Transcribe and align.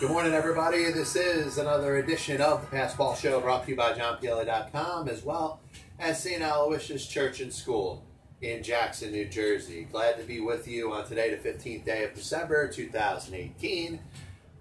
Good 0.00 0.10
morning, 0.10 0.32
everybody. 0.32 0.92
This 0.92 1.16
is 1.16 1.58
another 1.58 1.96
edition 1.96 2.40
of 2.40 2.60
the 2.60 2.76
Passball 2.76 3.16
Show 3.16 3.40
brought 3.40 3.64
to 3.64 3.70
you 3.70 3.76
by 3.76 3.94
JohnPielli.com 3.94 5.08
as 5.08 5.24
well 5.24 5.60
as 5.98 6.22
St. 6.22 6.40
Aloysius 6.40 7.04
Church 7.04 7.40
and 7.40 7.52
School 7.52 8.04
in 8.40 8.62
Jackson, 8.62 9.10
New 9.10 9.24
Jersey. 9.24 9.88
Glad 9.90 10.16
to 10.18 10.22
be 10.22 10.38
with 10.38 10.68
you 10.68 10.92
on 10.92 11.04
today, 11.04 11.34
the 11.34 11.48
15th 11.48 11.84
day 11.84 12.04
of 12.04 12.14
December 12.14 12.68
2018. 12.68 13.98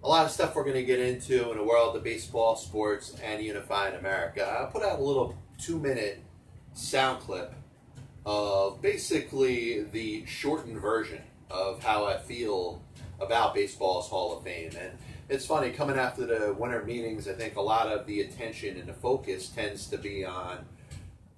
A 0.04 0.07
lot 0.07 0.25
of 0.25 0.31
stuff 0.31 0.55
we're 0.55 0.63
going 0.63 0.75
to 0.75 0.84
get 0.84 1.00
into 1.00 1.51
in 1.51 1.57
the 1.57 1.63
world 1.63 1.95
of 1.95 2.04
baseball, 2.04 2.55
sports, 2.55 3.15
and 3.23 3.39
unifying 3.43 3.93
America. 3.93 4.59
I 4.59 4.65
put 4.71 4.81
out 4.81 4.97
a 4.97 5.04
little 5.04 5.38
two 5.59 5.77
minute 5.77 6.19
sound 6.73 7.19
clip 7.19 7.54
of 8.25 8.81
basically 8.81 9.83
the 9.83 10.25
shortened 10.25 10.81
version 10.81 11.21
of 11.51 11.84
how 11.84 12.05
I 12.05 12.17
feel 12.17 12.81
about 13.20 13.54
baseball's 13.54 14.08
Hall 14.08 14.35
of 14.35 14.44
Fame. 14.44 14.72
And 14.80 14.98
it's 15.30 15.45
funny 15.45 15.72
coming 15.72 15.98
after 15.98 16.26
the 16.26 16.54
winter 16.54 16.84
meetings. 16.84 17.27
I 17.27 17.34
think 17.34 17.55
a 17.55 17.62
lot 17.62 17.88
of 17.88 18.05
the 18.05 18.22
attention 18.22 18.77
and 18.77 18.88
the 18.88 18.94
focus 18.94 19.49
tends 19.49 19.88
to 19.88 19.98
be 19.98 20.23
on 20.23 20.66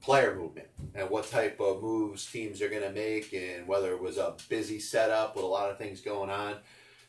player 0.01 0.35
movement 0.35 0.67
and 0.95 1.09
what 1.09 1.29
type 1.29 1.59
of 1.59 1.81
moves 1.81 2.25
teams 2.25 2.61
are 2.61 2.69
going 2.69 2.83
to 2.83 2.91
make, 2.91 3.33
and 3.33 3.67
whether 3.67 3.91
it 3.91 4.01
was 4.01 4.17
a 4.17 4.35
busy 4.47 4.79
setup 4.79 5.35
with 5.35 5.43
a 5.43 5.47
lot 5.47 5.69
of 5.69 5.77
things 5.77 6.01
going 6.01 6.29
on. 6.29 6.55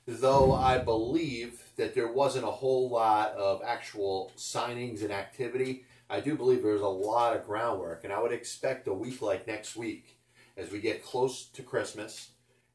Though 0.07 0.53
I 0.53 0.79
believe 0.79 1.63
that 1.77 1.95
there 1.95 2.13
wasn't 2.13 2.45
a 2.45 2.51
whole 2.51 2.89
lot 2.89 3.33
of 3.33 3.63
actual 3.65 4.33
signings 4.37 5.03
and 5.03 5.13
activity, 5.13 5.85
I 6.09 6.21
do 6.21 6.35
believe 6.35 6.63
there's 6.63 6.81
a 6.81 6.89
lot 6.89 7.37
of 7.37 7.47
groundwork, 7.47 8.05
and 8.05 8.13
I 8.13 8.21
would 8.21 8.33
expect 8.33 8.89
a 8.89 8.93
week 8.93 9.23
like 9.23 9.47
next 9.47 9.77
week, 9.77 10.19
as 10.57 10.71
we 10.71 10.81
get 10.81 11.05
close 11.05 11.45
to 11.45 11.63
Christmas, 11.63 12.31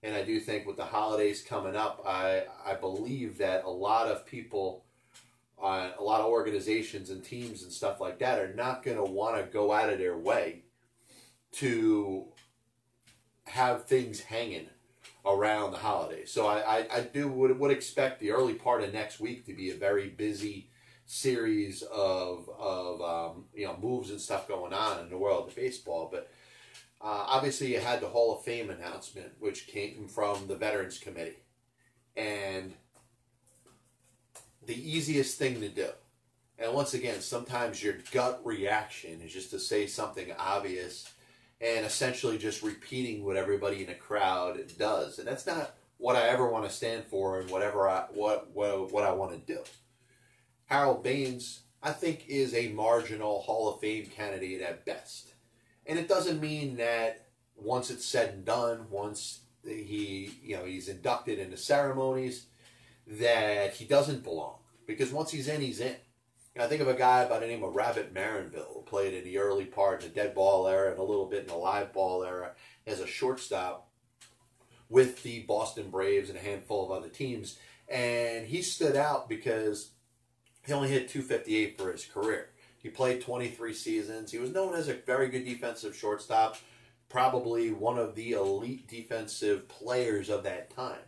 and 0.06 0.16
I 0.16 0.22
do 0.22 0.40
think 0.40 0.68
with 0.68 0.78
the 0.78 0.86
holidays 0.86 1.42
coming 1.42 1.76
up, 1.76 2.04
I, 2.08 2.44
I 2.64 2.76
believe 2.76 3.40
that 3.40 3.64
a 3.64 3.70
lot 3.70 4.08
of 4.08 4.24
people, 4.24 4.86
uh, 5.62 5.90
a 5.98 6.04
lot 6.04 6.22
of 6.22 6.28
organizations 6.28 7.10
and 7.10 7.24
teams 7.24 7.64
and 7.64 7.72
stuff 7.72 8.00
like 8.00 8.20
that 8.20 8.38
are 8.38 8.54
not 8.54 8.84
going 8.84 8.98
to 8.98 9.04
want 9.04 9.38
to 9.38 9.52
go 9.52 9.74
out 9.74 9.90
of 9.90 9.98
their 9.98 10.16
way 10.16 10.62
to 11.54 12.26
have 13.46 13.86
things 13.86 14.20
hanging 14.20 14.68
around 15.26 15.72
the 15.72 15.78
holidays. 15.78 16.32
So 16.32 16.46
I, 16.46 16.60
I, 16.60 16.88
I 16.98 17.02
do 17.02 17.28
would, 17.28 17.58
would 17.58 17.72
expect 17.72 18.20
the 18.20 18.30
early 18.30 18.54
part 18.54 18.84
of 18.84 18.94
next 18.94 19.20
week 19.20 19.48
to 19.48 19.56
be 19.56 19.72
a 19.72 19.76
very 19.76 20.10
busy 20.10 20.70
series 21.08 21.82
of, 21.82 22.48
of 22.60 23.02
um, 23.02 23.46
you 23.56 23.66
know 23.66 23.76
moves 23.82 24.12
and 24.12 24.22
stuff 24.22 24.48
going 24.48 24.74
on 24.74 25.00
in 25.00 25.10
the 25.10 25.18
world 25.18 25.48
of 25.48 25.56
baseball. 25.56 26.10
But 26.12 26.30
uh, 27.06 27.26
obviously, 27.28 27.72
you 27.72 27.80
had 27.80 28.02
the 28.02 28.08
Hall 28.08 28.36
of 28.36 28.44
Fame 28.44 28.72
announcement, 28.72 29.34
which 29.38 29.68
came 29.68 30.08
from 30.08 30.48
the 30.48 30.56
Veterans 30.56 30.98
Committee. 30.98 31.38
And 32.18 32.74
the 34.66 34.74
easiest 34.74 35.38
thing 35.38 35.62
to 35.62 35.70
do, 35.70 35.90
and 36.58 36.74
once 36.74 36.96
again, 36.96 37.22
sometimes 37.22 37.84
your 37.84 37.94
gut 38.12 38.42
reaction 38.44 39.22
is 39.22 39.32
just 39.32 39.52
to 39.52 39.60
say 39.60 39.86
something 39.86 40.34
obvious 40.40 41.14
and 41.62 41.86
essentially 41.86 42.40
just 42.40 42.64
repeating 42.64 43.24
what 43.24 43.38
everybody 43.38 43.82
in 43.82 43.88
the 43.88 43.94
crowd 43.94 44.60
does. 44.80 45.20
And 45.20 45.28
that's 45.28 45.46
not 45.46 45.76
what 46.00 46.16
I 46.16 46.30
ever 46.30 46.50
want 46.50 46.66
to 46.66 46.76
stand 46.76 47.04
for 47.04 47.40
and 47.40 47.52
whatever 47.52 47.88
I 47.88 48.06
what 48.16 48.50
what, 48.52 48.92
what 48.92 49.04
I 49.04 49.12
want 49.12 49.32
to 49.34 49.54
do. 49.54 49.60
Harold 50.66 51.04
Baines, 51.04 51.60
I 51.84 51.92
think, 51.92 52.26
is 52.28 52.56
a 52.56 52.70
marginal 52.70 53.42
Hall 53.42 53.72
of 53.72 53.80
Fame 53.80 54.08
candidate 54.08 54.62
at 54.62 54.86
best. 54.86 55.35
And 55.86 56.00
it 56.00 56.08
doesn't 56.08 56.42
mean 56.42 56.78
that 56.78 57.28
once 57.56 57.90
it's 57.90 58.06
said 58.06 58.34
and 58.34 58.46
done, 58.46 58.88
once 58.90 59.42
he, 59.64 60.38
you 60.44 60.56
know, 60.58 60.66
he's 60.66 60.88
inducted 60.88 61.40
into 61.40 61.58
ceremonies, 61.58 62.48
that 63.08 63.74
he 63.74 63.86
doesn't 63.86 64.24
belong. 64.24 64.56
Because 64.88 65.12
once 65.12 65.32
he's 65.32 65.48
in, 65.48 65.62
he's 65.62 65.80
in. 65.80 65.96
I 66.58 66.68
think 66.68 66.82
of 66.82 66.88
a 66.88 66.94
guy 66.94 67.28
by 67.28 67.40
the 67.40 67.48
name 67.48 67.64
of 67.64 67.76
Rabbit 67.76 68.14
Maranville, 68.14 68.74
who 68.74 68.82
played 68.86 69.14
in 69.14 69.26
the 69.26 69.40
early 69.40 69.66
part 69.66 70.02
in 70.02 70.10
the 70.10 70.16
dead 70.16 70.34
ball 70.34 70.68
era 70.68 70.92
and 70.92 71.00
a 71.00 71.04
little 71.04 71.26
bit 71.26 71.42
in 71.42 71.48
the 71.48 71.56
live 71.56 71.92
ball 71.92 72.24
era 72.24 72.52
as 72.88 73.02
a 73.02 73.08
shortstop 73.08 73.90
with 74.90 75.24
the 75.24 75.42
Boston 75.42 75.90
Braves 75.90 76.30
and 76.30 76.38
a 76.38 76.42
handful 76.42 76.86
of 76.86 76.92
other 76.92 77.10
teams. 77.10 77.58
And 77.90 78.48
he 78.48 78.62
stood 78.62 78.96
out 78.96 79.28
because 79.28 79.92
he 80.66 80.72
only 80.72 80.90
hit 80.90 81.10
258 81.10 81.78
for 81.78 81.92
his 81.92 82.06
career. 82.06 82.50
He 82.86 82.92
played 82.92 83.22
23 83.22 83.74
seasons. 83.74 84.32
He 84.32 84.38
was 84.38 84.54
known 84.54 84.76
as 84.76 84.90
a 84.90 84.94
very 84.94 85.28
good 85.30 85.44
defensive 85.44 85.96
shortstop, 85.96 86.58
probably 87.10 87.72
one 87.72 87.98
of 87.98 88.14
the 88.14 88.34
elite 88.34 88.88
defensive 88.88 89.68
players 89.68 90.30
of 90.30 90.44
that 90.44 90.70
time, 90.70 91.02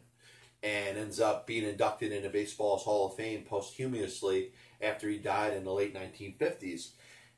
and 0.63 0.97
ends 0.97 1.19
up 1.19 1.45
being 1.45 1.63
inducted 1.63 2.11
into 2.11 2.29
baseball's 2.29 2.81
Hall 2.81 3.05
of 3.05 3.13
Fame 3.15 3.43
posthumously 3.43 4.53
after 4.81 5.07
he 5.07 5.19
died 5.19 5.53
in 5.53 5.63
the 5.63 5.71
late 5.71 5.93
1950s. 5.93 6.93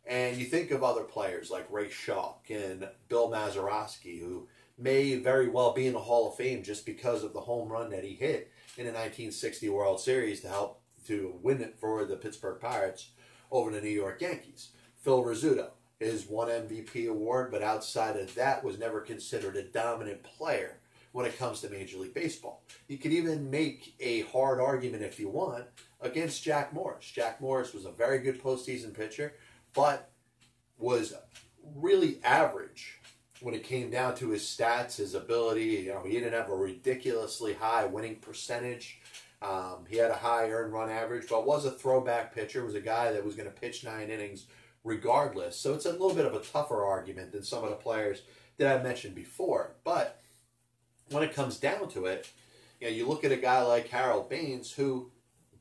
And 0.05 0.37
you 0.37 0.45
think 0.45 0.71
of 0.71 0.85
other 0.85 1.03
players 1.03 1.51
like 1.51 1.69
Ray 1.69 1.89
Schalk 1.89 2.49
and 2.49 2.87
Bill 3.09 3.29
Mazeroski, 3.29 4.21
who 4.21 4.47
may 4.77 5.17
very 5.17 5.49
well 5.49 5.73
be 5.73 5.85
in 5.85 5.91
the 5.91 5.99
Hall 5.99 6.29
of 6.29 6.37
Fame 6.37 6.63
just 6.63 6.85
because 6.85 7.25
of 7.25 7.33
the 7.33 7.41
home 7.41 7.67
run 7.67 7.89
that 7.89 8.05
he 8.05 8.13
hit 8.13 8.53
in 8.77 8.85
the 8.85 8.93
1960 8.93 9.67
World 9.67 9.99
Series 9.99 10.39
to 10.39 10.47
help 10.47 10.81
to 11.07 11.37
win 11.41 11.59
it 11.59 11.75
for 11.77 12.05
the 12.05 12.15
Pittsburgh 12.15 12.61
Pirates 12.61 13.09
over 13.51 13.71
the 13.71 13.81
New 13.81 13.89
York 13.89 14.21
Yankees. 14.21 14.69
Phil 14.97 15.23
Rizzuto, 15.23 15.71
his 15.99 16.27
one 16.27 16.49
MVP 16.49 17.09
award, 17.09 17.51
but 17.51 17.63
outside 17.63 18.15
of 18.15 18.33
that 18.35 18.63
was 18.63 18.77
never 18.77 19.01
considered 19.01 19.55
a 19.55 19.63
dominant 19.63 20.23
player 20.23 20.79
when 21.11 21.25
it 21.25 21.37
comes 21.37 21.61
to 21.61 21.69
Major 21.69 21.97
League 21.97 22.13
Baseball. 22.13 22.61
You 22.87 22.97
could 22.97 23.11
even 23.11 23.49
make 23.49 23.95
a 23.99 24.21
hard 24.21 24.59
argument 24.59 25.03
if 25.03 25.19
you 25.19 25.29
want 25.29 25.65
against 26.01 26.43
Jack 26.43 26.73
Morris. 26.73 27.09
Jack 27.09 27.41
Morris 27.41 27.73
was 27.73 27.85
a 27.85 27.91
very 27.91 28.19
good 28.19 28.41
postseason 28.41 28.93
pitcher, 28.93 29.33
but 29.73 30.11
was 30.77 31.13
really 31.75 32.19
average 32.23 32.99
when 33.41 33.53
it 33.53 33.63
came 33.63 33.89
down 33.89 34.15
to 34.15 34.29
his 34.29 34.43
stats, 34.43 34.97
his 34.97 35.15
ability. 35.15 35.65
You 35.65 35.93
know, 35.93 36.03
he 36.03 36.13
didn't 36.13 36.33
have 36.33 36.49
a 36.49 36.55
ridiculously 36.55 37.53
high 37.53 37.85
winning 37.85 38.17
percentage. 38.17 39.01
Um, 39.41 39.85
he 39.89 39.97
had 39.97 40.11
a 40.11 40.15
high 40.15 40.49
earned 40.49 40.73
run 40.73 40.89
average, 40.89 41.27
but 41.29 41.45
was 41.45 41.65
a 41.65 41.71
throwback 41.71 42.35
pitcher. 42.35 42.65
Was 42.65 42.75
a 42.75 42.81
guy 42.81 43.11
that 43.11 43.23
was 43.23 43.35
going 43.35 43.49
to 43.49 43.59
pitch 43.59 43.83
nine 43.83 44.09
innings 44.09 44.45
regardless. 44.83 45.57
So 45.57 45.73
it's 45.73 45.85
a 45.85 45.91
little 45.91 46.13
bit 46.13 46.25
of 46.25 46.33
a 46.33 46.39
tougher 46.39 46.83
argument 46.83 47.31
than 47.31 47.43
some 47.43 47.63
of 47.63 47.69
the 47.69 47.75
players 47.75 48.23
that 48.57 48.79
I 48.79 48.83
mentioned 48.83 49.15
before. 49.15 49.75
But 49.83 50.21
when 51.09 51.23
it 51.23 51.33
comes 51.33 51.57
down 51.57 51.89
to 51.89 52.05
it, 52.05 52.31
you 52.79 52.87
know, 52.87 52.93
you 52.93 53.07
look 53.07 53.23
at 53.23 53.31
a 53.31 53.37
guy 53.37 53.61
like 53.61 53.89
Harold 53.89 54.29
Baines 54.29 54.71
who 54.71 55.11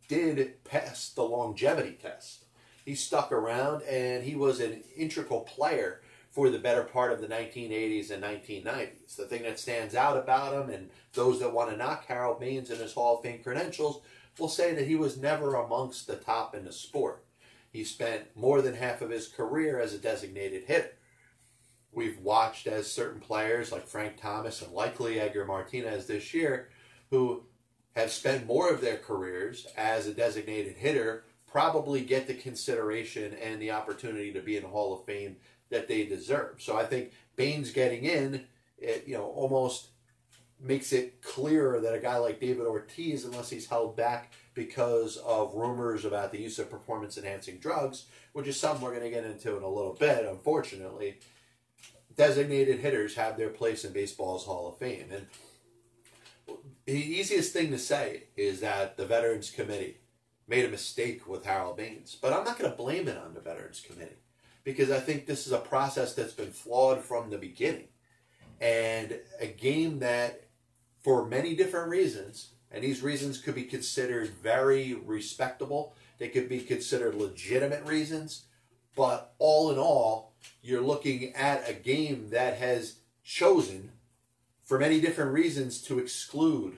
did 0.08 0.64
pass 0.64 1.10
the 1.10 1.22
longevity 1.22 1.98
test. 2.00 2.44
He 2.84 2.94
stuck 2.94 3.32
around 3.32 3.82
and 3.82 4.24
he 4.24 4.34
was 4.34 4.60
an 4.60 4.82
integral 4.96 5.40
player 5.40 6.00
for 6.38 6.50
the 6.50 6.58
better 6.60 6.84
part 6.84 7.10
of 7.10 7.20
the 7.20 7.26
1980s 7.26 8.12
and 8.12 8.22
1990s. 8.22 9.16
The 9.16 9.24
thing 9.24 9.42
that 9.42 9.58
stands 9.58 9.96
out 9.96 10.16
about 10.16 10.52
him, 10.52 10.72
and 10.72 10.88
those 11.12 11.40
that 11.40 11.52
want 11.52 11.70
to 11.70 11.76
knock 11.76 12.06
Harold 12.06 12.38
Baines 12.38 12.70
and 12.70 12.78
his 12.78 12.92
Hall 12.92 13.16
of 13.16 13.24
Fame 13.24 13.40
credentials, 13.42 14.02
will 14.38 14.46
say 14.46 14.72
that 14.72 14.86
he 14.86 14.94
was 14.94 15.16
never 15.16 15.56
amongst 15.56 16.06
the 16.06 16.14
top 16.14 16.54
in 16.54 16.64
the 16.64 16.72
sport. 16.72 17.24
He 17.72 17.82
spent 17.82 18.36
more 18.36 18.62
than 18.62 18.76
half 18.76 19.02
of 19.02 19.10
his 19.10 19.26
career 19.26 19.80
as 19.80 19.92
a 19.92 19.98
designated 19.98 20.62
hitter. 20.68 20.92
We've 21.90 22.20
watched 22.20 22.68
as 22.68 22.86
certain 22.86 23.20
players 23.20 23.72
like 23.72 23.88
Frank 23.88 24.20
Thomas 24.20 24.62
and 24.62 24.72
likely 24.72 25.18
Edgar 25.18 25.44
Martinez 25.44 26.06
this 26.06 26.32
year, 26.32 26.68
who 27.10 27.46
have 27.96 28.12
spent 28.12 28.46
more 28.46 28.70
of 28.70 28.80
their 28.80 28.98
careers 28.98 29.66
as 29.76 30.06
a 30.06 30.14
designated 30.14 30.76
hitter, 30.76 31.24
probably 31.50 32.02
get 32.02 32.28
the 32.28 32.34
consideration 32.34 33.34
and 33.42 33.60
the 33.60 33.72
opportunity 33.72 34.32
to 34.32 34.40
be 34.40 34.56
in 34.56 34.62
the 34.62 34.68
Hall 34.68 34.96
of 34.96 35.04
Fame 35.04 35.34
that 35.70 35.88
they 35.88 36.04
deserve. 36.04 36.60
So 36.62 36.76
I 36.76 36.84
think 36.84 37.12
Baines 37.36 37.70
getting 37.70 38.04
in, 38.04 38.44
it, 38.78 39.04
you 39.06 39.14
know, 39.14 39.24
almost 39.24 39.88
makes 40.60 40.92
it 40.92 41.22
clearer 41.22 41.80
that 41.80 41.94
a 41.94 42.00
guy 42.00 42.16
like 42.16 42.40
David 42.40 42.66
Ortiz, 42.66 43.24
unless 43.24 43.50
he's 43.50 43.66
held 43.66 43.96
back 43.96 44.32
because 44.54 45.16
of 45.18 45.54
rumors 45.54 46.04
about 46.04 46.32
the 46.32 46.40
use 46.40 46.58
of 46.58 46.70
performance 46.70 47.16
enhancing 47.16 47.58
drugs, 47.58 48.06
which 48.32 48.48
is 48.48 48.58
something 48.58 48.82
we're 48.82 48.90
going 48.90 49.04
to 49.04 49.10
get 49.10 49.24
into 49.24 49.56
in 49.56 49.62
a 49.62 49.68
little 49.68 49.94
bit, 49.94 50.26
unfortunately, 50.26 51.18
designated 52.16 52.80
hitters 52.80 53.14
have 53.14 53.36
their 53.36 53.50
place 53.50 53.84
in 53.84 53.92
baseball's 53.92 54.44
Hall 54.44 54.68
of 54.68 54.78
Fame. 54.78 55.06
And 55.12 55.26
the 56.86 56.92
easiest 56.92 57.52
thing 57.52 57.70
to 57.70 57.78
say 57.78 58.24
is 58.36 58.60
that 58.60 58.96
the 58.96 59.06
Veterans 59.06 59.50
Committee 59.50 59.98
made 60.48 60.64
a 60.64 60.70
mistake 60.70 61.28
with 61.28 61.44
Harold 61.44 61.76
Baines, 61.76 62.16
but 62.20 62.32
I'm 62.32 62.44
not 62.44 62.58
going 62.58 62.70
to 62.70 62.76
blame 62.76 63.06
it 63.06 63.18
on 63.18 63.34
the 63.34 63.40
Veterans 63.40 63.80
Committee 63.80 64.16
because 64.68 64.90
I 64.90 65.00
think 65.00 65.24
this 65.24 65.46
is 65.46 65.54
a 65.54 65.58
process 65.58 66.12
that's 66.12 66.34
been 66.34 66.50
flawed 66.50 67.02
from 67.02 67.30
the 67.30 67.38
beginning. 67.38 67.88
And 68.60 69.18
a 69.40 69.46
game 69.46 70.00
that, 70.00 70.44
for 71.02 71.24
many 71.24 71.56
different 71.56 71.88
reasons, 71.88 72.50
and 72.70 72.84
these 72.84 73.00
reasons 73.00 73.40
could 73.40 73.54
be 73.54 73.64
considered 73.64 74.28
very 74.28 74.92
respectable, 74.92 75.94
they 76.18 76.28
could 76.28 76.50
be 76.50 76.60
considered 76.60 77.14
legitimate 77.14 77.86
reasons, 77.86 78.44
but 78.94 79.32
all 79.38 79.72
in 79.72 79.78
all, 79.78 80.34
you're 80.60 80.82
looking 80.82 81.34
at 81.34 81.66
a 81.66 81.72
game 81.72 82.28
that 82.28 82.58
has 82.58 82.96
chosen, 83.24 83.92
for 84.64 84.78
many 84.78 85.00
different 85.00 85.32
reasons, 85.32 85.80
to 85.80 85.98
exclude 85.98 86.76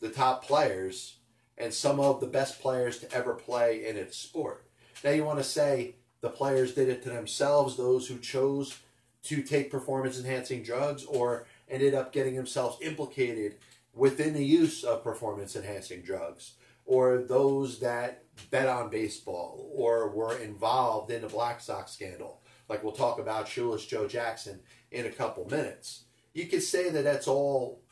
the 0.00 0.08
top 0.08 0.42
players 0.42 1.18
and 1.58 1.74
some 1.74 2.00
of 2.00 2.22
the 2.22 2.26
best 2.26 2.62
players 2.62 2.98
to 3.00 3.12
ever 3.12 3.34
play 3.34 3.86
in 3.86 3.98
its 3.98 4.16
sport. 4.16 4.64
Now 5.04 5.10
you 5.10 5.22
want 5.22 5.36
to 5.36 5.44
say 5.44 5.96
the 6.26 6.32
players 6.32 6.74
did 6.74 6.88
it 6.88 7.04
to 7.04 7.08
themselves, 7.08 7.76
those 7.76 8.08
who 8.08 8.18
chose 8.18 8.80
to 9.22 9.42
take 9.44 9.70
performance 9.70 10.18
enhancing 10.18 10.60
drugs 10.60 11.04
or 11.04 11.46
ended 11.70 11.94
up 11.94 12.12
getting 12.12 12.34
themselves 12.34 12.76
implicated 12.82 13.54
within 13.94 14.34
the 14.34 14.44
use 14.44 14.82
of 14.82 15.04
performance 15.04 15.54
enhancing 15.54 16.02
drugs, 16.02 16.54
or 16.84 17.18
those 17.18 17.78
that 17.78 18.24
bet 18.50 18.66
on 18.66 18.90
baseball 18.90 19.70
or 19.72 20.10
were 20.10 20.36
involved 20.38 21.12
in 21.12 21.22
the 21.22 21.28
Black 21.28 21.60
Sox 21.60 21.92
scandal, 21.92 22.40
like 22.68 22.82
we'll 22.82 22.92
talk 22.92 23.20
about 23.20 23.46
Shoeless 23.46 23.86
Joe 23.86 24.08
Jackson 24.08 24.58
in 24.90 25.06
a 25.06 25.10
couple 25.10 25.48
minutes. 25.48 26.06
You 26.34 26.46
could 26.46 26.64
say 26.64 26.90
that 26.90 27.04
that's 27.04 27.28
all 27.28 27.82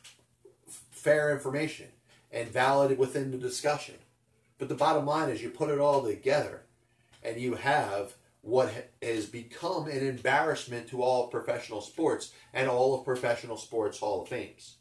fair 0.90 1.32
information 1.32 1.87
and 2.32 2.48
valid 2.48 2.98
within 2.98 3.30
the 3.30 3.38
discussion. 3.38 3.94
But 4.58 4.69
the 4.69 4.75
bottom 4.75 5.06
line 5.06 5.30
is 5.30 5.40
you 5.40 5.50
put 5.50 5.70
it 5.70 5.78
all 5.78 6.02
together 6.02 6.62
and 7.22 7.40
you 7.40 7.54
have 7.54 8.14
what 8.44 8.70
has 9.00 9.25
become 9.25 9.87
an 9.87 10.06
embarrassment 10.06 10.87
to 10.87 11.02
all 11.02 11.29
professional 11.29 11.81
sports 11.81 12.32
and 12.52 12.69
all 12.69 12.94
of 12.94 13.05
professional 13.05 13.56
sports 13.56 13.99
Hall 13.99 14.23
of 14.23 14.29
Fames. 14.29 14.76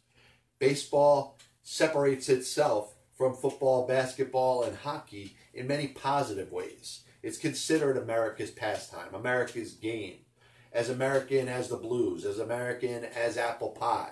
Baseball 0.60 1.40
separates 1.62 2.28
itself 2.28 2.94
from 3.18 3.34
football, 3.34 3.88
basketball, 3.88 4.64
and 4.64 4.76
hockey 4.76 5.38
in 5.54 5.66
many 5.66 5.88
positive 5.88 6.52
ways. 6.52 7.04
It's 7.22 7.38
considered 7.38 7.96
America's 7.96 8.52
pastime, 8.52 9.14
America's 9.14 9.72
game, 9.72 10.26
as 10.74 10.90
American 10.90 11.48
as 11.48 11.70
the 11.70 11.78
blues, 11.78 12.26
as 12.26 12.40
American 12.40 13.06
as 13.06 13.38
apple 13.38 13.70
pie. 13.70 14.12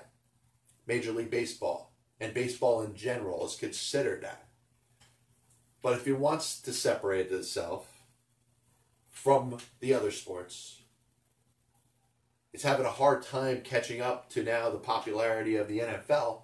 Major 0.88 1.12
League 1.12 1.30
Baseball 1.30 1.94
and 2.22 2.34
baseball 2.34 2.82
in 2.84 2.96
general 2.96 3.46
is 3.46 3.56
considered 3.56 4.24
that. 4.24 4.48
But 5.82 5.94
if 5.94 6.08
it 6.08 6.14
wants 6.14 6.62
to 6.62 6.72
separate 6.72 7.32
itself 7.32 7.91
from 9.12 9.58
the 9.80 9.94
other 9.94 10.10
sports, 10.10 10.82
it's 12.54 12.64
having 12.64 12.86
a 12.86 12.92
hard 12.92 13.22
time 13.22 13.62
catching 13.62 14.02
up 14.02 14.30
to 14.32 14.44
now 14.44 14.70
the 14.70 14.78
popularity 14.78 15.56
of 15.56 15.68
the 15.68 15.80
NFL, 15.80 16.42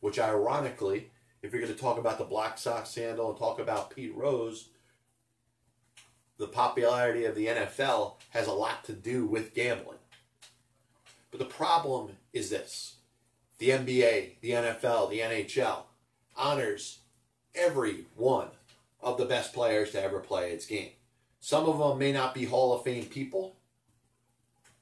which 0.00 0.18
ironically, 0.18 1.10
if 1.42 1.52
you're 1.52 1.60
going 1.60 1.72
to 1.72 1.78
talk 1.78 1.98
about 1.98 2.18
the 2.18 2.24
Black 2.24 2.56
Sox 2.56 2.90
scandal 2.90 3.30
and 3.30 3.38
talk 3.38 3.58
about 3.58 3.94
Pete 3.94 4.14
Rose, 4.14 4.68
the 6.38 6.46
popularity 6.46 7.24
of 7.26 7.34
the 7.34 7.46
NFL 7.46 8.14
has 8.30 8.46
a 8.46 8.52
lot 8.52 8.84
to 8.84 8.92
do 8.92 9.26
with 9.26 9.54
gambling. 9.54 9.98
But 11.30 11.40
the 11.40 11.46
problem 11.46 12.16
is 12.32 12.48
this 12.50 12.96
the 13.58 13.70
NBA, 13.70 14.40
the 14.40 14.50
NFL, 14.52 15.10
the 15.10 15.20
NHL 15.20 15.82
honors 16.36 17.00
every 17.54 18.06
one 18.16 18.48
of 19.02 19.18
the 19.18 19.26
best 19.26 19.52
players 19.52 19.90
to 19.90 20.02
ever 20.02 20.20
play 20.20 20.50
its 20.52 20.64
game. 20.64 20.92
Some 21.40 21.66
of 21.66 21.78
them 21.78 21.98
may 21.98 22.12
not 22.12 22.34
be 22.34 22.44
Hall 22.44 22.74
of 22.74 22.84
Fame 22.84 23.06
people, 23.06 23.56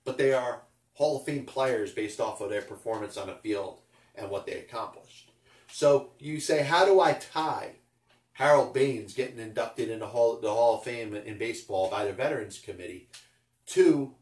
but 0.05 0.19
they 0.19 0.33
are 0.33 0.63
Hall 0.95 1.19
of 1.19 1.25
Fame 1.25 1.45
players 1.45 1.93
based 1.93 2.21
off 2.21 2.41
of 2.41 2.51
their 2.51 2.63
performance 2.63 3.17
on 3.17 3.29
the 3.29 3.35
field 3.35 3.81
and 4.15 4.29
what 4.29 4.47
they 4.47 4.55
accomplished. 4.55 5.31
So 5.71 6.11
you 6.19 6.41
say, 6.41 6.65
how 6.65 6.85
do 6.85 7.01
I 7.01 7.13
tie 7.13 7.77
Harold 8.33 8.75
Baines 8.75 9.15
getting 9.15 9.39
inducted 9.39 9.89
into 9.89 10.07
Hall, 10.07 10.39
the 10.41 10.53
Hall 10.53 10.79
of 10.79 10.85
Fame 10.85 11.15
in 11.15 11.39
baseball 11.39 11.89
by 11.89 12.05
the 12.05 12.13
Veterans 12.13 12.59
Committee 12.59 13.09
to 13.67 14.15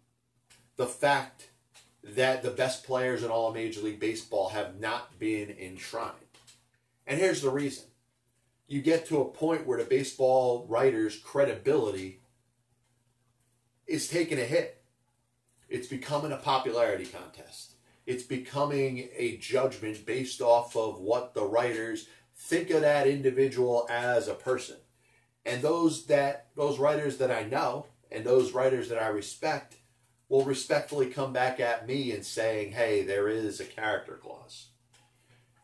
the 0.77 0.87
fact 0.87 1.49
that 2.03 2.43
the 2.43 2.50
best 2.50 2.85
players 2.85 3.23
in 3.23 3.31
all 3.31 3.53
Major 3.53 3.81
League 3.81 4.00
Baseball 4.00 4.50
have 4.50 4.79
not 4.79 5.19
been 5.19 5.50
enshrined. 5.50 6.12
And 7.06 7.19
here's 7.19 7.43
the 7.43 7.50
reason. 7.50 7.85
You 8.69 8.83
get 8.83 9.06
to 9.06 9.21
a 9.21 9.31
point 9.31 9.67
where 9.67 9.79
the 9.79 9.85
baseball 9.85 10.67
writer's 10.69 11.19
credibility 11.19 12.21
is 13.87 14.09
taking 14.09 14.38
a 14.38 14.44
hit. 14.44 14.83
It's 15.69 15.87
becoming 15.87 16.33
a 16.33 16.37
popularity 16.37 17.06
contest. 17.06 17.73
It's 18.06 18.23
becoming 18.23 19.09
a 19.17 19.37
judgment 19.38 20.06
based 20.06 20.41
off 20.41 20.77
of 20.77 21.00
what 21.00 21.35
the 21.35 21.44
writers 21.44 22.09
think 22.37 22.71
of 22.71 22.83
that 22.83 23.06
individual 23.06 23.87
as 23.91 24.29
a 24.29 24.35
person. 24.35 24.77
And 25.44 25.62
those 25.62 26.06
that 26.06 26.49
those 26.55 26.79
writers 26.79 27.19
that 27.19 27.31
I 27.31 27.44
know 27.44 27.87
and 28.11 28.25
those 28.25 28.53
writers 28.53 28.88
that 28.88 29.03
I 29.03 29.09
respect 29.09 29.77
will 30.29 30.44
respectfully 30.44 31.06
come 31.06 31.33
back 31.33 31.61
at 31.61 31.87
me 31.87 32.12
and 32.12 32.25
saying, 32.25 32.73
"Hey, 32.73 33.03
there 33.03 33.29
is 33.29 33.61
a 33.61 33.65
character 33.65 34.17
clause." 34.17 34.69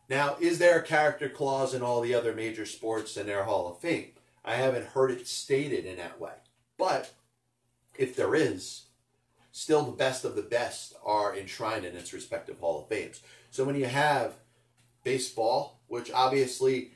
Now, 0.08 0.36
is 0.40 0.58
there 0.58 0.78
a 0.78 0.86
character 0.86 1.28
clause 1.28 1.74
in 1.74 1.82
all 1.82 2.00
the 2.00 2.14
other 2.14 2.34
major 2.34 2.66
sports 2.66 3.16
in 3.16 3.26
their 3.26 3.44
Hall 3.44 3.68
of 3.68 3.80
Fame? 3.80 4.12
I 4.44 4.56
haven't 4.56 4.88
heard 4.88 5.10
it 5.10 5.26
stated 5.26 5.86
in 5.86 5.96
that 5.96 6.20
way. 6.20 6.34
But 6.76 7.12
if 7.96 8.16
there 8.16 8.34
is, 8.34 8.86
still 9.52 9.82
the 9.84 9.92
best 9.92 10.24
of 10.24 10.34
the 10.34 10.42
best 10.42 10.94
are 11.04 11.36
enshrined 11.36 11.84
in 11.84 11.96
its 11.96 12.12
respective 12.12 12.58
Hall 12.58 12.80
of 12.80 12.88
Fames. 12.88 13.20
So 13.50 13.64
when 13.64 13.76
you 13.76 13.86
have 13.86 14.34
baseball, 15.04 15.80
which 15.88 16.10
obviously 16.10 16.92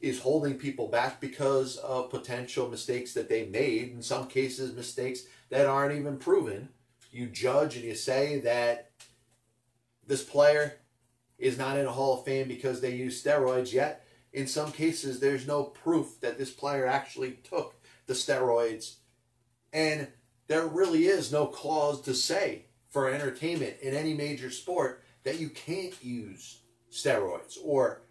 is 0.00 0.20
holding 0.20 0.54
people 0.54 0.88
back 0.88 1.20
because 1.20 1.76
of 1.76 2.10
potential 2.10 2.68
mistakes 2.68 3.14
that 3.14 3.28
they 3.28 3.46
made, 3.46 3.92
in 3.92 4.02
some 4.02 4.26
cases, 4.26 4.74
mistakes 4.74 5.22
that 5.50 5.66
aren't 5.66 5.96
even 5.96 6.16
proven, 6.16 6.70
you 7.12 7.26
judge 7.26 7.76
and 7.76 7.84
you 7.84 7.94
say 7.94 8.40
that 8.40 8.90
this 10.06 10.24
player 10.24 10.78
is 11.38 11.56
not 11.56 11.78
in 11.78 11.86
a 11.86 11.92
Hall 11.92 12.18
of 12.18 12.24
Fame 12.24 12.48
because 12.48 12.80
they 12.80 12.94
use 12.94 13.22
steroids, 13.22 13.72
yet 13.72 14.06
in 14.32 14.46
some 14.46 14.70
cases, 14.70 15.18
there's 15.18 15.46
no 15.46 15.64
proof 15.64 16.20
that 16.20 16.36
this 16.36 16.50
player 16.50 16.86
actually 16.86 17.38
took 17.42 17.74
the 18.06 18.12
steroids. 18.12 18.96
And 19.72 20.08
there 20.48 20.66
really 20.66 21.06
is 21.06 21.32
no 21.32 21.46
clause 21.46 22.00
to 22.02 22.14
say 22.14 22.66
for 22.90 23.08
entertainment 23.10 23.76
in 23.82 23.94
any 23.94 24.14
major 24.14 24.50
sport 24.50 25.02
that 25.24 25.40
you 25.40 25.48
can't 25.48 25.94
use 26.02 26.60
steroids 26.90 27.56
or 27.62 28.02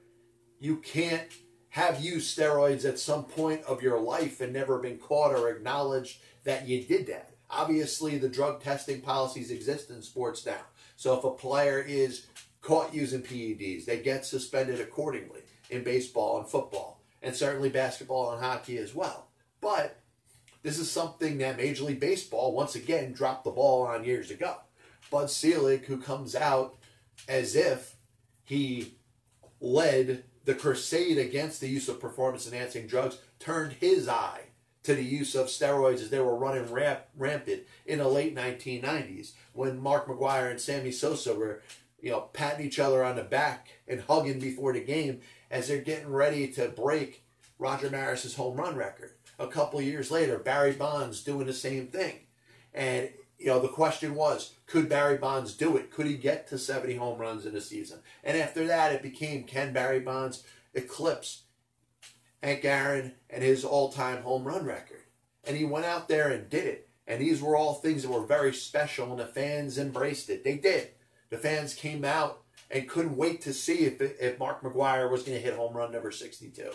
you 0.59 0.77
can't 0.77 1.27
have 1.69 1.99
used 1.99 2.37
steroids 2.37 2.85
at 2.87 2.99
some 2.99 3.23
point 3.23 3.61
of 3.63 3.81
your 3.81 3.99
life 3.99 4.41
and 4.41 4.53
never 4.53 4.79
been 4.79 4.97
caught 4.97 5.33
or 5.33 5.49
acknowledged 5.49 6.19
that 6.43 6.67
you 6.67 6.83
did 6.83 7.07
that. 7.07 7.31
Obviously, 7.49 8.17
the 8.17 8.29
drug 8.29 8.61
testing 8.61 9.01
policies 9.01 9.51
exist 9.51 9.89
in 9.89 10.01
sports 10.01 10.45
now. 10.45 10.61
So 10.95 11.17
if 11.17 11.23
a 11.23 11.31
player 11.31 11.79
is 11.79 12.27
caught 12.61 12.93
using 12.93 13.21
PEDs, 13.21 13.85
they 13.85 13.99
get 13.99 14.25
suspended 14.25 14.79
accordingly 14.79 15.41
in 15.69 15.83
baseball 15.83 16.39
and 16.39 16.47
football, 16.47 17.01
and 17.21 17.35
certainly 17.35 17.69
basketball 17.69 18.31
and 18.31 18.43
hockey 18.43 18.77
as 18.77 18.95
well. 18.95 19.27
But 19.61 19.99
this 20.65 20.79
is 20.79 20.89
something 20.89 21.37
that 21.37 21.57
Major 21.57 21.83
League 21.83 21.99
Baseball, 21.99 22.51
once 22.51 22.73
again, 22.73 23.13
dropped 23.13 23.43
the 23.43 23.51
ball 23.51 23.83
on 23.83 24.03
years 24.03 24.31
ago. 24.31 24.55
Bud 25.11 25.29
Selig, 25.29 25.85
who 25.85 25.97
comes 25.97 26.35
out 26.35 26.77
as 27.29 27.55
if 27.55 27.97
he 28.45 28.95
led 29.61 30.23
the 30.45 30.55
crusade 30.55 31.19
against 31.19 31.61
the 31.61 31.69
use 31.69 31.87
of 31.87 32.01
performance 32.01 32.47
enhancing 32.47 32.87
drugs, 32.87 33.19
turned 33.37 33.73
his 33.73 34.07
eye 34.07 34.41
to 34.81 34.95
the 34.95 35.03
use 35.03 35.35
of 35.35 35.47
steroids 35.47 36.01
as 36.01 36.09
they 36.09 36.19
were 36.19 36.35
running 36.35 36.71
ramp, 36.73 37.01
rampant 37.15 37.61
in 37.85 37.99
the 37.99 38.07
late 38.07 38.35
1990s 38.35 39.33
when 39.53 39.79
Mark 39.79 40.07
McGwire 40.07 40.49
and 40.49 40.59
Sammy 40.59 40.91
Sosa 40.91 41.35
were, 41.35 41.61
you 42.01 42.09
know, 42.09 42.21
patting 42.33 42.65
each 42.65 42.79
other 42.79 43.03
on 43.03 43.17
the 43.17 43.23
back 43.23 43.67
and 43.87 44.01
hugging 44.01 44.39
before 44.39 44.73
the 44.73 44.81
game 44.81 45.21
as 45.51 45.67
they're 45.67 45.77
getting 45.77 46.09
ready 46.09 46.47
to 46.53 46.69
break 46.69 47.23
Roger 47.59 47.91
Maris's 47.91 48.33
home 48.33 48.57
run 48.57 48.75
record 48.75 49.11
a 49.37 49.47
couple 49.47 49.81
years 49.81 50.11
later, 50.11 50.37
Barry 50.37 50.71
Bonds 50.71 51.23
doing 51.23 51.47
the 51.47 51.53
same 51.53 51.87
thing. 51.87 52.19
And, 52.73 53.09
you 53.37 53.47
know, 53.47 53.59
the 53.59 53.67
question 53.67 54.15
was, 54.15 54.53
could 54.65 54.89
Barry 54.89 55.17
Bonds 55.17 55.53
do 55.53 55.77
it? 55.77 55.91
Could 55.91 56.05
he 56.05 56.15
get 56.15 56.47
to 56.49 56.57
70 56.57 56.95
home 56.95 57.19
runs 57.19 57.45
in 57.45 57.55
a 57.55 57.61
season? 57.61 57.99
And 58.23 58.37
after 58.37 58.65
that, 58.67 58.93
it 58.93 59.01
became, 59.01 59.43
can 59.43 59.73
Barry 59.73 59.99
Bonds 59.99 60.43
eclipse 60.73 61.43
Hank 62.41 62.65
Aaron 62.65 63.13
and 63.29 63.43
his 63.43 63.65
all-time 63.65 64.23
home 64.23 64.45
run 64.45 64.65
record? 64.65 65.01
And 65.43 65.55
he 65.55 65.65
went 65.65 65.85
out 65.85 66.07
there 66.07 66.29
and 66.29 66.49
did 66.49 66.65
it. 66.65 66.89
And 67.07 67.21
these 67.21 67.41
were 67.41 67.55
all 67.55 67.75
things 67.75 68.01
that 68.01 68.11
were 68.11 68.25
very 68.25 68.53
special, 68.53 69.11
and 69.11 69.19
the 69.19 69.27
fans 69.27 69.77
embraced 69.77 70.29
it. 70.29 70.43
They 70.43 70.57
did. 70.57 70.89
The 71.29 71.37
fans 71.37 71.75
came 71.75 72.03
out 72.03 72.41
and 72.71 72.89
couldn't 72.89 73.15
wait 73.15 73.41
to 73.41 73.53
see 73.53 73.85
if, 73.85 74.01
if 74.01 74.39
Mark 74.39 74.63
McGwire 74.63 75.09
was 75.11 75.21
going 75.21 75.37
to 75.37 75.43
hit 75.43 75.55
home 75.55 75.75
run 75.75 75.91
number 75.91 76.09
62 76.09 76.71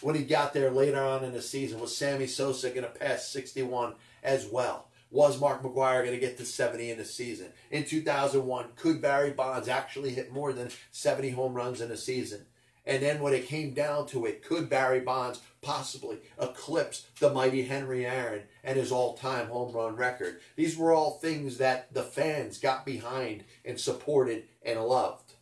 when 0.00 0.14
he 0.14 0.22
got 0.22 0.52
there 0.52 0.70
later 0.70 1.02
on 1.02 1.24
in 1.24 1.32
the 1.32 1.42
season. 1.42 1.80
Was 1.80 1.96
Sammy 1.96 2.26
Sosa 2.26 2.70
going 2.70 2.82
to 2.82 2.88
pass 2.88 3.28
61 3.28 3.94
as 4.22 4.46
well? 4.46 4.88
Was 5.10 5.40
Mark 5.40 5.62
McGwire 5.62 6.02
going 6.02 6.14
to 6.14 6.18
get 6.18 6.36
to 6.38 6.44
70 6.44 6.90
in 6.90 6.98
the 6.98 7.04
season? 7.04 7.48
In 7.70 7.84
2001, 7.84 8.66
could 8.76 9.00
Barry 9.00 9.30
Bonds 9.30 9.68
actually 9.68 10.10
hit 10.10 10.32
more 10.32 10.52
than 10.52 10.70
70 10.90 11.30
home 11.30 11.54
runs 11.54 11.80
in 11.80 11.90
a 11.90 11.96
season? 11.96 12.46
And 12.84 13.02
then 13.02 13.20
when 13.20 13.34
it 13.34 13.48
came 13.48 13.72
down 13.74 14.06
to 14.08 14.26
it, 14.26 14.44
could 14.44 14.68
Barry 14.68 15.00
Bonds 15.00 15.40
possibly 15.60 16.18
eclipse 16.40 17.06
the 17.18 17.32
mighty 17.32 17.62
Henry 17.62 18.06
Aaron 18.06 18.42
and 18.62 18.76
his 18.76 18.92
all-time 18.92 19.48
home 19.48 19.74
run 19.74 19.96
record? 19.96 20.40
These 20.54 20.76
were 20.76 20.92
all 20.92 21.18
things 21.18 21.58
that 21.58 21.92
the 21.92 22.04
fans 22.04 22.58
got 22.58 22.86
behind 22.86 23.44
and 23.64 23.78
supported 23.78 24.44
and 24.64 24.80
loved. 24.80 25.34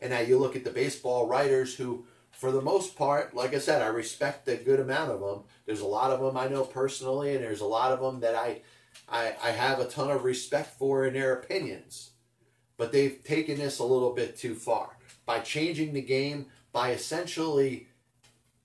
And 0.00 0.10
now 0.10 0.20
you 0.20 0.38
look 0.38 0.56
at 0.56 0.64
the 0.64 0.70
baseball 0.70 1.26
writers 1.26 1.74
who 1.74 2.04
for 2.38 2.52
the 2.52 2.62
most 2.62 2.94
part, 2.94 3.34
like 3.34 3.52
I 3.52 3.58
said, 3.58 3.82
I 3.82 3.88
respect 3.88 4.46
a 4.46 4.54
good 4.54 4.78
amount 4.78 5.10
of 5.10 5.18
them. 5.18 5.42
There's 5.66 5.80
a 5.80 5.86
lot 5.86 6.12
of 6.12 6.20
them 6.20 6.36
I 6.36 6.46
know 6.46 6.62
personally, 6.62 7.34
and 7.34 7.42
there's 7.42 7.62
a 7.62 7.66
lot 7.66 7.90
of 7.90 8.00
them 8.00 8.20
that 8.20 8.36
I, 8.36 8.60
I, 9.08 9.34
I 9.42 9.50
have 9.50 9.80
a 9.80 9.88
ton 9.88 10.08
of 10.08 10.22
respect 10.22 10.78
for 10.78 11.04
in 11.04 11.14
their 11.14 11.32
opinions. 11.32 12.10
But 12.76 12.92
they've 12.92 13.24
taken 13.24 13.58
this 13.58 13.80
a 13.80 13.84
little 13.84 14.14
bit 14.14 14.36
too 14.36 14.54
far 14.54 14.90
by 15.26 15.40
changing 15.40 15.94
the 15.94 16.00
game, 16.00 16.46
by 16.70 16.92
essentially 16.92 17.88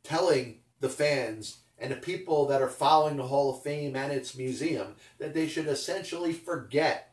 telling 0.04 0.60
the 0.80 0.90
fans 0.90 1.58
and 1.80 1.92
the 1.92 1.96
people 1.96 2.46
that 2.46 2.62
are 2.62 2.70
following 2.70 3.18
the 3.18 3.26
Hall 3.26 3.56
of 3.56 3.64
Fame 3.64 3.96
and 3.96 4.12
its 4.12 4.38
museum 4.38 4.98
that 5.18 5.34
they 5.34 5.48
should 5.48 5.66
essentially 5.66 6.32
forget 6.32 7.13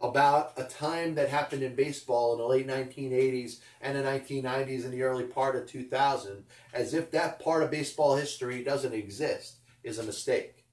about 0.00 0.52
a 0.56 0.64
time 0.64 1.14
that 1.14 1.28
happened 1.28 1.62
in 1.62 1.74
baseball 1.74 2.32
in 2.32 2.38
the 2.38 2.46
late 2.46 2.66
1980s 2.66 3.58
and 3.82 3.96
the 3.96 4.02
1990s 4.02 4.84
and 4.84 4.92
the 4.92 5.02
early 5.02 5.24
part 5.24 5.56
of 5.56 5.66
2000 5.66 6.44
as 6.72 6.94
if 6.94 7.10
that 7.10 7.38
part 7.38 7.62
of 7.62 7.70
baseball 7.70 8.16
history 8.16 8.64
doesn't 8.64 8.94
exist 8.94 9.56
is 9.84 9.98
a 9.98 10.02
mistake. 10.02 10.64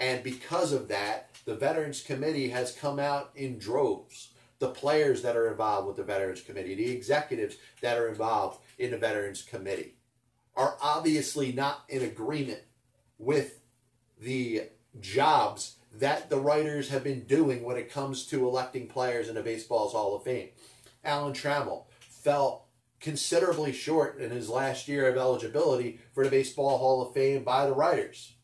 And 0.00 0.22
because 0.24 0.72
of 0.72 0.88
that, 0.88 1.30
the 1.44 1.54
Veterans 1.54 2.02
Committee 2.02 2.48
has 2.48 2.72
come 2.72 2.98
out 2.98 3.30
in 3.36 3.58
droves. 3.58 4.30
The 4.58 4.68
players 4.68 5.22
that 5.22 5.36
are 5.36 5.50
involved 5.50 5.88
with 5.88 5.96
the 5.96 6.04
Veterans 6.04 6.40
Committee, 6.40 6.74
the 6.74 6.90
executives 6.90 7.56
that 7.80 7.98
are 7.98 8.08
involved 8.08 8.60
in 8.78 8.90
the 8.90 8.98
Veterans 8.98 9.42
Committee, 9.42 9.96
are 10.56 10.76
obviously 10.80 11.52
not 11.52 11.84
in 11.88 12.02
agreement 12.02 12.62
with 13.18 13.60
the 14.20 14.68
jobs 15.00 15.76
that 15.98 16.30
the 16.30 16.38
writers 16.40 16.88
have 16.88 17.04
been 17.04 17.24
doing 17.24 17.62
when 17.64 17.76
it 17.76 17.92
comes 17.92 18.26
to 18.26 18.46
electing 18.46 18.86
players 18.86 19.28
in 19.28 19.34
the 19.34 19.42
Baseball's 19.42 19.92
Hall 19.92 20.16
of 20.16 20.24
Fame. 20.24 20.48
Alan 21.04 21.32
Trammell 21.32 21.84
fell 22.00 22.66
considerably 23.00 23.72
short 23.72 24.18
in 24.18 24.30
his 24.30 24.48
last 24.48 24.88
year 24.88 25.08
of 25.08 25.16
eligibility 25.16 25.98
for 26.14 26.24
the 26.24 26.30
Baseball 26.30 26.78
Hall 26.78 27.02
of 27.02 27.12
Fame 27.12 27.42
by 27.42 27.66
the 27.66 27.74
writers. 27.74 28.34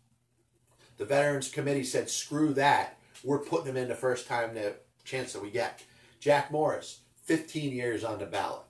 The 0.98 1.04
Veterans 1.04 1.48
Committee 1.48 1.84
said, 1.84 2.10
screw 2.10 2.52
that. 2.54 2.98
We're 3.22 3.38
putting 3.38 3.68
him 3.68 3.76
in 3.76 3.88
the 3.88 3.94
first 3.94 4.26
time 4.26 4.54
the 4.54 4.74
chance 5.04 5.32
that 5.32 5.42
we 5.42 5.50
get. 5.50 5.84
Jack 6.20 6.50
Morris, 6.50 7.00
15 7.24 7.72
years 7.72 8.02
on 8.02 8.18
the 8.18 8.26
ballot. 8.26 8.62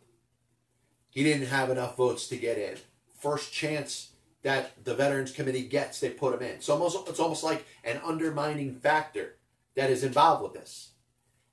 He 1.10 1.24
didn't 1.24 1.48
have 1.48 1.70
enough 1.70 1.96
votes 1.96 2.28
to 2.28 2.36
get 2.36 2.58
in. 2.58 2.76
First 3.18 3.52
chance 3.52 4.10
that 4.42 4.84
the 4.84 4.94
Veterans 4.94 5.32
Committee 5.32 5.64
gets, 5.64 6.00
they 6.00 6.10
put 6.10 6.38
them 6.38 6.48
in. 6.48 6.60
So 6.60 6.74
almost, 6.74 7.08
it's 7.08 7.20
almost 7.20 7.42
like 7.42 7.66
an 7.84 8.00
undermining 8.04 8.76
factor 8.76 9.36
that 9.74 9.90
is 9.90 10.04
involved 10.04 10.42
with 10.42 10.54
this. 10.54 10.90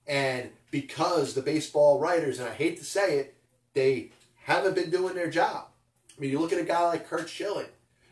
And 0.08 0.51
because 0.70 1.34
the 1.34 1.42
baseball 1.42 2.00
writers, 2.00 2.39
and 2.39 2.48
I 2.48 2.54
hate 2.54 2.77
to 2.77 2.86
say 2.86 3.18
it, 3.18 3.38
they 3.74 4.12
haven't 4.44 4.75
been 4.75 4.92
doing 4.92 5.15
their 5.15 5.30
job. 5.30 5.68
I 6.15 6.22
mean, 6.22 6.32
you 6.32 6.39
look 6.39 6.54
at 6.54 6.60
a 6.60 6.63
guy 6.63 6.86
like 6.86 7.10
Curt 7.10 7.27
Schilling. 7.27 7.68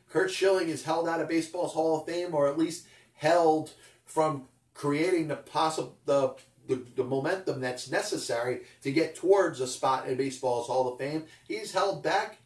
Curt 0.09 0.31
Schilling 0.31 0.69
is 0.69 0.83
held 0.83 1.07
out 1.07 1.21
of 1.21 1.29
baseball's 1.29 1.73
Hall 1.73 1.99
of 1.99 2.07
Fame, 2.07 2.33
or 2.33 2.47
at 2.47 2.57
least 2.57 2.87
held 3.13 3.71
from 4.05 4.47
creating 4.73 5.27
the 5.27 5.35
possible 5.35 5.97
the, 6.05 6.35
the, 6.67 6.83
the 6.95 7.03
momentum 7.03 7.61
that's 7.61 7.91
necessary 7.91 8.61
to 8.81 8.91
get 8.91 9.15
towards 9.15 9.59
a 9.59 9.67
spot 9.67 10.07
in 10.07 10.17
baseball's 10.17 10.67
Hall 10.67 10.91
of 10.91 10.99
Fame. 10.99 11.25
He's 11.47 11.71
held 11.71 12.03
back 12.03 12.37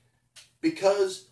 because 0.62 1.28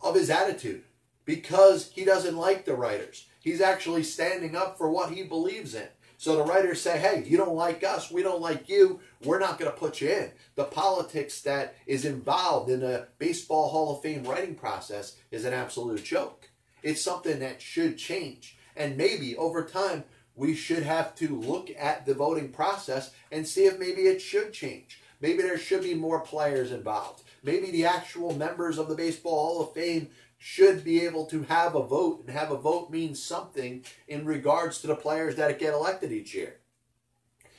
of 0.00 0.14
his 0.14 0.30
attitude 0.30 0.82
because 1.24 1.90
he 1.92 2.04
doesn't 2.04 2.36
like 2.36 2.64
the 2.64 2.74
writers. 2.74 3.26
He's 3.40 3.60
actually 3.60 4.02
standing 4.02 4.56
up 4.56 4.78
for 4.78 4.90
what 4.90 5.10
he 5.10 5.22
believes 5.22 5.74
in. 5.74 5.88
So 6.18 6.36
the 6.36 6.44
writers 6.44 6.80
say, 6.80 6.98
hey, 6.98 7.24
you 7.26 7.36
don't 7.36 7.54
like 7.54 7.84
us, 7.84 8.10
we 8.10 8.22
don't 8.22 8.40
like 8.40 8.68
you, 8.68 9.00
we're 9.22 9.38
not 9.38 9.58
going 9.58 9.70
to 9.70 9.76
put 9.76 10.00
you 10.00 10.08
in. 10.08 10.30
The 10.54 10.64
politics 10.64 11.42
that 11.42 11.74
is 11.86 12.06
involved 12.06 12.70
in 12.70 12.80
the 12.80 13.08
Baseball 13.18 13.68
Hall 13.68 13.94
of 13.94 14.02
Fame 14.02 14.24
writing 14.24 14.54
process 14.54 15.16
is 15.30 15.44
an 15.44 15.52
absolute 15.52 16.02
joke. 16.02 16.48
It's 16.82 17.02
something 17.02 17.38
that 17.40 17.60
should 17.60 17.98
change. 17.98 18.56
And 18.74 18.96
maybe 18.96 19.36
over 19.36 19.62
time, 19.64 20.04
we 20.34 20.54
should 20.54 20.84
have 20.84 21.14
to 21.16 21.28
look 21.28 21.70
at 21.78 22.06
the 22.06 22.14
voting 22.14 22.50
process 22.50 23.10
and 23.30 23.46
see 23.46 23.64
if 23.64 23.78
maybe 23.78 24.02
it 24.02 24.20
should 24.20 24.52
change. 24.52 25.00
Maybe 25.20 25.42
there 25.42 25.58
should 25.58 25.82
be 25.82 25.94
more 25.94 26.20
players 26.20 26.72
involved. 26.72 27.22
Maybe 27.46 27.70
the 27.70 27.86
actual 27.86 28.34
members 28.34 28.76
of 28.76 28.88
the 28.88 28.96
Baseball 28.96 29.36
Hall 29.36 29.62
of 29.62 29.72
Fame 29.72 30.08
should 30.36 30.82
be 30.82 31.06
able 31.06 31.26
to 31.26 31.44
have 31.44 31.76
a 31.76 31.82
vote, 31.82 32.24
and 32.26 32.36
have 32.36 32.50
a 32.50 32.58
vote 32.58 32.90
means 32.90 33.22
something 33.22 33.84
in 34.08 34.26
regards 34.26 34.80
to 34.80 34.88
the 34.88 34.96
players 34.96 35.36
that 35.36 35.56
get 35.60 35.72
elected 35.72 36.10
each 36.10 36.34
year. 36.34 36.56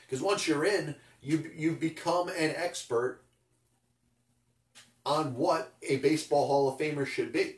Because 0.01 0.22
once 0.22 0.46
you're 0.46 0.65
in, 0.65 0.96
you 1.22 1.50
you 1.56 1.72
become 1.72 2.27
an 2.27 2.53
expert 2.56 3.22
on 5.06 5.36
what 5.36 5.74
a 5.82 5.96
baseball 5.98 6.48
Hall 6.48 6.70
of 6.70 6.77
Famer 6.77 7.08
should 7.08 7.32
be. 7.32 7.56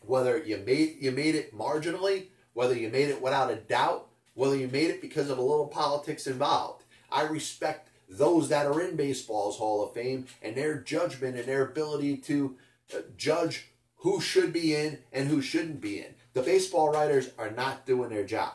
Whether 0.00 0.38
you 0.38 0.56
made 0.56 0.96
you 1.00 1.12
made 1.12 1.36
it 1.36 1.56
marginally, 1.56 2.26
whether 2.52 2.76
you 2.76 2.88
made 2.88 3.10
it 3.10 3.22
without 3.22 3.52
a 3.52 3.56
doubt, 3.56 4.08
whether 4.34 4.56
you 4.56 4.66
made 4.66 4.90
it 4.90 5.00
because 5.00 5.30
of 5.30 5.38
a 5.38 5.42
little 5.42 5.68
politics 5.68 6.26
involved. 6.26 6.82
I 7.12 7.22
respect 7.22 7.90
those 8.16 8.48
that 8.48 8.66
are 8.66 8.80
in 8.80 8.96
baseball's 8.96 9.58
Hall 9.58 9.84
of 9.84 9.94
Fame 9.94 10.26
and 10.42 10.56
their 10.56 10.78
judgment 10.78 11.36
and 11.36 11.46
their 11.46 11.64
ability 11.64 12.16
to 12.18 12.56
uh, 12.94 12.98
judge 13.16 13.70
who 13.96 14.20
should 14.20 14.52
be 14.52 14.74
in 14.74 14.98
and 15.12 15.28
who 15.28 15.40
shouldn't 15.40 15.80
be 15.80 15.98
in. 15.98 16.14
The 16.34 16.42
baseball 16.42 16.92
writers 16.92 17.30
are 17.38 17.50
not 17.50 17.86
doing 17.86 18.10
their 18.10 18.24
job. 18.24 18.52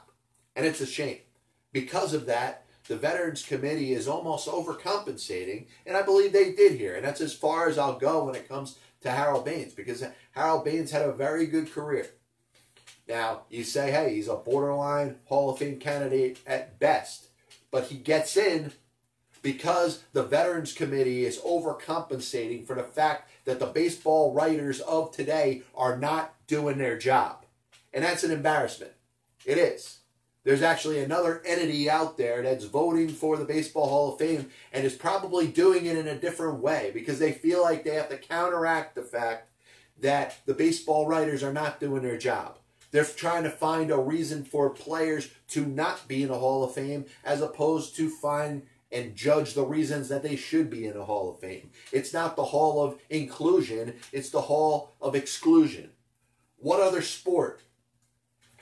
And 0.56 0.66
it's 0.66 0.82
a 0.82 0.86
shame. 0.86 1.20
Because 1.72 2.14
of 2.14 2.26
that, 2.28 2.66
the 2.88 2.98
Veterans 2.98 3.44
Committee 3.46 3.94
is 3.94 4.08
almost 4.08 4.48
overcompensating, 4.48 5.68
and 5.86 5.96
I 5.96 6.02
believe 6.02 6.34
they 6.34 6.54
did 6.54 6.74
here. 6.74 6.96
And 6.96 7.06
that's 7.06 7.22
as 7.22 7.34
far 7.34 7.70
as 7.70 7.78
I'll 7.78 8.00
go 8.00 8.26
when 8.26 8.36
it 8.36 8.50
comes 8.50 8.78
to 9.02 9.12
Harold 9.12 9.46
Baines, 9.46 9.74
because 9.74 10.04
Harold 10.32 10.66
Baines 10.66 10.92
had 10.92 11.04
a 11.04 11.14
very 11.14 11.46
good 11.46 11.72
career. 11.72 12.08
Now, 13.08 13.44
you 13.50 13.64
say, 13.64 13.92
hey, 13.92 14.16
he's 14.16 14.28
a 14.28 14.36
borderline 14.36 15.18
Hall 15.26 15.50
of 15.50 15.60
Fame 15.60 15.80
candidate 15.80 16.40
at 16.46 16.80
best, 16.80 17.28
but 17.72 17.86
he 17.86 17.98
gets 17.98 18.36
in 18.38 18.72
because 19.42 20.04
the 20.14 20.24
Veterans 20.24 20.74
Committee 20.74 21.26
is 21.26 21.40
overcompensating 21.40 22.66
for 22.66 22.76
the 22.76 22.84
fact 22.84 23.30
that 23.46 23.60
the 23.60 23.66
baseball 23.66 24.34
writers 24.34 24.80
of 24.82 25.12
today 25.12 25.64
are 25.76 25.98
not 25.98 26.34
doing 26.48 26.78
their 26.78 26.98
job. 26.98 27.46
And 27.94 28.04
that's 28.04 28.24
an 28.24 28.32
embarrassment. 28.32 28.92
It 29.46 29.58
is. 29.58 30.00
There's 30.44 30.62
actually 30.62 31.04
another 31.04 31.42
entity 31.46 31.90
out 31.90 32.18
there 32.18 32.42
that's 32.42 32.66
voting 32.66 33.10
for 33.10 33.36
the 33.38 33.46
Baseball 33.46 33.90
Hall 33.90 34.14
of 34.14 34.20
Fame 34.20 34.50
and 34.72 34.86
is 34.86 34.96
probably 34.96 35.48
doing 35.48 35.86
it 35.86 35.98
in 35.98 36.08
a 36.08 36.16
different 36.16 36.60
way 36.60 36.92
because 36.94 37.20
they 37.20 37.34
feel 37.34 37.62
like 37.62 37.84
they 37.84 37.96
have 37.96 38.10
to 38.10 38.18
counteract 38.18 38.96
the 38.96 39.02
fact 39.02 39.50
that 40.00 40.38
the 40.46 40.54
baseball 40.54 41.08
writers 41.08 41.44
are 41.44 41.54
not 41.54 41.80
doing 41.80 42.04
their 42.04 42.18
job. 42.18 42.58
They're 42.92 43.04
trying 43.04 43.44
to 43.44 43.50
find 43.50 43.92
a 43.92 43.98
reason 43.98 44.44
for 44.44 44.70
players 44.70 45.30
to 45.50 45.66
not 45.66 46.08
be 46.08 46.24
in 46.24 46.30
the 46.30 46.40
Hall 46.40 46.64
of 46.64 46.74
Fame 46.74 47.06
as 47.24 47.42
opposed 47.42 47.96
to 47.98 48.10
find 48.10 48.64
and 48.92 49.16
judge 49.16 49.54
the 49.54 49.66
reasons 49.66 50.10
that 50.10 50.24
they 50.24 50.36
should 50.36 50.70
be 50.70 50.86
in 50.86 50.98
a 50.98 51.06
Hall 51.06 51.32
of 51.32 51.40
Fame. 51.40 51.70
It's 51.92 52.14
not 52.14 52.36
the 52.36 52.46
Hall 52.46 52.84
of 52.84 53.00
Inclusion, 53.10 53.96
it's 54.12 54.30
the 54.30 54.42
Hall 54.42 54.96
of 55.02 55.16
Exclusion. 55.16 55.92
What 56.58 56.82
other 56.82 57.02
sport 57.02 57.62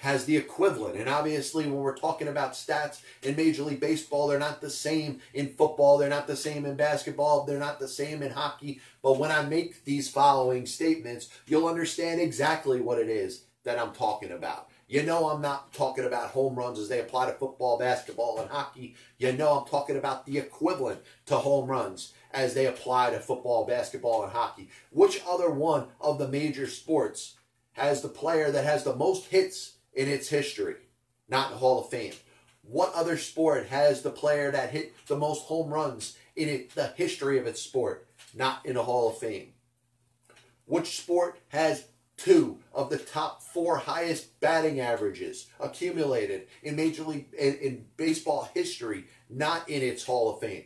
has 0.01 0.25
the 0.25 0.37
equivalent? 0.37 0.97
And 0.97 1.09
obviously, 1.09 1.63
when 1.65 1.79
we're 1.79 1.97
talking 1.97 2.27
about 2.27 2.53
stats 2.53 3.01
in 3.23 3.35
Major 3.35 3.63
League 3.63 3.79
Baseball, 3.79 4.27
they're 4.27 4.37
not 4.37 4.61
the 4.61 4.69
same 4.69 5.21
in 5.33 5.53
football, 5.53 5.97
they're 5.97 6.09
not 6.09 6.27
the 6.27 6.35
same 6.35 6.65
in 6.65 6.75
basketball, 6.75 7.45
they're 7.45 7.57
not 7.57 7.79
the 7.79 7.87
same 7.87 8.21
in 8.21 8.31
hockey. 8.31 8.79
But 9.01 9.17
when 9.17 9.31
I 9.31 9.43
make 9.43 9.83
these 9.85 10.09
following 10.09 10.65
statements, 10.65 11.29
you'll 11.47 11.67
understand 11.67 12.21
exactly 12.21 12.81
what 12.81 12.99
it 12.99 13.09
is 13.09 13.45
that 13.63 13.79
I'm 13.79 13.93
talking 13.93 14.31
about. 14.31 14.69
You 14.89 15.03
know 15.03 15.29
I'm 15.29 15.41
not 15.41 15.73
talking 15.73 16.05
about 16.05 16.29
home 16.29 16.55
runs 16.55 16.79
as 16.79 16.87
they 16.87 17.01
apply 17.01 17.25
to 17.25 17.33
football, 17.33 17.77
basketball, 17.77 18.39
and 18.39 18.49
hockey. 18.49 18.95
You 19.17 19.33
know 19.33 19.59
I'm 19.59 19.67
talking 19.67 19.97
about 19.97 20.25
the 20.25 20.37
equivalent 20.37 21.01
to 21.25 21.35
home 21.35 21.69
runs 21.69 22.13
as 22.31 22.53
they 22.53 22.67
apply 22.67 23.11
to 23.11 23.19
football, 23.19 23.65
basketball, 23.65 24.23
and 24.23 24.31
hockey. 24.31 24.69
Which 24.91 25.21
other 25.27 25.49
one 25.49 25.87
of 25.99 26.19
the 26.19 26.29
major 26.29 26.67
sports 26.67 27.35
has 27.73 28.01
the 28.01 28.07
player 28.07 28.49
that 28.49 28.63
has 28.63 28.85
the 28.85 28.95
most 28.95 29.27
hits 29.27 29.73
in 29.93 30.07
its 30.07 30.29
history? 30.29 30.75
Not 31.27 31.47
in 31.47 31.53
the 31.53 31.59
Hall 31.59 31.81
of 31.81 31.89
Fame. 31.89 32.13
What 32.61 32.93
other 32.93 33.17
sport 33.17 33.67
has 33.67 34.01
the 34.01 34.09
player 34.09 34.51
that 34.51 34.71
hit 34.71 34.93
the 35.07 35.17
most 35.17 35.43
home 35.43 35.69
runs 35.69 36.17
in 36.37 36.47
it, 36.47 36.75
the 36.75 36.93
history 36.95 37.37
of 37.37 37.45
its 37.45 37.61
sport? 37.61 38.07
Not 38.33 38.65
in 38.65 38.75
the 38.75 38.83
Hall 38.83 39.09
of 39.09 39.17
Fame. 39.17 39.49
Which 40.65 40.97
sport 40.97 41.39
has 41.49 41.85
two 42.17 42.57
of 42.73 42.89
the 42.89 42.97
top 42.97 43.41
four 43.41 43.77
highest 43.77 44.39
batting 44.39 44.79
averages 44.79 45.47
accumulated 45.59 46.47
in 46.63 46.75
Major 46.75 47.03
League 47.03 47.27
in, 47.37 47.55
in, 47.55 47.85
baseball 47.95 48.49
history, 48.53 49.05
not 49.29 49.69
in 49.69 49.81
its 49.81 50.03
Hall 50.03 50.33
of 50.33 50.41
Fame. 50.41 50.65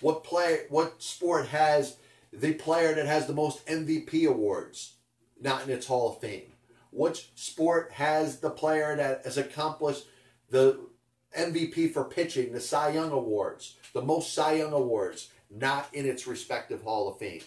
What 0.00 0.24
play? 0.24 0.60
What 0.68 1.02
sport 1.02 1.48
has 1.48 1.96
the 2.32 2.54
player 2.54 2.94
that 2.94 3.06
has 3.06 3.26
the 3.26 3.32
most 3.32 3.66
MVP 3.66 4.26
awards, 4.26 4.94
not 5.40 5.64
in 5.64 5.70
its 5.70 5.86
Hall 5.86 6.12
of 6.12 6.20
Fame? 6.20 6.52
What 6.90 7.24
sport 7.34 7.92
has 7.92 8.38
the 8.38 8.50
player 8.50 8.96
that 8.96 9.24
has 9.24 9.36
accomplished 9.36 10.06
the 10.48 10.80
MVP 11.36 11.92
for 11.92 12.04
pitching, 12.04 12.52
the 12.52 12.60
Cy 12.60 12.90
Young 12.90 13.10
awards, 13.10 13.76
the 13.92 14.02
most 14.02 14.32
Cy 14.32 14.54
Young 14.54 14.72
awards, 14.72 15.30
not 15.50 15.88
in 15.92 16.06
its 16.06 16.26
respective 16.26 16.82
Hall 16.82 17.08
of 17.08 17.18
Fame? 17.18 17.42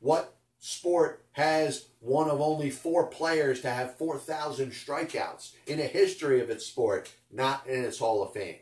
What 0.00 0.34
sport 0.64 1.24
has 1.32 1.88
one 1.98 2.30
of 2.30 2.40
only 2.40 2.70
four 2.70 3.08
players 3.08 3.60
to 3.60 3.68
have 3.68 3.96
4,000 3.96 4.70
strikeouts 4.70 5.50
in 5.66 5.78
the 5.78 5.84
history 5.84 6.40
of 6.40 6.50
its 6.50 6.64
sport, 6.64 7.10
not 7.32 7.66
in 7.66 7.84
its 7.84 7.98
Hall 7.98 8.22
of 8.22 8.32
Fame? 8.32 8.60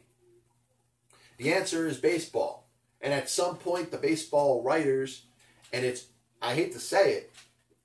The 1.36 1.52
answer 1.52 1.86
is 1.86 1.98
baseball. 1.98 2.66
And 3.02 3.12
at 3.12 3.28
some 3.28 3.56
point, 3.56 3.90
the 3.90 3.98
baseball 3.98 4.62
writers, 4.62 5.26
and 5.74 5.84
it's, 5.84 6.06
I 6.40 6.54
hate 6.54 6.72
to 6.72 6.80
say 6.80 7.12
it, 7.12 7.32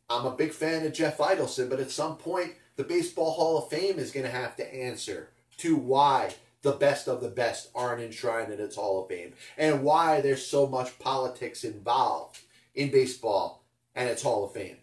I'm 0.09 0.25
a 0.25 0.35
big 0.35 0.53
fan 0.53 0.85
of 0.85 0.93
Jeff 0.93 1.17
Idelson, 1.17 1.69
but 1.69 1.81
at 1.81 1.91
some 1.91 2.15
point, 2.15 2.53
the 2.77 2.83
Baseball 2.85 3.31
Hall 3.31 3.57
of 3.57 3.69
Fame 3.69 3.99
is 3.99 4.11
going 4.11 4.25
to 4.25 4.31
have 4.31 4.55
to 4.57 4.73
answer 4.73 5.29
to 5.57 5.75
why 5.75 6.35
the 6.61 6.73
best 6.73 7.07
of 7.07 7.21
the 7.21 7.29
best 7.29 7.69
aren't 7.75 8.01
enshrined 8.01 8.51
in 8.53 8.61
its 8.61 8.75
Hall 8.75 9.01
of 9.01 9.09
Fame 9.09 9.33
and 9.57 9.83
why 9.83 10.21
there's 10.21 10.45
so 10.45 10.67
much 10.67 10.97
politics 10.99 11.63
involved 11.63 12.39
in 12.75 12.91
baseball 12.91 13.64
and 13.95 14.09
its 14.09 14.21
Hall 14.21 14.45
of 14.45 14.53
Fame. 14.53 14.77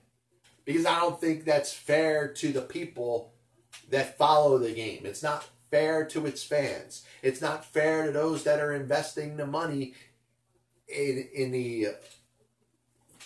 Because 0.64 0.86
I 0.86 1.00
don't 1.00 1.20
think 1.20 1.44
that's 1.44 1.72
fair 1.72 2.28
to 2.28 2.52
the 2.52 2.62
people 2.62 3.32
that 3.90 4.16
follow 4.16 4.58
the 4.58 4.72
game. 4.72 5.02
It's 5.04 5.22
not 5.22 5.48
fair 5.70 6.04
to 6.06 6.26
its 6.26 6.44
fans. 6.44 7.04
It's 7.22 7.40
not 7.40 7.64
fair 7.64 8.06
to 8.06 8.12
those 8.12 8.44
that 8.44 8.60
are 8.60 8.72
investing 8.72 9.36
the 9.36 9.46
money 9.46 9.94
in 10.88 11.28
in 11.34 11.50
the 11.50 11.88
uh, 11.88 11.92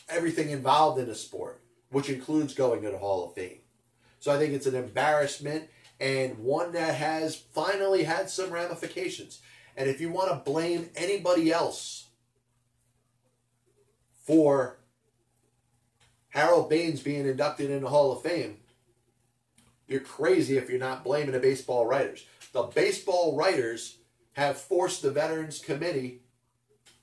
everything 0.08 0.50
involved 0.50 1.00
in 1.00 1.08
a 1.08 1.14
sport, 1.14 1.60
which 1.90 2.08
includes 2.08 2.54
going 2.54 2.82
to 2.82 2.90
the 2.90 2.98
Hall 2.98 3.26
of 3.26 3.34
Fame. 3.34 3.58
So 4.20 4.32
I 4.32 4.38
think 4.38 4.54
it's 4.54 4.66
an 4.66 4.74
embarrassment 4.74 5.68
and 6.00 6.38
one 6.38 6.72
that 6.72 6.94
has 6.94 7.36
finally 7.36 8.04
had 8.04 8.30
some 8.30 8.50
ramifications. 8.50 9.40
And 9.76 9.88
if 9.88 10.00
you 10.00 10.10
want 10.10 10.30
to 10.30 10.50
blame 10.50 10.90
anybody 10.96 11.52
else 11.52 12.08
for 14.24 14.78
Harold 16.36 16.68
Baines 16.68 17.00
being 17.00 17.26
inducted 17.26 17.70
in 17.70 17.80
the 17.80 17.88
Hall 17.88 18.12
of 18.12 18.20
Fame, 18.20 18.58
you're 19.88 20.00
crazy 20.00 20.58
if 20.58 20.68
you're 20.68 20.78
not 20.78 21.02
blaming 21.02 21.32
the 21.32 21.38
baseball 21.38 21.86
writers. 21.86 22.26
The 22.52 22.64
baseball 22.64 23.34
writers 23.34 23.96
have 24.34 24.58
forced 24.58 25.00
the 25.00 25.10
Veterans 25.10 25.58
Committee 25.58 26.20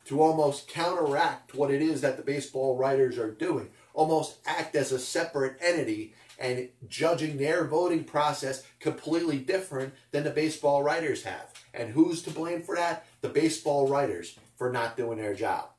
to 0.06 0.22
almost 0.22 0.68
counteract 0.68 1.56
what 1.56 1.72
it 1.72 1.82
is 1.82 2.02
that 2.02 2.16
the 2.16 2.22
baseball 2.22 2.78
writers 2.78 3.18
are 3.18 3.32
doing, 3.32 3.70
almost 3.96 4.38
act 4.46 4.76
as 4.76 4.92
a 4.92 5.00
separate 5.00 5.58
entity 5.60 6.14
and 6.38 6.70
judging 6.88 7.38
their 7.38 7.66
voting 7.66 8.04
process 8.04 8.62
completely 8.80 9.40
different 9.40 9.96
than 10.12 10.24
the 10.24 10.30
baseball 10.30 10.84
writers 10.84 11.24
have. 11.24 11.52
And 11.74 11.90
who's 11.90 12.22
to 12.24 12.30
blame 12.30 12.62
for 12.62 12.76
that? 12.76 13.08
The 13.22 13.30
baseball 13.30 13.88
writers 13.88 14.38
for 14.60 14.72
not 14.72 14.96
doing 14.96 15.18
their 15.18 15.34
job. 15.34 15.70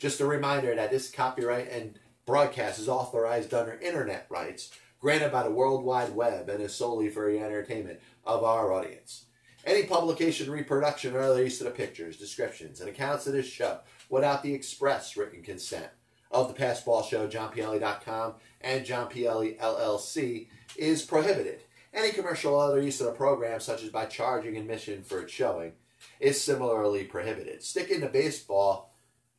Just 0.00 0.20
a 0.20 0.26
reminder 0.26 0.74
that 0.74 0.90
this 0.90 1.12
copyright 1.12 1.70
and 1.70 1.96
broadcast 2.28 2.78
is 2.78 2.90
authorized 2.90 3.54
under 3.54 3.80
internet 3.80 4.26
rights 4.28 4.70
granted 5.00 5.32
by 5.32 5.42
the 5.42 5.50
World 5.50 5.82
Wide 5.82 6.14
Web 6.14 6.50
and 6.50 6.62
is 6.62 6.74
solely 6.74 7.08
for 7.08 7.32
the 7.32 7.38
entertainment 7.38 8.00
of 8.22 8.44
our 8.44 8.70
audience. 8.70 9.24
Any 9.64 9.84
publication, 9.84 10.50
reproduction, 10.50 11.16
or 11.16 11.22
other 11.22 11.42
use 11.42 11.58
of 11.62 11.64
the 11.64 11.70
pictures, 11.70 12.18
descriptions, 12.18 12.80
and 12.80 12.90
accounts 12.90 13.26
of 13.26 13.32
this 13.32 13.46
show 13.46 13.78
without 14.10 14.42
the 14.42 14.52
express 14.52 15.16
written 15.16 15.42
consent 15.42 15.88
of 16.30 16.48
the 16.48 16.62
Passball 16.62 17.08
Show, 17.08 17.26
JohnPielli.com, 17.26 18.34
and 18.60 18.84
John 18.84 19.08
Pielli 19.08 19.58
LLC 19.58 20.48
is 20.76 21.00
prohibited. 21.00 21.60
Any 21.94 22.12
commercial 22.12 22.56
or 22.56 22.64
other 22.64 22.82
use 22.82 23.00
of 23.00 23.06
the 23.06 23.12
program, 23.12 23.58
such 23.60 23.82
as 23.82 23.88
by 23.88 24.04
charging 24.04 24.58
admission 24.58 25.02
for 25.02 25.22
its 25.22 25.32
showing, 25.32 25.72
is 26.20 26.38
similarly 26.38 27.04
prohibited. 27.04 27.62
Sticking 27.62 28.02
to 28.02 28.08
baseball, 28.08 28.87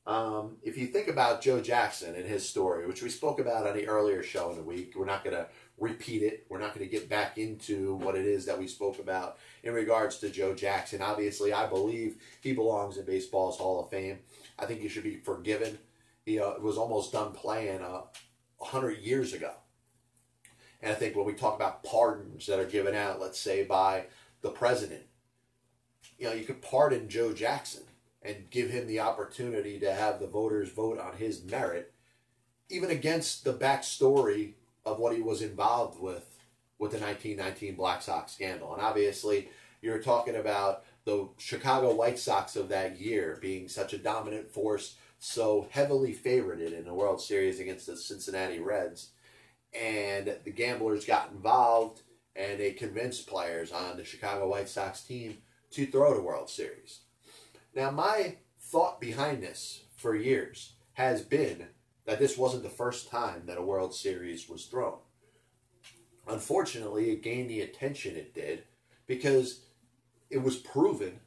um, 0.10 0.58
if 0.64 0.76
you 0.76 0.88
think 0.88 1.08
about 1.08 1.40
Joe 1.40 1.62
Jackson 1.62 2.16
and 2.16 2.26
his 2.26 2.48
story, 2.48 2.88
which 2.88 3.04
we 3.04 3.10
spoke 3.10 3.40
about 3.40 3.68
on 3.68 3.76
the 3.76 3.88
earlier 3.88 4.24
show 4.24 4.50
in 4.50 4.58
the 4.58 4.64
week, 4.64 4.94
we're 4.96 5.06
not 5.06 5.24
going 5.24 5.36
to 5.36 5.46
repeat 5.78 6.24
it. 6.24 6.48
We're 6.50 6.60
not 6.60 6.74
going 6.74 6.84
to 6.84 6.92
get 6.92 7.08
back 7.08 7.38
into 7.38 7.94
what 7.98 8.16
it 8.16 8.26
is 8.26 8.44
that 8.48 8.58
we 8.58 8.68
spoke 8.68 8.98
about 8.98 9.38
in 9.62 9.72
regards 9.72 10.18
to 10.18 10.32
Joe 10.32 10.56
Jackson. 10.56 11.04
Obviously, 11.04 11.54
I 11.54 11.68
believe 11.68 12.18
he 12.42 12.54
belongs 12.54 12.98
in 12.98 13.06
baseball's 13.06 13.60
Hall 13.60 13.84
of 13.84 13.92
Fame. 13.92 14.18
I 14.58 14.66
think 14.66 14.82
he 14.82 14.88
should 14.88 15.04
be 15.04 15.18
forgiven. 15.18 15.78
He 16.26 16.40
uh, 16.40 16.58
was 16.60 16.80
almost 16.80 17.14
done 17.14 17.32
playing 17.32 17.84
uh, 17.84 18.02
100 18.58 18.98
years 18.98 19.34
ago. 19.34 19.52
And 20.82 20.92
I 20.92 20.96
think 20.96 21.16
when 21.16 21.28
we 21.28 21.34
talk 21.34 21.56
about 21.56 21.84
pardons 21.84 22.48
that 22.48 22.60
are 22.60 22.66
given 22.66 22.96
out, 22.96 23.22
let's 23.22 23.40
say 23.40 23.64
by 23.64 24.06
the 24.42 24.50
president, 24.50 25.04
you 26.18 26.26
know, 26.26 26.34
you 26.34 26.46
could 26.46 26.64
pardon 26.64 27.10
Joe 27.10 27.32
Jackson 27.32 27.84
and 28.22 28.50
give 28.50 28.70
him 28.70 28.88
the 28.88 29.00
opportunity 29.00 29.80
to 29.80 29.94
have 29.94 30.20
the 30.20 30.28
voters 30.28 30.70
vote 30.70 31.00
on 31.00 31.18
his 31.18 31.44
merit, 31.44 31.94
even 32.70 32.90
against 32.90 33.44
the 33.44 33.54
backstory 33.54 34.54
of 34.86 35.00
what 35.00 35.16
he 35.16 35.22
was 35.22 35.42
involved 35.42 36.00
with 36.00 36.26
with 36.78 36.92
the 36.92 36.98
1919 36.98 37.76
Black 37.76 38.02
Sox 38.02 38.32
scandal. 38.32 38.74
And 38.74 38.82
obviously, 38.82 39.50
you're 39.82 40.02
talking 40.02 40.36
about 40.36 40.86
the 41.06 41.28
Chicago 41.38 41.94
White 41.94 42.18
Sox 42.18 42.56
of 42.56 42.70
that 42.70 43.00
year 43.00 43.38
being 43.42 43.68
such 43.68 43.94
a 43.94 43.98
dominant 43.98 44.50
force 44.50 44.96
so 45.20 45.68
heavily 45.72 46.14
favored 46.14 46.62
in 46.62 46.86
the 46.86 46.94
World 46.94 47.22
Series 47.22 47.60
against 47.60 47.86
the 47.86 47.98
Cincinnati 47.98 48.60
Reds. 48.60 49.10
And 49.74 50.38
the 50.46 50.52
gamblers 50.52 51.06
got 51.06 51.32
involved 51.32 52.02
and 52.36 52.60
they 52.60 52.72
convinced 52.72 53.28
players 53.28 53.72
on 53.72 53.98
the 53.98 54.06
Chicago 54.06 54.48
White 54.48 54.70
Sox 54.70 55.02
team 55.02 55.40
to 55.72 55.86
throw 55.86 56.16
the 56.16 56.22
World 56.22 56.50
Series. 56.50 57.02
Now, 57.76 57.92
my 57.92 58.38
thought 58.60 59.00
behind 59.00 59.44
this 59.44 59.84
for 59.96 60.16
years 60.16 60.74
has 60.94 61.22
been 61.22 61.68
that 62.06 62.20
this 62.20 62.38
wasn't 62.38 62.64
the 62.64 62.70
first 62.70 63.10
time 63.10 63.44
that 63.46 63.58
a 63.58 63.62
World 63.62 63.94
Series 63.94 64.50
was 64.50 64.66
thrown. 64.66 64.98
Unfortunately, 66.28 67.12
it 67.12 67.24
gained 67.24 67.50
the 67.50 67.62
attention 67.62 68.16
it 68.16 68.34
did 68.34 68.64
because 69.08 69.62
it 70.30 70.42
was 70.42 70.58
proven 70.58 71.20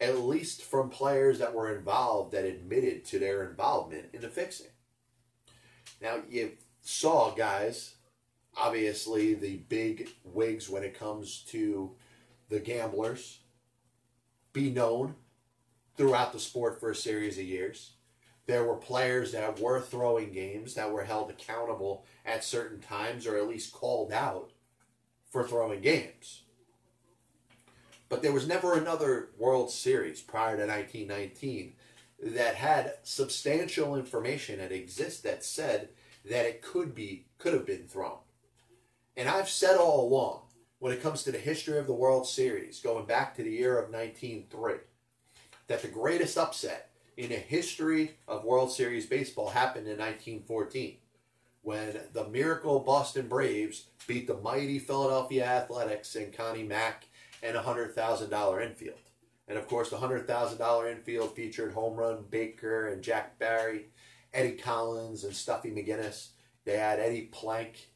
at 0.00 0.18
least 0.18 0.62
from 0.62 0.90
players 0.90 1.38
that 1.38 1.54
were 1.54 1.74
involved 1.74 2.32
that 2.32 2.44
admitted 2.44 3.04
to 3.04 3.18
their 3.18 3.48
involvement 3.48 4.06
in 4.12 4.20
the 4.20 4.28
fixing. 4.28 4.66
Now, 6.00 6.20
you 6.28 6.52
saw 6.82 7.30
guys, 7.30 7.94
obviously, 8.56 9.34
the 9.34 9.56
big 9.68 10.08
wigs 10.24 10.68
when 10.68 10.82
it 10.82 10.98
comes 10.98 11.44
to 11.48 11.92
the 12.48 12.60
gamblers 12.60 13.40
be 14.52 14.70
known 14.70 15.14
throughout 15.96 16.32
the 16.32 16.40
sport 16.40 16.78
for 16.78 16.90
a 16.90 16.94
series 16.94 17.38
of 17.38 17.44
years. 17.44 17.92
There 18.46 18.64
were 18.64 18.76
players 18.76 19.32
that 19.32 19.58
were 19.58 19.80
throwing 19.80 20.32
games 20.32 20.74
that 20.74 20.92
were 20.92 21.04
held 21.04 21.30
accountable 21.30 22.04
at 22.24 22.44
certain 22.44 22.80
times 22.80 23.26
or 23.26 23.36
at 23.36 23.48
least 23.48 23.72
called 23.72 24.12
out 24.12 24.52
for 25.30 25.46
throwing 25.46 25.80
games. 25.80 26.42
But 28.08 28.22
there 28.22 28.32
was 28.32 28.46
never 28.46 28.74
another 28.74 29.30
World 29.36 29.70
Series 29.70 30.20
prior 30.20 30.56
to 30.56 30.66
1919 30.66 31.74
that 32.22 32.54
had 32.54 32.94
substantial 33.02 33.96
information 33.96 34.60
that 34.60 34.72
exists 34.72 35.20
that 35.22 35.44
said 35.44 35.88
that 36.24 36.46
it 36.46 36.62
could 36.62 36.94
be 36.94 37.26
could 37.38 37.52
have 37.52 37.66
been 37.66 37.88
thrown. 37.88 38.18
And 39.16 39.28
I've 39.28 39.48
said 39.48 39.76
all 39.76 40.06
along 40.06 40.42
when 40.78 40.92
it 40.92 41.02
comes 41.02 41.22
to 41.24 41.32
the 41.32 41.38
history 41.38 41.78
of 41.78 41.86
the 41.86 41.94
World 41.94 42.28
Series, 42.28 42.80
going 42.80 43.06
back 43.06 43.34
to 43.36 43.42
the 43.42 43.50
year 43.50 43.78
of 43.78 43.90
1903, 43.90 44.74
that 45.68 45.82
the 45.82 45.88
greatest 45.88 46.38
upset 46.38 46.90
in 47.16 47.30
the 47.30 47.36
history 47.36 48.12
of 48.28 48.44
World 48.44 48.72
Series 48.72 49.06
baseball 49.06 49.50
happened 49.50 49.86
in 49.86 49.98
1914 49.98 50.96
when 51.62 51.98
the 52.12 52.28
miracle 52.28 52.78
Boston 52.78 53.26
Braves 53.26 53.86
beat 54.06 54.28
the 54.28 54.36
mighty 54.36 54.78
Philadelphia 54.78 55.44
Athletics 55.44 56.14
and 56.14 56.32
Connie 56.32 56.62
Mack 56.62 57.06
and 57.42 57.56
a 57.56 57.62
$100,000 57.62 58.62
infield. 58.64 58.98
And 59.48 59.58
of 59.58 59.66
course, 59.66 59.90
the 59.90 59.96
$100,000 59.96 60.90
infield 60.92 61.34
featured 61.34 61.72
home 61.72 61.96
run 61.96 62.24
Baker 62.30 62.86
and 62.86 63.02
Jack 63.02 63.38
Barry, 63.38 63.86
Eddie 64.32 64.56
Collins 64.56 65.24
and 65.24 65.34
Stuffy 65.34 65.70
McInnis. 65.70 66.28
They 66.64 66.76
had 66.76 67.00
Eddie 67.00 67.28
Plank 67.32 67.90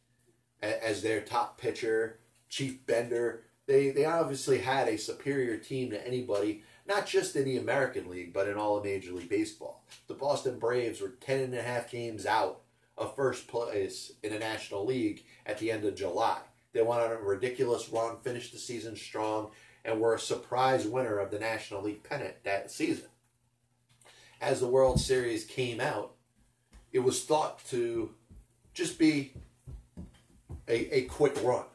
as 0.63 1.03
their 1.03 1.21
top 1.21 1.61
pitcher, 1.61 2.19
Chief 2.49 2.85
Bender. 2.87 3.45
They, 3.67 3.91
they 3.91 4.05
obviously 4.05 4.59
had 4.59 4.89
a 4.89 4.99
superior 4.99 5.57
team 5.59 5.91
to 5.91 6.07
anybody, 6.07 6.65
not 6.91 7.07
just 7.07 7.37
in 7.37 7.45
the 7.45 7.57
American 7.57 8.11
League, 8.11 8.33
but 8.33 8.49
in 8.49 8.57
all 8.57 8.77
of 8.77 8.85
Major 8.85 9.13
League 9.13 9.29
Baseball. 9.29 9.85
The 10.09 10.15
Boston 10.15 10.59
Braves 10.59 11.01
were 11.01 11.15
10 11.21 11.41
and 11.41 11.55
a 11.55 11.63
half 11.63 11.89
games 11.89 12.27
out 12.27 12.63
of 12.99 13.15
first 13.15 13.47
place 13.47 14.13
in 14.25 14.33
the 14.33 14.41
National 14.41 14.85
League 14.85 15.25
at 15.47 15.59
the 15.59 15.71
end 15.71 15.85
of 15.85 15.95
July. 15.95 16.41
They 16.73 16.83
went 16.83 17.01
on 17.01 17.13
a 17.13 17.17
ridiculous 17.17 17.89
run, 17.91 18.17
finished 18.23 18.53
the 18.53 18.59
season 18.59 18.97
strong, 18.97 19.53
and 19.85 20.01
were 20.01 20.15
a 20.15 20.19
surprise 20.19 20.85
winner 20.85 21.19
of 21.19 21.31
the 21.31 21.39
National 21.39 21.81
League 21.81 22.03
pennant 22.03 22.43
that 22.43 22.73
season. 22.73 23.07
As 24.41 24.59
the 24.59 24.69
World 24.69 25.01
Series 25.01 25.45
came 25.45 25.81
out, 25.81 26.15
it 26.93 26.99
was 27.01 27.25
thought 27.25 27.65
to 27.67 28.11
just 28.75 28.99
be 28.99 29.33
a, 30.67 30.99
a 30.99 31.03
quick 31.03 31.39
run. 31.45 31.67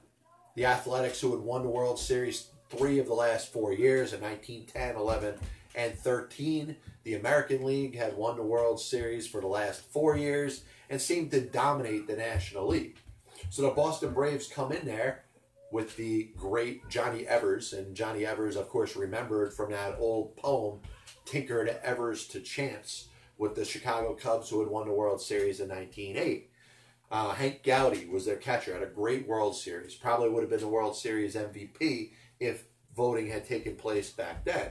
The 0.56 0.66
Athletics, 0.66 1.22
who 1.22 1.32
had 1.32 1.42
won 1.42 1.64
the 1.64 1.70
World 1.70 2.00
Series 2.00 2.48
three 2.78 3.00
of 3.00 3.08
the 3.08 3.14
last 3.14 3.52
four 3.52 3.74
years 3.74 4.14
in 4.14 4.22
1910, 4.22 4.96
11, 4.96 5.36
and 5.76 5.98
13. 5.98 6.76
The 7.04 7.16
American 7.16 7.64
League 7.64 7.96
had 7.96 8.18
won 8.18 8.36
the 8.36 8.44
World 8.44 8.80
Series 8.80 9.28
for 9.28 9.42
the 9.42 9.48
last 9.48 9.82
four 9.82 10.18
years 10.18 10.64
and 10.90 11.02
seemed 11.02 11.32
to 11.32 11.42
dominate 11.42 12.08
the 12.08 12.16
National 12.16 12.68
League. 12.68 12.98
So 13.50 13.64
the 13.64 13.70
Boston 13.70 14.14
Braves 14.14 14.48
come 14.48 14.72
in 14.72 14.86
there 14.86 15.24
with 15.72 15.96
the 15.98 16.30
great 16.38 16.88
Johnny 16.90 17.28
Evers, 17.28 17.74
and 17.74 17.96
Johnny 17.96 18.26
Evers, 18.26 18.56
of 18.56 18.70
course, 18.70 18.96
remembered 18.96 19.54
from 19.54 19.72
that 19.72 19.98
old 20.00 20.36
poem, 20.38 20.80
Tinker 21.26 21.66
to 21.66 21.86
Evers 21.86 22.28
to 22.30 22.40
Chance, 22.40 23.10
with 23.38 23.56
the 23.56 23.66
Chicago 23.66 24.14
Cubs 24.14 24.50
who 24.50 24.62
had 24.62 24.70
won 24.70 24.88
the 24.88 24.94
World 24.94 25.22
Series 25.22 25.60
in 25.60 25.70
1908. 25.70 26.50
Uh, 27.12 27.34
Hank 27.34 27.64
Gowdy 27.64 28.08
was 28.08 28.26
their 28.26 28.38
catcher, 28.38 28.74
had 28.74 28.84
a 28.84 28.88
great 28.88 29.28
World 29.28 29.56
Series. 29.56 29.94
Probably 29.94 30.30
would 30.30 30.42
have 30.42 30.50
been 30.50 30.60
the 30.60 30.68
World 30.68 30.96
Series 30.96 31.36
MVP 31.36 32.12
if 32.40 32.66
voting 32.96 33.28
had 33.28 33.46
taken 33.46 33.76
place 33.76 34.12
back 34.12 34.46
then. 34.46 34.70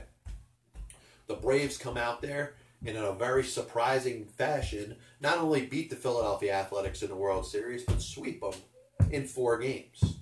The 1.27 1.35
Braves 1.35 1.77
come 1.77 1.97
out 1.97 2.21
there 2.21 2.55
and 2.85 2.95
in 2.95 3.03
a 3.03 3.13
very 3.13 3.43
surprising 3.43 4.25
fashion, 4.25 4.95
not 5.19 5.37
only 5.37 5.65
beat 5.65 5.89
the 5.89 5.95
Philadelphia 5.95 6.53
Athletics 6.53 7.01
in 7.01 7.09
the 7.09 7.15
World 7.15 7.45
Series, 7.45 7.83
but 7.83 8.01
sweep 8.01 8.41
them 8.41 8.53
in 9.09 9.25
four 9.25 9.57
games. 9.57 10.17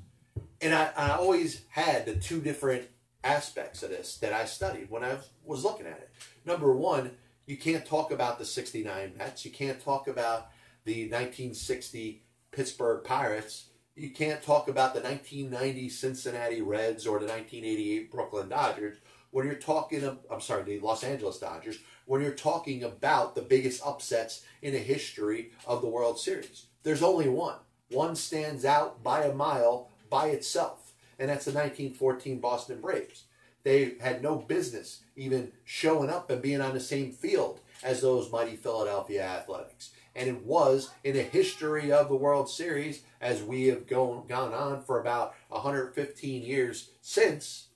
And 0.62 0.74
I, 0.74 0.92
I 0.96 1.10
always 1.12 1.66
had 1.70 2.06
the 2.06 2.16
two 2.16 2.40
different 2.40 2.88
aspects 3.24 3.84
of 3.84 3.90
this 3.90 4.18
that 4.18 4.34
I 4.34 4.46
studied 4.46 4.90
when 4.90 5.04
I 5.04 5.18
was 5.44 5.64
looking 5.64 5.88
at 5.88 5.98
it. 5.98 6.10
Number 6.46 6.74
one, 6.74 7.12
you 7.46 7.58
can't 7.58 7.86
talk 7.86 8.12
about 8.12 8.40
the 8.40 8.46
69 8.46 9.14
Mets. 9.18 9.44
You 9.44 9.52
can't 9.52 9.84
talk 9.84 10.08
about 10.08 10.50
the 10.86 11.04
1960 11.04 12.24
Pittsburgh 12.52 13.04
Pirates. 13.04 13.66
You 13.96 14.10
can't 14.10 14.42
talk 14.42 14.68
about 14.68 14.96
the 14.96 15.02
1990 15.02 15.88
Cincinnati 15.90 16.62
Reds 16.64 17.06
or 17.06 17.20
the 17.20 17.28
1988 17.28 18.12
Brooklyn 18.12 18.50
Dodgers 18.50 18.98
when 19.30 19.46
you're 19.46 19.56
talking, 19.56 20.18
I'm 20.32 20.42
sorry, 20.42 20.64
the 20.64 20.80
Los 20.80 21.04
Angeles 21.04 21.38
Dodgers, 21.38 21.78
when 22.06 22.22
you're 22.22 22.32
talking 22.32 22.84
about 22.84 23.36
the 23.36 23.44
biggest 23.44 23.86
upsets 23.86 24.44
in 24.64 24.74
the 24.74 24.80
history 24.80 25.52
of 25.68 25.82
the 25.82 25.88
World 25.88 26.20
Series. 26.20 26.66
There's 26.82 27.04
only 27.04 27.30
one. 27.30 27.58
One 27.90 28.16
stands 28.16 28.66
out 28.66 29.04
by 29.04 29.26
a 29.26 29.34
mile 29.34 29.90
by 30.10 30.28
itself, 30.28 30.94
and 31.20 31.30
that's 31.30 31.46
the 31.46 31.52
1914 31.52 32.40
Boston 32.40 32.82
Braves. 32.82 33.26
They 33.64 33.94
had 34.02 34.24
no 34.24 34.38
business 34.38 35.02
even 35.16 35.52
showing 35.66 36.10
up 36.10 36.32
and 36.32 36.42
being 36.42 36.62
on 36.62 36.74
the 36.74 36.80
same 36.80 37.12
field 37.12 37.60
as 37.84 38.02
those 38.02 38.32
mighty 38.32 38.56
Philadelphia 38.56 39.24
Athletics. 39.24 39.92
And 40.16 40.30
it 40.30 40.46
was 40.46 40.92
in 41.04 41.16
the 41.16 41.24
history 41.24 41.92
of 41.92 42.08
the 42.08 42.16
World 42.16 42.50
Series, 42.50 43.02
as 43.20 43.42
we 43.42 43.68
have 43.68 43.88
gone, 43.88 44.28
gone 44.28 44.54
on 44.54 44.84
for 44.84 45.00
about 45.00 45.34
115 45.50 46.44
years 46.44 46.92
since 47.02 47.68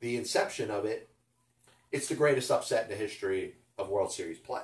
the 0.00 0.16
inception 0.16 0.70
of 0.70 0.84
it, 0.84 1.10
it's 1.90 2.08
the 2.08 2.14
greatest 2.14 2.50
upset 2.50 2.84
in 2.84 2.90
the 2.90 2.96
history 2.96 3.54
of 3.78 3.88
World 3.88 4.12
Series 4.12 4.38
play. 4.38 4.62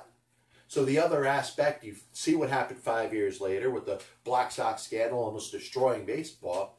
So 0.67 0.85
the 0.85 0.99
other 0.99 1.25
aspect, 1.25 1.83
you 1.83 1.95
see 2.13 2.35
what 2.35 2.49
happened 2.49 2.79
five 2.79 3.13
years 3.13 3.41
later 3.41 3.71
with 3.71 3.85
the 3.85 4.01
Black 4.23 4.51
Sox 4.51 4.83
scandal 4.83 5.23
almost 5.23 5.51
destroying 5.51 6.05
baseball. 6.05 6.77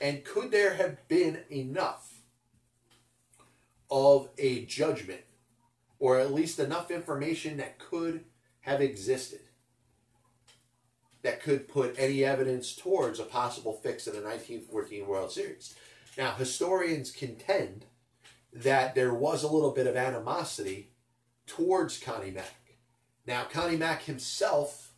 And 0.00 0.24
could 0.24 0.50
there 0.50 0.74
have 0.74 1.06
been 1.08 1.40
enough 1.50 2.22
of 3.90 4.28
a 4.38 4.64
judgment, 4.66 5.22
or 5.98 6.18
at 6.18 6.32
least 6.32 6.58
enough 6.58 6.90
information 6.90 7.56
that 7.58 7.78
could 7.78 8.24
have 8.60 8.80
existed, 8.80 9.40
that 11.22 11.42
could 11.42 11.68
put 11.68 11.94
any 11.98 12.24
evidence 12.24 12.74
towards 12.74 13.20
a 13.20 13.24
possible 13.24 13.74
fix 13.82 14.06
in 14.06 14.14
the 14.14 14.20
1914 14.20 15.06
World 15.06 15.32
Series? 15.32 15.74
Now, 16.16 16.32
historians 16.32 17.10
contend 17.10 17.86
that 18.52 18.94
there 18.94 19.14
was 19.14 19.42
a 19.42 19.48
little 19.48 19.70
bit 19.70 19.86
of 19.86 19.96
animosity 19.96 20.90
towards 21.46 21.98
Connie 21.98 22.30
Mack. 22.30 22.76
Now, 23.26 23.44
Connie 23.44 23.76
Mack 23.76 24.02
himself 24.02 24.92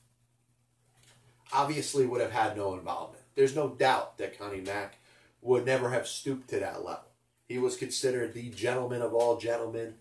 obviously 1.52 2.06
would 2.06 2.20
have 2.20 2.32
had 2.32 2.56
no 2.56 2.74
involvement. 2.74 3.24
There's 3.34 3.56
no 3.56 3.68
doubt 3.68 4.18
that 4.18 4.38
Connie 4.38 4.60
Mack 4.60 4.96
would 5.42 5.66
never 5.66 5.90
have 5.90 6.06
stooped 6.06 6.48
to 6.50 6.60
that 6.60 6.84
level. 6.84 7.04
He 7.48 7.58
was 7.58 7.76
considered 7.76 8.32
the 8.32 8.50
gentleman 8.50 9.02
of 9.02 9.12
all 9.12 9.36
gentlemen. 9.36 9.94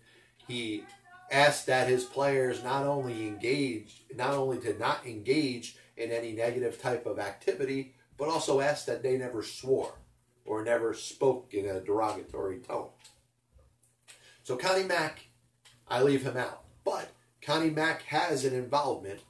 He 0.48 0.84
asked 1.30 1.66
that 1.66 1.88
his 1.88 2.04
players 2.04 2.62
not 2.62 2.86
only 2.86 3.26
engage, 3.26 4.04
not 4.14 4.34
only 4.34 4.58
to 4.60 4.78
not 4.78 5.06
engage 5.06 5.76
in 5.96 6.10
any 6.10 6.32
negative 6.32 6.80
type 6.80 7.06
of 7.06 7.18
activity, 7.18 7.94
but 8.16 8.28
also 8.28 8.60
asked 8.60 8.86
that 8.86 9.02
they 9.02 9.16
never 9.16 9.42
swore 9.42 9.94
or 10.44 10.64
never 10.64 10.94
spoke 10.94 11.52
in 11.52 11.66
a 11.66 11.80
derogatory 11.80 12.58
tone. 12.58 12.88
So 14.42 14.56
Connie 14.56 14.84
Mack, 14.84 15.26
I 15.88 16.02
leave 16.02 16.24
him 16.24 16.36
out. 16.36 16.64
But 16.84 17.10
Connie 17.40 17.70
Mack 17.70 18.02
has 18.04 18.44
an 18.44 18.54
involvement 18.54 19.20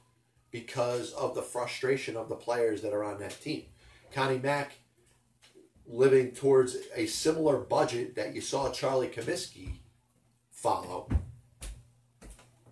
because 0.51 1.11
of 1.13 1.35
the 1.35 1.41
frustration 1.41 2.15
of 2.15 2.29
the 2.29 2.35
players 2.35 2.81
that 2.81 2.93
are 2.93 3.03
on 3.03 3.19
that 3.19 3.41
team. 3.41 3.63
Connie 4.11 4.39
Mack 4.39 4.73
living 5.85 6.31
towards 6.31 6.77
a 6.95 7.05
similar 7.07 7.57
budget 7.57 8.15
that 8.15 8.33
you 8.33 8.41
saw 8.41 8.71
Charlie 8.71 9.07
Comiskey 9.07 9.73
follow 10.51 11.09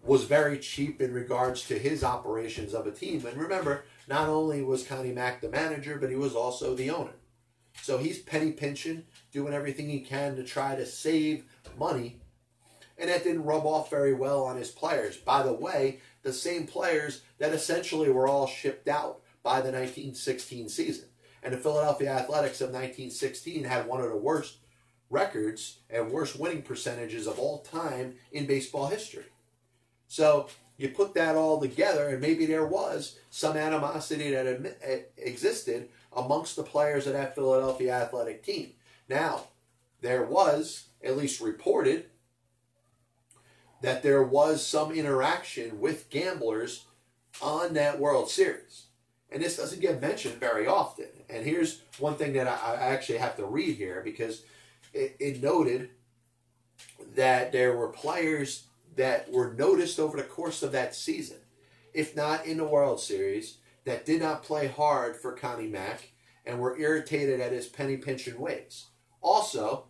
was 0.03 0.23
very 0.23 0.57
cheap 0.57 1.01
in 1.01 1.13
regards 1.13 1.67
to 1.67 1.77
his 1.77 2.03
operations 2.03 2.73
of 2.73 2.87
a 2.87 2.91
team. 2.91 3.25
And 3.25 3.37
remember, 3.37 3.85
not 4.07 4.29
only 4.29 4.61
was 4.61 4.83
Connie 4.83 5.11
Mack 5.11 5.41
the 5.41 5.49
manager, 5.49 5.97
but 5.99 6.09
he 6.09 6.15
was 6.15 6.35
also 6.35 6.75
the 6.75 6.89
owner. 6.89 7.13
So 7.83 7.97
he's 7.97 8.19
penny 8.19 8.51
pinching, 8.51 9.03
doing 9.31 9.53
everything 9.53 9.89
he 9.89 10.01
can 10.01 10.35
to 10.35 10.43
try 10.43 10.75
to 10.75 10.85
save 10.85 11.45
money 11.77 12.21
and 13.01 13.09
that 13.09 13.23
didn't 13.23 13.43
rub 13.43 13.65
off 13.65 13.89
very 13.89 14.13
well 14.13 14.43
on 14.43 14.57
his 14.57 14.69
players. 14.69 15.17
By 15.17 15.41
the 15.41 15.51
way, 15.51 15.99
the 16.21 16.31
same 16.31 16.67
players 16.67 17.23
that 17.39 17.51
essentially 17.51 18.11
were 18.11 18.27
all 18.27 18.45
shipped 18.45 18.87
out 18.87 19.21
by 19.41 19.55
the 19.55 19.71
1916 19.71 20.69
season. 20.69 21.05
And 21.41 21.51
the 21.51 21.57
Philadelphia 21.57 22.11
Athletics 22.11 22.61
of 22.61 22.67
1916 22.67 23.63
had 23.63 23.87
one 23.87 24.01
of 24.01 24.09
the 24.09 24.15
worst 24.15 24.57
records 25.09 25.79
and 25.89 26.11
worst 26.11 26.39
winning 26.39 26.61
percentages 26.61 27.25
of 27.25 27.39
all 27.39 27.61
time 27.61 28.13
in 28.31 28.45
baseball 28.45 28.85
history. 28.85 29.25
So 30.11 30.47
you 30.75 30.89
put 30.89 31.13
that 31.13 31.37
all 31.37 31.61
together, 31.61 32.09
and 32.09 32.19
maybe 32.19 32.45
there 32.45 32.65
was 32.65 33.17
some 33.29 33.55
animosity 33.55 34.31
that 34.31 34.75
eh, 34.83 34.99
existed 35.15 35.87
amongst 36.11 36.57
the 36.57 36.63
players 36.63 37.07
of 37.07 37.13
that 37.13 37.33
Philadelphia 37.33 37.93
athletic 37.93 38.43
team. 38.43 38.73
Now, 39.07 39.45
there 40.01 40.25
was, 40.25 40.87
at 41.01 41.15
least 41.15 41.39
reported, 41.39 42.07
that 43.81 44.03
there 44.03 44.21
was 44.21 44.67
some 44.67 44.91
interaction 44.91 45.79
with 45.79 46.09
gamblers 46.09 46.87
on 47.41 47.73
that 47.75 47.97
World 47.97 48.29
Series. 48.29 48.87
And 49.31 49.41
this 49.41 49.55
doesn't 49.55 49.79
get 49.79 50.01
mentioned 50.01 50.41
very 50.41 50.67
often. 50.67 51.07
And 51.29 51.45
here's 51.45 51.83
one 51.99 52.15
thing 52.15 52.33
that 52.33 52.49
I, 52.49 52.73
I 52.73 52.87
actually 52.89 53.19
have 53.19 53.37
to 53.37 53.45
read 53.45 53.77
here 53.77 54.01
because 54.03 54.43
it, 54.93 55.15
it 55.21 55.41
noted 55.41 55.91
that 57.15 57.53
there 57.53 57.77
were 57.77 57.87
players 57.87 58.65
that 58.95 59.31
were 59.31 59.53
noticed 59.53 59.99
over 59.99 60.17
the 60.17 60.23
course 60.23 60.63
of 60.63 60.71
that 60.73 60.95
season, 60.95 61.37
if 61.93 62.15
not 62.15 62.45
in 62.45 62.57
the 62.57 62.65
World 62.65 62.99
Series, 62.99 63.57
that 63.85 64.05
did 64.05 64.21
not 64.21 64.43
play 64.43 64.67
hard 64.67 65.15
for 65.15 65.33
Connie 65.33 65.67
Mack 65.67 66.11
and 66.45 66.59
were 66.59 66.77
irritated 66.77 67.39
at 67.39 67.51
his 67.51 67.67
penny 67.67 67.97
pinching 67.97 68.39
ways. 68.39 68.87
Also, 69.21 69.85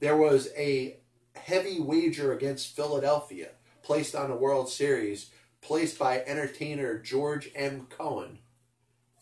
there 0.00 0.16
was 0.16 0.48
a 0.56 0.98
heavy 1.36 1.80
wager 1.80 2.32
against 2.32 2.74
Philadelphia 2.74 3.50
placed 3.82 4.14
on 4.14 4.30
the 4.30 4.36
World 4.36 4.68
Series, 4.68 5.30
placed 5.60 5.98
by 5.98 6.20
entertainer 6.20 6.98
George 6.98 7.50
M. 7.54 7.86
Cohan 7.88 8.38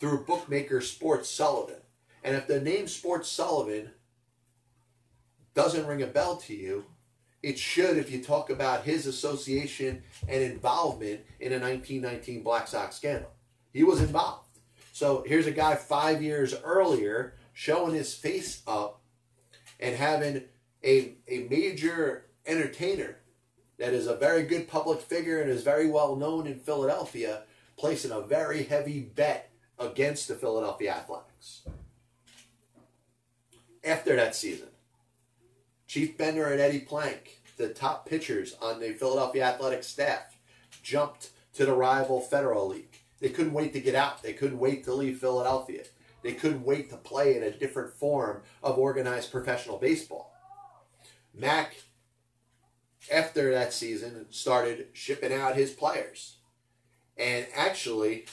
through 0.00 0.24
bookmaker 0.24 0.80
Sports 0.80 1.28
Sullivan. 1.28 1.80
And 2.22 2.36
if 2.36 2.46
the 2.46 2.60
name 2.60 2.88
Sports 2.88 3.28
Sullivan 3.28 3.92
doesn't 5.54 5.86
ring 5.86 6.02
a 6.02 6.06
bell 6.06 6.36
to 6.36 6.54
you, 6.54 6.86
it 7.46 7.60
should 7.60 7.96
if 7.96 8.10
you 8.10 8.20
talk 8.20 8.50
about 8.50 8.82
his 8.82 9.06
association 9.06 10.02
and 10.26 10.42
involvement 10.42 11.20
in 11.38 11.52
a 11.52 11.60
1919 11.60 12.42
Black 12.42 12.66
Sox 12.66 12.96
scandal. 12.96 13.30
He 13.72 13.84
was 13.84 14.02
involved. 14.02 14.48
So 14.92 15.22
here's 15.24 15.46
a 15.46 15.52
guy 15.52 15.76
five 15.76 16.20
years 16.20 16.56
earlier 16.64 17.34
showing 17.52 17.94
his 17.94 18.12
face 18.12 18.62
up 18.66 19.00
and 19.78 19.94
having 19.94 20.42
a, 20.82 21.14
a 21.28 21.46
major 21.48 22.26
entertainer 22.46 23.18
that 23.78 23.94
is 23.94 24.08
a 24.08 24.16
very 24.16 24.42
good 24.42 24.66
public 24.66 25.00
figure 25.00 25.40
and 25.40 25.48
is 25.48 25.62
very 25.62 25.88
well 25.88 26.16
known 26.16 26.48
in 26.48 26.58
Philadelphia 26.58 27.44
placing 27.76 28.10
a 28.10 28.22
very 28.22 28.64
heavy 28.64 29.02
bet 29.02 29.52
against 29.78 30.26
the 30.26 30.34
Philadelphia 30.34 30.90
Athletics. 30.90 31.62
After 33.84 34.16
that 34.16 34.34
season, 34.34 34.70
Chief 35.86 36.18
Bender 36.18 36.46
and 36.46 36.60
Eddie 36.60 36.80
Plank, 36.80 37.42
the 37.56 37.68
top 37.68 38.08
pitchers 38.08 38.56
on 38.60 38.80
the 38.80 38.92
Philadelphia 38.92 39.44
Athletics 39.44 39.86
staff, 39.86 40.36
jumped 40.82 41.30
to 41.54 41.64
the 41.64 41.72
rival 41.72 42.20
Federal 42.20 42.66
League. 42.66 42.98
They 43.20 43.28
couldn't 43.28 43.52
wait 43.52 43.72
to 43.72 43.80
get 43.80 43.94
out. 43.94 44.22
They 44.22 44.32
couldn't 44.32 44.58
wait 44.58 44.84
to 44.84 44.94
leave 44.94 45.18
Philadelphia. 45.18 45.84
They 46.22 46.32
couldn't 46.32 46.64
wait 46.64 46.90
to 46.90 46.96
play 46.96 47.36
in 47.36 47.42
a 47.42 47.50
different 47.50 47.94
form 47.94 48.42
of 48.62 48.78
organized 48.78 49.30
professional 49.30 49.78
baseball. 49.78 50.34
Mack, 51.32 51.76
after 53.12 53.52
that 53.52 53.72
season, 53.72 54.26
started 54.30 54.88
shipping 54.92 55.32
out 55.32 55.54
his 55.54 55.70
players. 55.70 56.38
And 57.16 57.46
actually, 57.54 58.26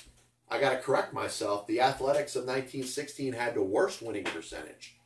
I 0.50 0.60
got 0.60 0.72
to 0.72 0.80
correct 0.80 1.14
myself. 1.14 1.68
The 1.68 1.82
Athletics 1.82 2.36
of 2.36 2.46
1916 2.46 3.34
had 3.34 3.54
the 3.54 3.64
worst 3.64 4.02
winning 4.02 4.24
percentage 4.24 4.98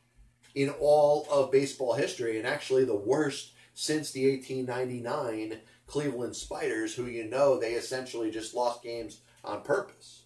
in 0.54 0.70
all 0.80 1.26
of 1.30 1.52
baseball 1.52 1.94
history, 1.94 2.38
and 2.38 2.46
actually 2.46 2.84
the 2.84 2.94
worst 2.94 3.52
since 3.74 4.10
the 4.10 4.30
1899 4.30 5.60
Cleveland 5.86 6.36
Spiders, 6.36 6.94
who 6.94 7.06
you 7.06 7.24
know 7.24 7.58
they 7.58 7.72
essentially 7.72 8.30
just 8.30 8.54
lost 8.54 8.82
games 8.82 9.20
on 9.44 9.62
purpose. 9.62 10.24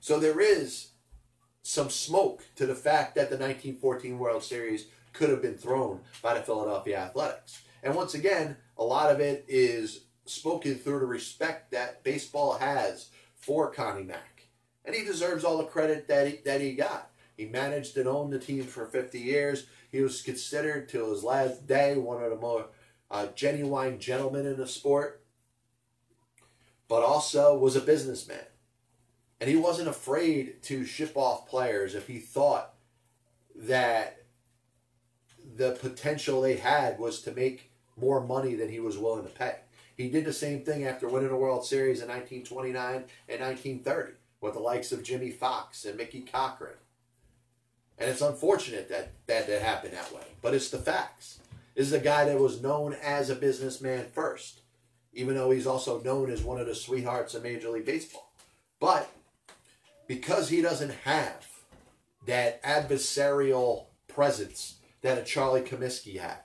So 0.00 0.18
there 0.18 0.40
is 0.40 0.88
some 1.62 1.90
smoke 1.90 2.46
to 2.56 2.66
the 2.66 2.74
fact 2.74 3.14
that 3.14 3.30
the 3.30 3.36
1914 3.36 4.18
World 4.18 4.42
Series 4.42 4.86
could 5.12 5.28
have 5.30 5.42
been 5.42 5.56
thrown 5.56 6.00
by 6.22 6.34
the 6.34 6.42
Philadelphia 6.42 6.98
Athletics. 6.98 7.60
And 7.82 7.94
once 7.94 8.14
again, 8.14 8.56
a 8.76 8.84
lot 8.84 9.10
of 9.10 9.20
it 9.20 9.44
is 9.48 10.06
spoken 10.24 10.76
through 10.76 11.00
the 11.00 11.06
respect 11.06 11.70
that 11.72 12.02
baseball 12.04 12.54
has 12.58 13.10
for 13.34 13.70
Connie 13.70 14.04
Mack. 14.04 14.48
And 14.84 14.94
he 14.94 15.04
deserves 15.04 15.44
all 15.44 15.58
the 15.58 15.64
credit 15.64 16.08
that 16.08 16.26
he, 16.26 16.38
that 16.44 16.60
he 16.60 16.72
got. 16.72 17.10
He 17.38 17.46
managed 17.46 17.96
and 17.96 18.08
owned 18.08 18.32
the 18.32 18.38
team 18.40 18.64
for 18.64 18.84
50 18.84 19.18
years. 19.18 19.66
He 19.92 20.02
was 20.02 20.22
considered 20.22 20.88
till 20.88 21.12
his 21.12 21.22
last 21.22 21.68
day 21.68 21.96
one 21.96 22.20
of 22.20 22.30
the 22.30 22.36
more 22.36 22.66
uh, 23.10 23.28
genuine 23.28 24.00
gentlemen 24.00 24.44
in 24.44 24.56
the 24.56 24.66
sport, 24.66 25.22
but 26.88 27.04
also 27.04 27.56
was 27.56 27.76
a 27.76 27.80
businessman. 27.80 28.44
And 29.40 29.48
he 29.48 29.54
wasn't 29.54 29.88
afraid 29.88 30.64
to 30.64 30.84
ship 30.84 31.12
off 31.14 31.48
players 31.48 31.94
if 31.94 32.08
he 32.08 32.18
thought 32.18 32.74
that 33.54 34.24
the 35.56 35.72
potential 35.80 36.40
they 36.40 36.56
had 36.56 36.98
was 36.98 37.22
to 37.22 37.30
make 37.30 37.70
more 37.96 38.20
money 38.20 38.56
than 38.56 38.68
he 38.68 38.80
was 38.80 38.98
willing 38.98 39.22
to 39.22 39.30
pay. 39.30 39.54
He 39.96 40.10
did 40.10 40.24
the 40.24 40.32
same 40.32 40.64
thing 40.64 40.84
after 40.84 41.08
winning 41.08 41.28
the 41.28 41.36
World 41.36 41.64
Series 41.64 42.02
in 42.02 42.08
1929 42.08 43.04
and 43.28 43.40
1930 43.40 44.12
with 44.40 44.54
the 44.54 44.60
likes 44.60 44.90
of 44.90 45.04
Jimmie 45.04 45.30
Foxx 45.30 45.84
and 45.84 45.96
Mickey 45.96 46.22
Cochrane. 46.22 46.74
And 48.00 48.08
it's 48.08 48.20
unfortunate 48.20 48.88
that, 48.88 49.12
that 49.26 49.46
that 49.48 49.62
happened 49.62 49.94
that 49.94 50.14
way, 50.14 50.22
but 50.40 50.54
it's 50.54 50.70
the 50.70 50.78
facts. 50.78 51.40
This 51.74 51.86
is 51.86 51.92
a 51.92 52.00
guy 52.00 52.24
that 52.24 52.38
was 52.38 52.62
known 52.62 52.96
as 53.02 53.30
a 53.30 53.34
businessman 53.34 54.06
first, 54.12 54.60
even 55.12 55.34
though 55.34 55.50
he's 55.50 55.66
also 55.66 56.00
known 56.02 56.30
as 56.30 56.42
one 56.42 56.60
of 56.60 56.66
the 56.66 56.74
sweethearts 56.74 57.34
of 57.34 57.42
Major 57.42 57.70
League 57.70 57.86
Baseball. 57.86 58.32
But 58.80 59.10
because 60.06 60.48
he 60.48 60.62
doesn't 60.62 60.92
have 61.04 61.46
that 62.26 62.62
adversarial 62.62 63.86
presence 64.06 64.76
that 65.02 65.18
a 65.18 65.22
Charlie 65.22 65.62
Comiskey 65.62 66.18
had. 66.18 66.38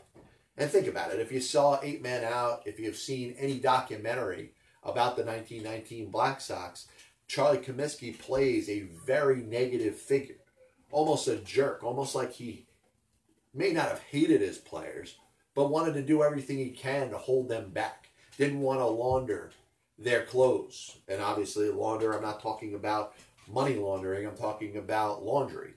And 0.58 0.70
think 0.70 0.88
about 0.88 1.12
it. 1.12 1.20
If 1.20 1.32
you 1.32 1.42
saw 1.42 1.80
Eight 1.82 2.02
Men 2.02 2.24
Out, 2.24 2.64
if 2.66 2.80
you've 2.80 2.96
seen 2.96 3.36
any 3.40 3.60
documentary 3.60 4.52
about 4.84 5.16
the 5.16 5.24
1919 5.24 6.12
Black 6.12 6.40
Sox, 6.42 6.88
Charlie 7.28 7.58
Comiskey 7.58 8.18
plays 8.18 8.70
a 8.70 8.82
very 9.06 9.38
negative 9.38 9.96
figure, 9.96 10.36
almost 10.94 11.28
a 11.28 11.36
jerk, 11.38 11.84
almost 11.84 12.16
like 12.16 12.32
he 12.32 12.66
may 13.54 13.72
not 13.74 13.90
have 13.90 14.02
hated 14.04 14.42
his 14.42 14.58
players, 14.58 15.18
but 15.56 15.70
wanted 15.70 15.94
to 15.96 16.02
do 16.02 16.24
everything 16.24 16.58
he 16.58 16.70
can 16.70 17.10
to 17.10 17.18
hold 17.18 17.50
them 17.50 17.70
back. 17.70 18.10
Didn't 18.38 18.62
want 18.62 18.80
to 18.80 18.86
launder 18.86 19.52
their 20.00 20.24
clothes. 20.24 20.98
And 21.08 21.22
obviously, 21.22 21.70
launder, 21.70 22.14
I'm 22.14 22.22
not 22.22 22.42
talking 22.42 22.76
about 22.76 23.16
money 23.52 23.76
laundering, 23.76 24.26
I'm 24.26 24.38
talking 24.38 24.78
about 24.78 25.24
laundry. 25.24 25.74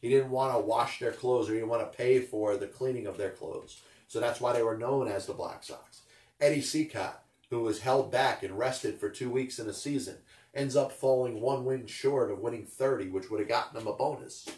He 0.00 0.08
didn't 0.08 0.30
want 0.30 0.54
to 0.54 0.60
wash 0.60 0.98
their 0.98 1.12
clothes 1.12 1.48
or 1.48 1.52
he 1.52 1.58
didn't 1.58 1.70
want 1.70 1.90
to 1.90 1.96
pay 1.96 2.20
for 2.20 2.56
the 2.56 2.66
cleaning 2.66 3.06
of 3.06 3.16
their 3.16 3.30
clothes. 3.30 3.80
So 4.08 4.18
that's 4.20 4.40
why 4.40 4.52
they 4.52 4.62
were 4.62 4.76
known 4.76 5.06
as 5.06 5.26
the 5.26 5.32
Black 5.32 5.62
Sox. 5.62 6.02
Eddie 6.40 6.60
Cicotte, 6.60 7.20
who 7.50 7.60
was 7.60 7.80
held 7.80 8.10
back 8.10 8.42
and 8.42 8.58
rested 8.58 8.98
for 8.98 9.08
two 9.08 9.30
weeks 9.30 9.58
in 9.58 9.68
a 9.68 9.72
season, 9.72 10.16
ends 10.54 10.76
up 10.76 10.92
falling 10.92 11.40
one 11.40 11.64
win 11.64 11.86
short 11.86 12.30
of 12.30 12.40
winning 12.40 12.66
30, 12.66 13.08
which 13.08 13.30
would 13.30 13.40
have 13.40 13.48
gotten 13.48 13.80
him 13.80 13.86
a 13.86 13.92
bonus. 13.92 14.48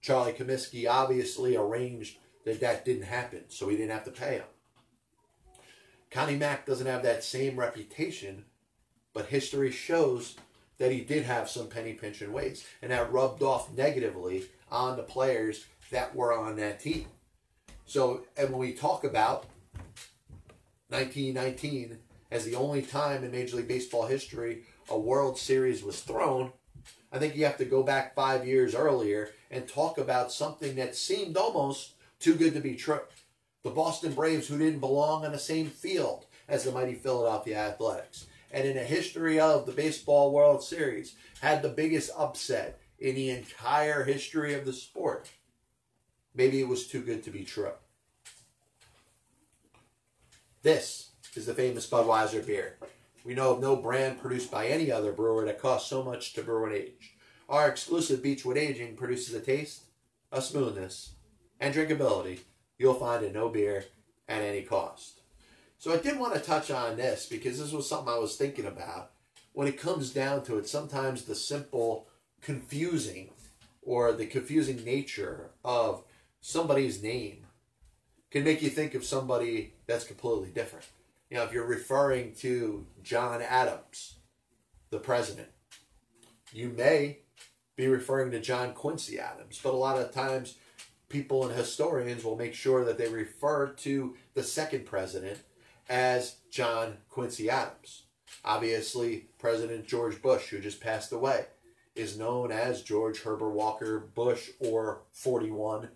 Charlie 0.00 0.32
Comiskey 0.32 0.88
obviously 0.88 1.56
arranged 1.56 2.18
that 2.44 2.60
that 2.60 2.84
didn't 2.84 3.04
happen, 3.04 3.44
so 3.48 3.68
he 3.68 3.76
didn't 3.76 3.92
have 3.92 4.04
to 4.04 4.10
pay 4.10 4.36
him. 4.36 4.44
Connie 6.10 6.36
Mack 6.36 6.66
doesn't 6.66 6.86
have 6.86 7.02
that 7.04 7.24
same 7.24 7.58
reputation, 7.58 8.44
but 9.14 9.26
history 9.26 9.70
shows 9.70 10.36
that 10.78 10.90
he 10.90 11.00
did 11.00 11.24
have 11.24 11.48
some 11.48 11.68
penny 11.68 11.92
pinching 11.92 12.32
ways, 12.32 12.66
and 12.82 12.90
that 12.90 13.12
rubbed 13.12 13.42
off 13.42 13.72
negatively 13.72 14.44
on 14.70 14.96
the 14.96 15.02
players 15.02 15.66
that 15.90 16.14
were 16.14 16.36
on 16.36 16.56
that 16.56 16.80
team. 16.80 17.06
So, 17.86 18.24
and 18.36 18.50
when 18.50 18.58
we 18.58 18.72
talk 18.72 19.04
about 19.04 19.46
1919 20.88 21.98
as 22.30 22.44
the 22.44 22.56
only 22.56 22.82
time 22.82 23.22
in 23.22 23.30
Major 23.30 23.56
League 23.56 23.68
Baseball 23.68 24.06
history 24.06 24.64
a 24.88 24.98
World 24.98 25.38
Series 25.38 25.82
was 25.82 26.00
thrown, 26.00 26.52
I 27.12 27.18
think 27.18 27.36
you 27.36 27.44
have 27.44 27.58
to 27.58 27.64
go 27.64 27.82
back 27.82 28.14
five 28.14 28.46
years 28.46 28.74
earlier 28.74 29.30
and 29.50 29.68
talk 29.68 29.98
about 29.98 30.32
something 30.32 30.76
that 30.76 30.96
seemed 30.96 31.36
almost 31.36 31.92
too 32.18 32.34
good 32.34 32.54
to 32.54 32.60
be 32.60 32.74
true. 32.74 33.00
The 33.62 33.70
Boston 33.70 34.14
Braves, 34.14 34.48
who 34.48 34.58
didn't 34.58 34.80
belong 34.80 35.24
on 35.24 35.32
the 35.32 35.38
same 35.38 35.68
field 35.68 36.26
as 36.48 36.64
the 36.64 36.72
mighty 36.72 36.94
Philadelphia 36.94 37.58
Athletics, 37.58 38.26
and 38.50 38.66
in 38.66 38.76
the 38.76 38.84
history 38.84 39.38
of 39.38 39.66
the 39.66 39.72
Baseball 39.72 40.32
World 40.32 40.62
Series, 40.64 41.14
had 41.40 41.62
the 41.62 41.68
biggest 41.68 42.10
upset 42.16 42.80
in 42.98 43.14
the 43.14 43.30
entire 43.30 44.04
history 44.04 44.54
of 44.54 44.64
the 44.64 44.72
sport. 44.72 45.30
Maybe 46.34 46.60
it 46.60 46.68
was 46.68 46.86
too 46.86 47.02
good 47.02 47.22
to 47.24 47.30
be 47.30 47.44
true. 47.44 47.72
This 50.62 51.10
is 51.34 51.46
the 51.46 51.54
famous 51.54 51.88
Budweiser 51.88 52.46
beer. 52.46 52.76
We 53.24 53.34
know 53.34 53.52
of 53.52 53.60
no 53.60 53.76
brand 53.76 54.20
produced 54.20 54.50
by 54.50 54.66
any 54.66 54.90
other 54.90 55.12
brewer 55.12 55.44
that 55.44 55.60
costs 55.60 55.88
so 55.88 56.02
much 56.02 56.32
to 56.32 56.42
brew 56.42 56.64
and 56.64 56.74
age. 56.74 57.16
Our 57.48 57.68
exclusive 57.68 58.22
Beechwood 58.22 58.56
Aging 58.56 58.96
produces 58.96 59.34
a 59.34 59.40
taste, 59.40 59.84
a 60.32 60.42
smoothness, 60.42 61.12
and 61.60 61.74
drinkability 61.74 62.40
you'll 62.78 62.94
find 62.94 63.24
in 63.24 63.32
no 63.32 63.48
beer 63.48 63.84
at 64.28 64.42
any 64.42 64.62
cost. 64.62 65.20
So 65.78 65.92
I 65.92 65.98
did 65.98 66.18
want 66.18 66.34
to 66.34 66.40
touch 66.40 66.70
on 66.70 66.96
this 66.96 67.26
because 67.26 67.58
this 67.58 67.72
was 67.72 67.88
something 67.88 68.12
I 68.12 68.18
was 68.18 68.36
thinking 68.36 68.66
about. 68.66 69.12
When 69.52 69.68
it 69.68 69.78
comes 69.78 70.10
down 70.10 70.44
to 70.44 70.58
it, 70.58 70.68
sometimes 70.68 71.24
the 71.24 71.34
simple 71.34 72.08
confusing 72.40 73.30
or 73.82 74.12
the 74.12 74.26
confusing 74.26 74.84
nature 74.84 75.50
of 75.64 76.04
somebody's 76.40 77.02
name 77.02 77.46
can 78.30 78.44
make 78.44 78.62
you 78.62 78.70
think 78.70 78.94
of 78.94 79.04
somebody 79.04 79.74
that's 79.86 80.04
completely 80.04 80.48
different. 80.48 80.86
You 81.32 81.38
know, 81.38 81.44
if 81.44 81.52
you're 81.54 81.64
referring 81.64 82.34
to 82.40 82.86
John 83.02 83.40
Adams, 83.40 84.16
the 84.90 84.98
president, 84.98 85.48
you 86.52 86.68
may 86.68 87.20
be 87.74 87.88
referring 87.88 88.32
to 88.32 88.38
John 88.38 88.74
Quincy 88.74 89.18
Adams, 89.18 89.58
but 89.64 89.72
a 89.72 89.78
lot 89.78 89.96
of 89.96 90.12
times 90.12 90.56
people 91.08 91.46
and 91.46 91.56
historians 91.56 92.22
will 92.22 92.36
make 92.36 92.52
sure 92.52 92.84
that 92.84 92.98
they 92.98 93.08
refer 93.08 93.68
to 93.68 94.14
the 94.34 94.42
second 94.42 94.84
president 94.84 95.38
as 95.88 96.36
John 96.50 96.98
Quincy 97.08 97.48
Adams. 97.48 98.02
Obviously, 98.44 99.28
President 99.38 99.86
George 99.86 100.20
Bush, 100.20 100.48
who 100.48 100.60
just 100.60 100.82
passed 100.82 101.12
away, 101.12 101.46
is 101.94 102.18
known 102.18 102.52
as 102.52 102.82
George 102.82 103.22
Herbert 103.22 103.52
Walker 103.52 104.00
Bush 104.00 104.50
or 104.60 105.04
41. 105.12 105.88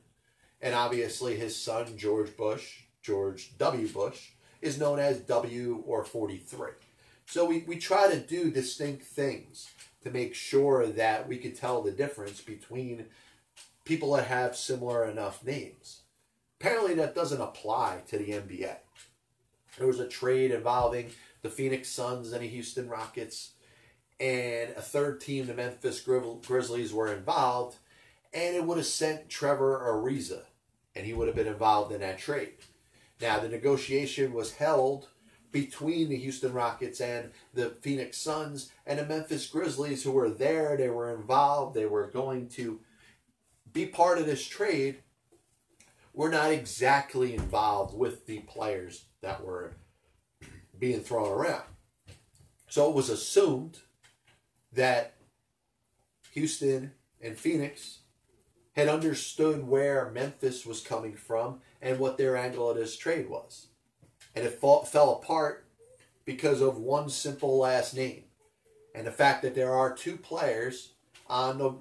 And 0.63 0.75
obviously, 0.75 1.37
his 1.37 1.61
son, 1.61 1.99
George 1.99 2.35
Bush, 2.39 2.85
George 3.03 3.59
W. 3.59 3.87
Bush, 3.89 4.31
is 4.67 4.79
known 4.79 4.99
as 4.99 5.21
W 5.21 5.83
or 5.87 6.05
43. 6.05 6.71
So 7.27 7.45
we, 7.45 7.65
we 7.67 7.77
try 7.77 8.11
to 8.11 8.21
do 8.21 8.51
distinct 8.51 9.05
things 9.05 9.71
to 10.03 10.11
make 10.11 10.35
sure 10.35 10.87
that 10.87 11.29
we 11.29 11.39
can 11.39 11.55
tell 11.55 11.83
the 11.83 11.91
difference 11.91 12.41
between 12.41 13.07
people 13.85 14.13
that 14.13 14.27
have 14.27 14.57
similar 14.57 15.09
enough 15.09 15.45
names. 15.45 16.03
Apparently, 16.61 16.95
that 16.95 17.15
doesn't 17.15 17.41
apply 17.41 18.03
to 18.09 18.19
the 18.19 18.31
NBA. 18.33 18.77
There 19.79 19.87
was 19.87 20.01
a 20.01 20.09
trade 20.09 20.51
involving 20.51 21.11
the 21.43 21.51
Phoenix 21.51 21.89
Suns 21.89 22.33
and 22.33 22.43
the 22.43 22.49
Houston 22.49 22.89
Rockets, 22.89 23.53
and 24.19 24.71
a 24.71 24.83
third 24.83 25.21
team, 25.21 25.47
the 25.47 25.55
Memphis 25.55 26.01
Grizzlies, 26.01 26.93
were 26.93 27.13
involved, 27.13 27.77
and 28.33 28.57
it 28.57 28.65
would 28.65 28.79
have 28.79 28.87
sent 28.87 29.29
Trevor 29.29 29.81
Ariza, 29.87 30.43
and 30.95 31.05
he 31.05 31.13
would 31.13 31.27
have 31.29 31.37
been 31.37 31.47
involved 31.47 31.93
in 31.93 32.01
that 32.01 32.19
trade. 32.19 32.55
Now, 33.21 33.39
the 33.39 33.49
negotiation 33.49 34.33
was 34.33 34.55
held 34.55 35.09
between 35.53 36.11
the 36.11 36.17
Houston 36.19 36.53
Rockets 36.53 37.01
and 37.01 37.31
the 37.55 37.71
Phoenix 37.81 38.19
Suns 38.19 38.73
and 38.87 38.99
the 38.99 39.07
Memphis 39.07 39.47
Grizzlies, 39.47 40.03
who 40.03 40.11
were 40.11 40.29
there. 40.29 40.77
They 40.77 40.91
were 40.91 41.15
involved. 41.15 41.75
They 41.75 41.87
were 41.87 42.11
going 42.11 42.49
to 42.51 42.81
be 43.73 43.87
part 43.87 44.19
of 44.19 44.27
this 44.27 44.47
trade. 44.47 44.99
We're 46.13 46.31
not 46.31 46.51
exactly 46.51 47.35
involved 47.35 47.97
with 47.97 48.27
the 48.27 48.41
players 48.41 49.07
that 49.23 49.45
were 49.45 49.73
being 50.79 51.01
thrown 51.01 51.31
around. 51.31 51.65
So 52.69 52.89
it 52.91 52.95
was 52.95 53.09
assumed 53.09 53.79
that 54.73 55.15
Houston 56.33 56.93
and 57.21 57.39
Phoenix 57.39 58.01
had 58.75 58.89
understood 58.89 59.67
where 59.67 60.11
Memphis 60.11 60.67
was 60.67 60.81
coming 60.81 61.15
from 61.15 61.61
and 61.81 61.99
what 61.99 62.19
their 62.19 62.37
angle 62.37 62.71
of 62.71 62.77
this 62.77 62.97
trade 62.97 63.29
was. 63.29 63.69
And 64.35 64.45
it 64.45 64.61
fell 64.61 65.21
apart 65.23 65.67
because 66.25 66.61
of 66.61 66.79
one 66.79 67.09
simple 67.09 67.59
last 67.59 67.95
name. 67.95 68.25
And 68.95 69.07
the 69.07 69.13
fact 69.13 69.43
that 69.43 69.55
there 69.55 69.73
are 69.73 69.95
two 69.95 70.17
players 70.17 70.93
on 71.29 71.59
the 71.59 71.75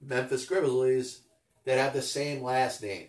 Memphis 0.00 0.46
Grizzlies 0.46 1.20
that 1.64 1.78
have 1.78 1.92
the 1.92 2.02
same 2.02 2.42
last 2.42 2.82
name 2.82 3.08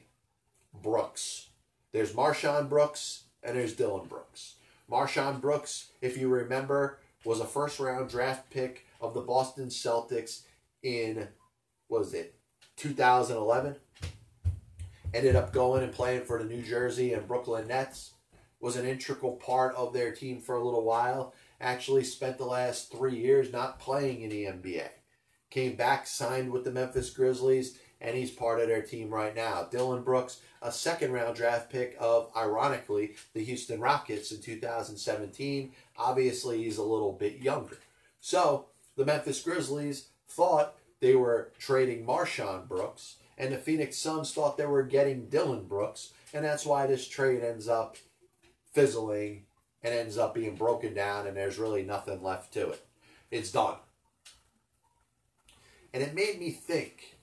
Brooks. 0.73 1.49
There's 1.91 2.13
MarShon 2.13 2.69
Brooks 2.69 3.23
and 3.43 3.57
there's 3.57 3.75
Dillon 3.75 4.07
Brooks. 4.07 4.55
MarShon 4.89 5.39
Brooks, 5.41 5.91
if 6.01 6.17
you 6.17 6.27
remember, 6.27 6.99
was 7.23 7.39
a 7.39 7.45
first 7.45 7.79
round 7.79 8.09
draft 8.09 8.49
pick 8.49 8.85
of 8.99 9.13
the 9.13 9.21
Boston 9.21 9.67
Celtics 9.67 10.41
in, 10.83 11.27
what 11.87 11.99
was 11.99 12.13
it, 12.13 12.35
2011? 12.77 13.75
Ended 15.13 15.35
up 15.35 15.51
going 15.51 15.83
and 15.83 15.91
playing 15.91 16.23
for 16.23 16.41
the 16.41 16.45
New 16.45 16.61
Jersey 16.61 17.13
and 17.13 17.27
Brooklyn 17.27 17.67
Nets. 17.67 18.13
Was 18.61 18.77
an 18.77 18.85
integral 18.85 19.33
part 19.33 19.75
of 19.75 19.91
their 19.91 20.13
team 20.13 20.39
for 20.39 20.55
a 20.55 20.63
little 20.63 20.85
while. 20.85 21.33
Actually, 21.59 22.05
spent 22.05 22.37
the 22.37 22.45
last 22.45 22.91
three 22.91 23.17
years 23.17 23.51
not 23.51 23.79
playing 23.79 24.21
in 24.21 24.29
the 24.29 24.45
NBA. 24.45 24.87
Came 25.49 25.75
back, 25.75 26.07
signed 26.07 26.51
with 26.51 26.63
the 26.63 26.71
Memphis 26.71 27.09
Grizzlies, 27.09 27.77
and 27.99 28.15
he's 28.15 28.31
part 28.31 28.61
of 28.61 28.69
their 28.69 28.81
team 28.81 29.09
right 29.09 29.35
now. 29.35 29.67
Dillon 29.69 30.01
Brooks, 30.01 30.39
a 30.61 30.71
second 30.71 31.11
round 31.11 31.35
draft 31.35 31.69
pick 31.69 31.97
of, 31.99 32.31
ironically, 32.37 33.15
the 33.33 33.43
Houston 33.43 33.81
Rockets 33.81 34.31
in 34.31 34.41
2017. 34.41 35.73
Obviously, 35.97 36.63
he's 36.63 36.77
a 36.77 36.83
little 36.83 37.11
bit 37.11 37.41
younger. 37.41 37.79
So, 38.21 38.67
the 38.95 39.05
Memphis 39.05 39.41
Grizzlies 39.41 40.07
thought 40.29 40.75
they 41.01 41.15
were 41.15 41.51
trading 41.59 42.05
MarShon 42.05 42.69
Brooks 42.69 43.17
and 43.41 43.51
the 43.51 43.57
Phoenix 43.57 43.97
Suns 43.97 44.31
thought 44.31 44.55
they 44.55 44.67
were 44.67 44.83
getting 44.83 45.25
Dillon 45.25 45.63
Brooks, 45.63 46.13
and 46.31 46.45
that's 46.45 46.63
why 46.63 46.85
this 46.85 47.07
trade 47.07 47.43
ends 47.43 47.67
up 47.67 47.97
fizzling 48.71 49.45
and 49.83 49.95
ends 49.95 50.15
up 50.15 50.35
being 50.35 50.55
broken 50.55 50.93
down, 50.93 51.25
and 51.25 51.35
there's 51.35 51.57
really 51.57 51.81
nothing 51.81 52.21
left 52.21 52.53
to 52.53 52.69
it. 52.69 52.85
It's 53.31 53.51
done. 53.51 53.77
And 55.91 56.03
it 56.03 56.13
made 56.13 56.39
me 56.39 56.51
think 56.51 57.17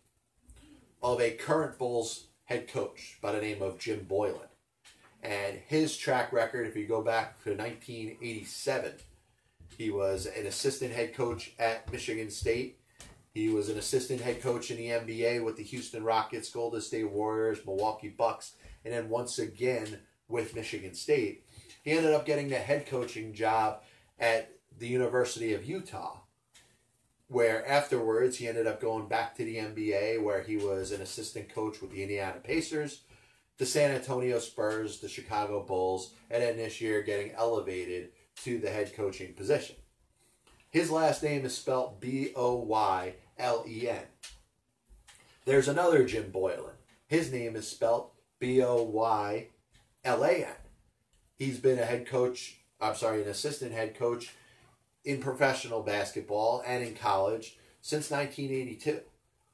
of 1.00 1.20
a 1.20 1.30
current 1.30 1.78
Bulls 1.78 2.24
head 2.46 2.66
coach 2.66 3.18
by 3.22 3.30
the 3.30 3.40
name 3.40 3.62
of 3.62 3.78
Jim 3.78 4.04
Boylen. 4.10 4.48
And 5.22 5.60
his 5.68 5.96
track 5.96 6.32
record, 6.32 6.66
if 6.66 6.76
you 6.76 6.86
go 6.86 7.00
back 7.00 7.42
to 7.44 7.50
1987, 7.50 8.94
he 9.76 9.90
was 9.90 10.26
an 10.26 10.46
assistant 10.46 10.92
head 10.92 11.14
coach 11.14 11.52
at 11.60 11.90
Michigan 11.92 12.30
State. 12.30 12.77
He 13.34 13.48
was 13.48 13.68
an 13.68 13.78
assistant 13.78 14.20
head 14.20 14.42
coach 14.42 14.70
in 14.70 14.76
the 14.76 14.88
NBA 14.88 15.44
with 15.44 15.56
the 15.56 15.62
Houston 15.62 16.02
Rockets, 16.02 16.50
Golden 16.50 16.80
State 16.80 17.10
Warriors, 17.10 17.64
Milwaukee 17.64 18.08
Bucks, 18.08 18.54
and 18.84 18.92
then 18.92 19.08
once 19.08 19.38
again 19.38 20.00
with 20.28 20.54
Michigan 20.54 20.94
State. 20.94 21.44
He 21.82 21.92
ended 21.92 22.12
up 22.12 22.26
getting 22.26 22.48
the 22.48 22.56
head 22.56 22.86
coaching 22.86 23.32
job 23.32 23.82
at 24.18 24.52
the 24.78 24.88
University 24.88 25.54
of 25.54 25.64
Utah, 25.64 26.18
where 27.28 27.66
afterwards 27.68 28.38
he 28.38 28.48
ended 28.48 28.66
up 28.66 28.80
going 28.80 29.08
back 29.08 29.36
to 29.36 29.44
the 29.44 29.56
NBA, 29.56 30.22
where 30.22 30.42
he 30.42 30.56
was 30.56 30.92
an 30.92 31.00
assistant 31.00 31.48
coach 31.48 31.80
with 31.80 31.90
the 31.90 32.02
Indiana 32.02 32.40
Pacers, 32.42 33.02
the 33.58 33.66
San 33.66 33.90
Antonio 33.90 34.38
Spurs, 34.38 35.00
the 35.00 35.08
Chicago 35.08 35.62
Bulls, 35.62 36.14
and 36.30 36.42
then 36.42 36.56
this 36.56 36.80
year 36.80 37.02
getting 37.02 37.32
elevated 37.32 38.10
to 38.44 38.58
the 38.58 38.70
head 38.70 38.94
coaching 38.94 39.34
position. 39.34 39.76
His 40.70 40.90
last 40.90 41.22
name 41.22 41.46
is 41.46 41.56
spelled 41.56 41.98
B 41.98 42.32
O 42.36 42.56
Y 42.56 43.14
L 43.38 43.64
E 43.66 43.88
N. 43.88 44.02
There's 45.46 45.68
another 45.68 46.04
Jim 46.04 46.30
Boylan. 46.30 46.74
His 47.06 47.32
name 47.32 47.56
is 47.56 47.66
spelled 47.66 48.10
B 48.38 48.62
O 48.62 48.82
Y 48.82 49.46
L 50.04 50.24
A 50.24 50.44
N. 50.44 50.52
He's 51.36 51.58
been 51.58 51.78
a 51.78 51.86
head 51.86 52.06
coach, 52.06 52.58
I'm 52.80 52.96
sorry, 52.96 53.22
an 53.22 53.28
assistant 53.28 53.72
head 53.72 53.96
coach 53.96 54.34
in 55.04 55.20
professional 55.20 55.82
basketball 55.82 56.62
and 56.66 56.84
in 56.84 56.94
college 56.94 57.56
since 57.80 58.10
1982. 58.10 59.00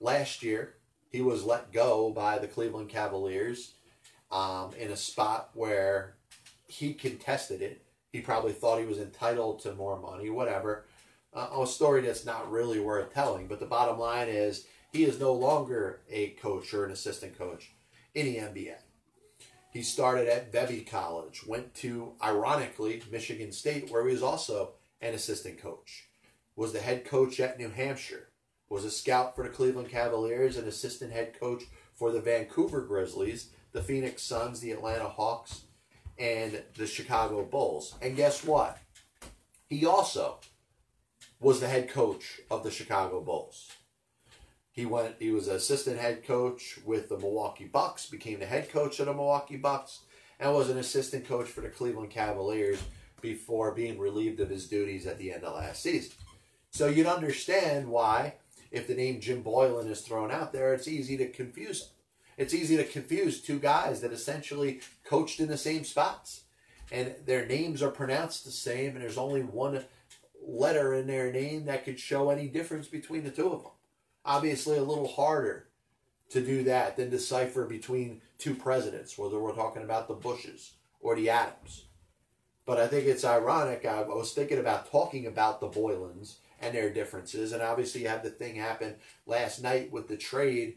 Last 0.01 0.43
year, 0.43 0.75
he 1.11 1.21
was 1.21 1.45
let 1.45 1.73
go 1.73 2.11
by 2.11 2.39
the 2.39 2.49
Cleveland 2.49 2.89
Cavaliers 2.89 3.75
um, 4.33 4.73
in 4.77 4.91
a 4.91 4.97
spot 4.97 5.51
where 5.55 6.17
he 6.67 6.93
contested 6.93 7.63
it. 7.63 7.83
He 8.11 8.21
probably 8.21 8.53
thought 8.53 8.81
he 8.81 8.87
was 8.87 8.99
entitled 8.99 9.61
to 9.61 9.75
more 9.75 10.01
money, 10.01 10.29
whatever 10.29 10.87
uh, 11.35 11.49
a 11.61 11.67
story 11.67 12.03
that's 12.03 12.25
not 12.25 12.51
really 12.51 12.79
worth 12.79 13.13
telling. 13.13 13.47
But 13.47 13.61
the 13.61 13.67
bottom 13.67 13.99
line 13.99 14.29
is 14.29 14.67
he 14.93 15.05
is 15.05 15.19
no 15.19 15.33
longer 15.33 16.01
a 16.11 16.31
coach 16.31 16.73
or 16.73 16.85
an 16.85 16.93
assistant 16.93 17.37
coach 17.37 17.73
in 18.15 18.27
the 18.27 18.37
NBA. 18.37 18.77
He 19.73 19.83
started 19.83 20.29
at 20.29 20.53
Bevy 20.53 20.83
College, 20.83 21.45
went 21.47 21.75
to, 21.77 22.13
ironically, 22.23 23.03
Michigan 23.11 23.51
State, 23.51 23.91
where 23.91 24.07
he 24.07 24.13
was 24.13 24.23
also 24.23 24.75
an 25.01 25.15
assistant 25.15 25.61
coach, 25.61 26.09
was 26.55 26.73
the 26.73 26.79
head 26.79 27.05
coach 27.05 27.41
at 27.41 27.59
New 27.59 27.71
Hampshire, 27.71 28.29
was 28.69 28.85
a 28.85 28.91
scout 28.91 29.35
for 29.35 29.43
the 29.43 29.51
Cleveland 29.51 29.89
Cavaliers, 29.89 30.57
and 30.57 30.69
assistant 30.69 31.13
head 31.13 31.39
coach 31.39 31.65
for 31.93 32.13
the 32.13 32.21
Vancouver 32.21 32.83
Grizzlies, 32.83 33.49
the 33.73 33.83
Phoenix 33.83 34.23
Suns, 34.23 34.61
the 34.61 34.71
Atlanta 34.71 35.09
Hawks, 35.09 35.63
and 36.19 36.63
the 36.77 36.87
Chicago 36.87 37.45
Bulls. 37.45 37.97
And 38.01 38.17
guess 38.17 38.45
what? 38.45 38.79
He 39.69 39.85
also 39.85 40.39
was 41.45 41.61
the 41.61 41.69
head 41.69 41.91
coach 41.91 42.41
of 42.51 42.65
the 42.65 42.71
Chicago 42.71 43.21
Bulls. 43.21 43.71
He 44.73 44.87
went. 44.87 45.17
He 45.19 45.31
was 45.31 45.47
assistant 45.47 45.99
head 46.01 46.25
coach 46.27 46.79
with 46.87 47.11
the 47.11 47.19
Milwaukee 47.19 47.67
Bucks. 47.67 48.07
Became 48.07 48.41
the 48.41 48.47
head 48.47 48.71
coach 48.71 48.99
of 48.99 49.07
the 49.07 49.13
Milwaukee 49.13 49.59
Bucks, 49.59 50.01
and 50.41 50.55
was 50.55 50.71
an 50.71 50.79
assistant 50.79 51.29
coach 51.29 51.49
for 51.49 51.61
the 51.61 51.69
Cleveland 51.69 52.11
Cavaliers 52.11 52.83
before 53.21 53.73
being 53.73 53.99
relieved 53.99 54.41
of 54.41 54.49
his 54.49 54.67
duties 54.67 55.07
at 55.07 55.19
the 55.19 55.33
end 55.33 55.45
of 55.45 55.55
last 55.55 55.83
season. 55.83 56.13
So 56.71 56.87
you'd 56.89 57.07
understand 57.07 57.89
why, 57.89 58.37
if 58.71 58.87
the 58.87 58.95
name 58.95 59.21
Jim 59.21 59.43
Boylan 59.43 59.89
is 59.89 60.01
thrown 60.01 60.31
out 60.31 60.55
there, 60.55 60.73
it's 60.73 60.89
easy 60.89 61.19
to 61.19 61.29
confuse. 61.29 61.91
It's 62.39 62.55
easy 62.55 62.79
to 62.79 62.85
confuse 62.85 63.43
two 63.43 63.59
guys 63.59 64.01
that 64.01 64.13
essentially 64.13 64.81
coached 65.05 65.41
in 65.41 65.49
the 65.49 65.59
same 65.59 65.85
spots, 65.85 66.45
and 66.91 67.15
their 67.27 67.45
names 67.45 67.83
are 67.83 67.91
pronounced 67.91 68.47
the 68.47 68.51
same, 68.51 68.95
and 68.95 69.03
there's 69.03 69.19
only 69.19 69.43
one 69.43 69.85
letter 70.47 70.95
in 70.95 71.07
their 71.07 71.33
name 71.33 71.67
that 71.67 71.85
could 71.85 71.99
show 71.99 72.31
any 72.31 72.49
difference 72.49 72.87
between 72.87 73.25
the 73.25 73.31
two 73.31 73.53
of 73.53 73.63
them. 73.63 73.73
Obviously, 74.25 74.77
a 74.77 74.83
little 74.83 75.09
harder 75.09 75.69
to 76.31 76.41
do 76.41 76.65
that 76.65 76.97
than 76.97 77.11
decipher 77.11 77.65
between 77.65 78.21
two 78.39 78.55
presidents, 78.55 79.19
whether 79.19 79.39
we're 79.39 79.55
talking 79.55 79.83
about 79.83 80.09
the 80.09 80.15
Bushes 80.15 80.73
or 81.01 81.15
the 81.15 81.31
Adams. 81.31 81.85
But 82.67 82.79
I 82.79 82.87
think 82.87 83.07
it's 83.07 83.25
ironic. 83.25 83.85
I 83.85 84.03
was 84.03 84.33
thinking 84.33 84.59
about 84.59 84.91
talking 84.91 85.27
about 85.27 85.61
the 85.61 85.69
Boylens 85.69 86.37
and 86.61 86.75
their 86.75 86.91
differences, 86.91 87.53
and 87.53 87.63
obviously, 87.63 88.03
you 88.03 88.09
have 88.09 88.23
the 88.23 88.31
thing 88.31 88.57
happen 88.57 88.97
last 89.27 89.63
night 89.63 89.93
with 89.93 90.09
the 90.09 90.17
trade 90.17 90.77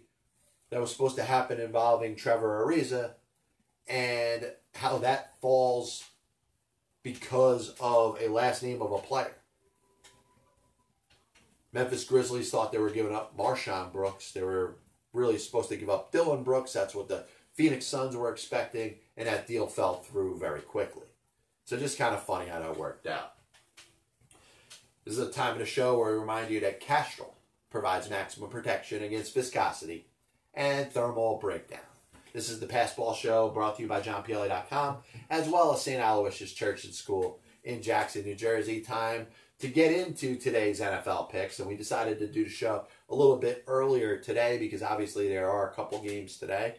that 0.70 0.82
was 0.82 0.92
supposed 0.92 1.16
to 1.16 1.24
happen 1.24 1.62
involving 1.62 2.16
Trevor 2.16 2.66
Ariza, 2.66 3.12
and 3.88 4.52
how 4.76 4.98
that 4.98 5.40
falls 5.40 6.04
because 7.04 7.74
of 7.80 8.22
a 8.22 8.28
last 8.28 8.64
name 8.64 8.82
of 8.82 8.92
a 8.92 8.98
player. 8.98 9.37
Memphis 11.74 12.04
Grizzlies 12.04 12.50
thought 12.50 12.72
they 12.72 12.78
were 12.78 12.90
giving 12.90 13.16
up 13.16 13.38
MarShon 13.38 13.92
Brooks. 13.92 14.32
They 14.32 14.42
were 14.42 14.76
really 15.14 15.38
supposed 15.38 15.70
to 15.70 15.78
give 15.78 15.90
up 15.90 16.12
Dillon 16.12 16.44
Brooks. 16.44 16.74
That's 16.74 16.96
what 16.96 17.08
the 17.08 17.26
Phoenix 17.54 17.86
Suns 17.86 18.16
were 18.16 18.32
expecting, 18.32 18.96
and 19.16 19.28
that 19.28 19.48
deal 19.48 19.68
fell 19.68 19.96
through 19.96 20.38
very 20.38 20.62
quickly. 20.62 21.08
So 21.66 21.78
just 21.78 21.98
kind 21.98 22.16
of 22.16 22.24
funny 22.24 22.50
how 22.50 22.60
that 22.60 22.78
worked 22.78 23.08
out. 23.08 23.34
This 25.04 25.18
is 25.18 25.28
a 25.28 25.32
time 25.32 25.54
of 25.54 25.60
the 25.60 25.66
show 25.66 25.98
where 25.98 26.14
we 26.14 26.20
remind 26.20 26.52
you 26.52 26.60
that 26.62 26.80
Castrol 26.80 27.36
provides 27.70 28.10
maximum 28.10 28.50
protection 28.50 29.04
against 29.04 29.34
viscosity 29.34 30.08
and 30.54 30.92
thermal 30.92 31.38
breakdown. 31.38 31.80
This 32.34 32.50
is 32.50 32.60
the 32.60 32.68
Passball 32.68 33.16
Show 33.16 33.50
brought 33.50 33.78
to 33.78 33.82
you 33.82 33.88
by 33.88 34.02
JohnPielli.com, 34.02 34.98
as 35.30 35.50
well 35.50 35.74
as 35.74 35.82
St. 35.82 36.02
Aloysius 36.02 36.54
Church 36.54 36.84
and 36.84 36.94
School 36.94 37.40
in 37.64 37.82
Jackson, 37.82 38.24
New 38.24 38.36
Jersey. 38.36 38.82
Time 38.82 39.28
to 39.60 39.68
get 39.68 39.92
into 39.92 40.36
today's 40.36 40.80
NFL 40.80 41.30
picks, 41.30 41.60
and 41.60 41.68
we 41.68 41.76
decided 41.76 42.20
to 42.20 42.28
do 42.28 42.44
the 42.44 42.50
show 42.50 42.86
a 43.10 43.16
little 43.16 43.38
bit 43.38 43.64
earlier 43.68 44.18
today 44.18 44.58
because 44.60 44.84
obviously 44.84 45.28
there 45.28 45.50
are 45.50 45.70
a 45.70 45.74
couple 45.74 46.02
games 46.02 46.38
today. 46.38 46.76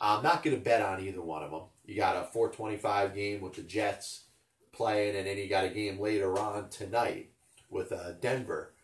I'm 0.00 0.22
not 0.22 0.42
going 0.42 0.56
to 0.56 0.62
bet 0.62 0.82
on 0.82 1.00
either 1.00 1.22
one 1.22 1.42
of 1.42 1.50
them. 1.50 1.62
You 1.84 1.96
got 1.96 2.16
a 2.16 2.28
425 2.32 3.14
game 3.14 3.40
with 3.40 3.54
the 3.54 3.62
Jets 3.62 4.24
playing, 4.72 5.16
and 5.16 5.26
then 5.26 5.38
you 5.38 5.48
got 5.48 5.64
a 5.64 5.70
game 5.70 6.00
later 6.00 6.38
on 6.38 6.68
tonight 6.70 7.30
with 7.70 7.92
uh, 7.92 8.12
Denver. 8.20 8.74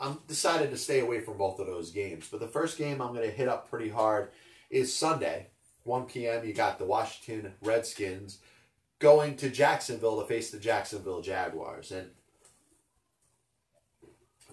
I'm 0.00 0.20
decided 0.28 0.70
to 0.70 0.76
stay 0.76 1.00
away 1.00 1.20
from 1.20 1.38
both 1.38 1.58
of 1.58 1.66
those 1.66 1.90
games. 1.90 2.28
But 2.30 2.40
the 2.40 2.46
first 2.46 2.78
game 2.78 3.00
I'm 3.00 3.14
going 3.14 3.28
to 3.28 3.34
hit 3.34 3.48
up 3.48 3.68
pretty 3.68 3.88
hard 3.88 4.30
is 4.70 4.94
Sunday, 4.94 5.48
1 5.84 6.04
p.m. 6.06 6.44
You 6.44 6.54
got 6.54 6.78
the 6.78 6.84
Washington 6.84 7.52
Redskins 7.62 8.38
going 8.98 9.36
to 9.36 9.50
Jacksonville 9.50 10.20
to 10.20 10.26
face 10.26 10.50
the 10.50 10.58
Jacksonville 10.58 11.22
Jaguars. 11.22 11.90
And 11.92 12.10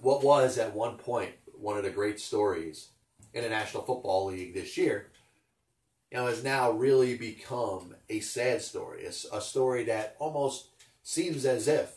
what 0.06 0.24
was 0.24 0.60
at 0.60 0.76
one 0.76 0.98
point 0.98 1.32
one 1.58 1.78
of 1.78 1.84
the 1.84 1.90
great 1.90 2.20
stories 2.20 2.90
in 3.34 3.42
the 3.42 3.50
National 3.50 3.82
Football 3.82 4.28
League 4.28 4.54
this 4.54 4.78
year 4.78 5.08
you 6.12 6.18
know, 6.20 6.28
has 6.28 6.44
now 6.44 6.70
really 6.70 7.18
become 7.18 7.96
a 8.08 8.20
sad 8.20 8.62
story, 8.62 9.06
a, 9.06 9.36
a 9.36 9.42
story 9.42 9.84
that 9.86 10.16
almost 10.20 10.70
seems 11.02 11.44
as 11.44 11.68
if 11.68 11.92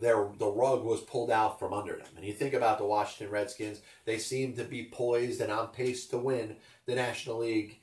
their 0.00 0.26
the 0.38 0.46
rug 0.46 0.82
was 0.82 1.02
pulled 1.02 1.30
out 1.30 1.58
from 1.58 1.74
under 1.74 1.96
them. 1.98 2.08
And 2.16 2.24
you 2.24 2.32
think 2.32 2.54
about 2.54 2.78
the 2.78 2.86
Washington 2.86 3.30
Redskins, 3.30 3.82
they 4.06 4.16
seem 4.16 4.54
to 4.54 4.64
be 4.64 4.88
poised 4.90 5.42
and 5.42 5.52
on 5.52 5.68
pace 5.68 6.06
to 6.06 6.18
win 6.18 6.56
the 6.86 6.94
National 6.94 7.40
League, 7.40 7.78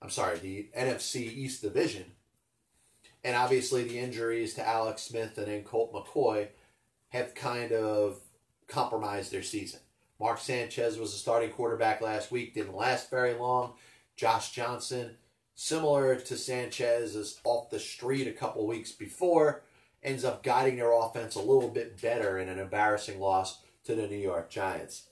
I'm 0.00 0.10
sorry, 0.10 0.38
the 0.38 0.68
NFC 0.78 1.22
East 1.22 1.60
Division. 1.60 2.04
And 3.24 3.34
obviously 3.34 3.82
the 3.82 3.98
injuries 3.98 4.54
to 4.54 4.66
Alex 4.66 5.02
Smith 5.02 5.36
and 5.38 5.48
then 5.48 5.64
Colt 5.64 5.92
McCoy 5.92 6.48
have 7.12 7.34
kind 7.34 7.72
of 7.72 8.18
compromised 8.68 9.30
their 9.30 9.42
season. 9.42 9.80
Mark 10.18 10.38
Sanchez 10.38 10.98
was 10.98 11.14
a 11.14 11.18
starting 11.18 11.50
quarterback 11.50 12.00
last 12.00 12.30
week, 12.30 12.54
didn't 12.54 12.74
last 12.74 13.10
very 13.10 13.34
long. 13.34 13.74
Josh 14.16 14.52
Johnson, 14.52 15.16
similar 15.54 16.16
to 16.16 16.36
Sanchez, 16.36 17.14
is 17.14 17.40
off 17.44 17.70
the 17.70 17.78
street 17.78 18.26
a 18.26 18.32
couple 18.32 18.66
weeks 18.66 18.92
before, 18.92 19.62
ends 20.02 20.24
up 20.24 20.42
guiding 20.42 20.76
their 20.76 20.92
offense 20.92 21.34
a 21.34 21.40
little 21.40 21.68
bit 21.68 22.00
better 22.00 22.38
in 22.38 22.48
an 22.48 22.58
embarrassing 22.58 23.20
loss 23.20 23.60
to 23.84 23.94
the 23.94 24.06
New 24.06 24.16
York 24.16 24.48
Giants. 24.48 25.08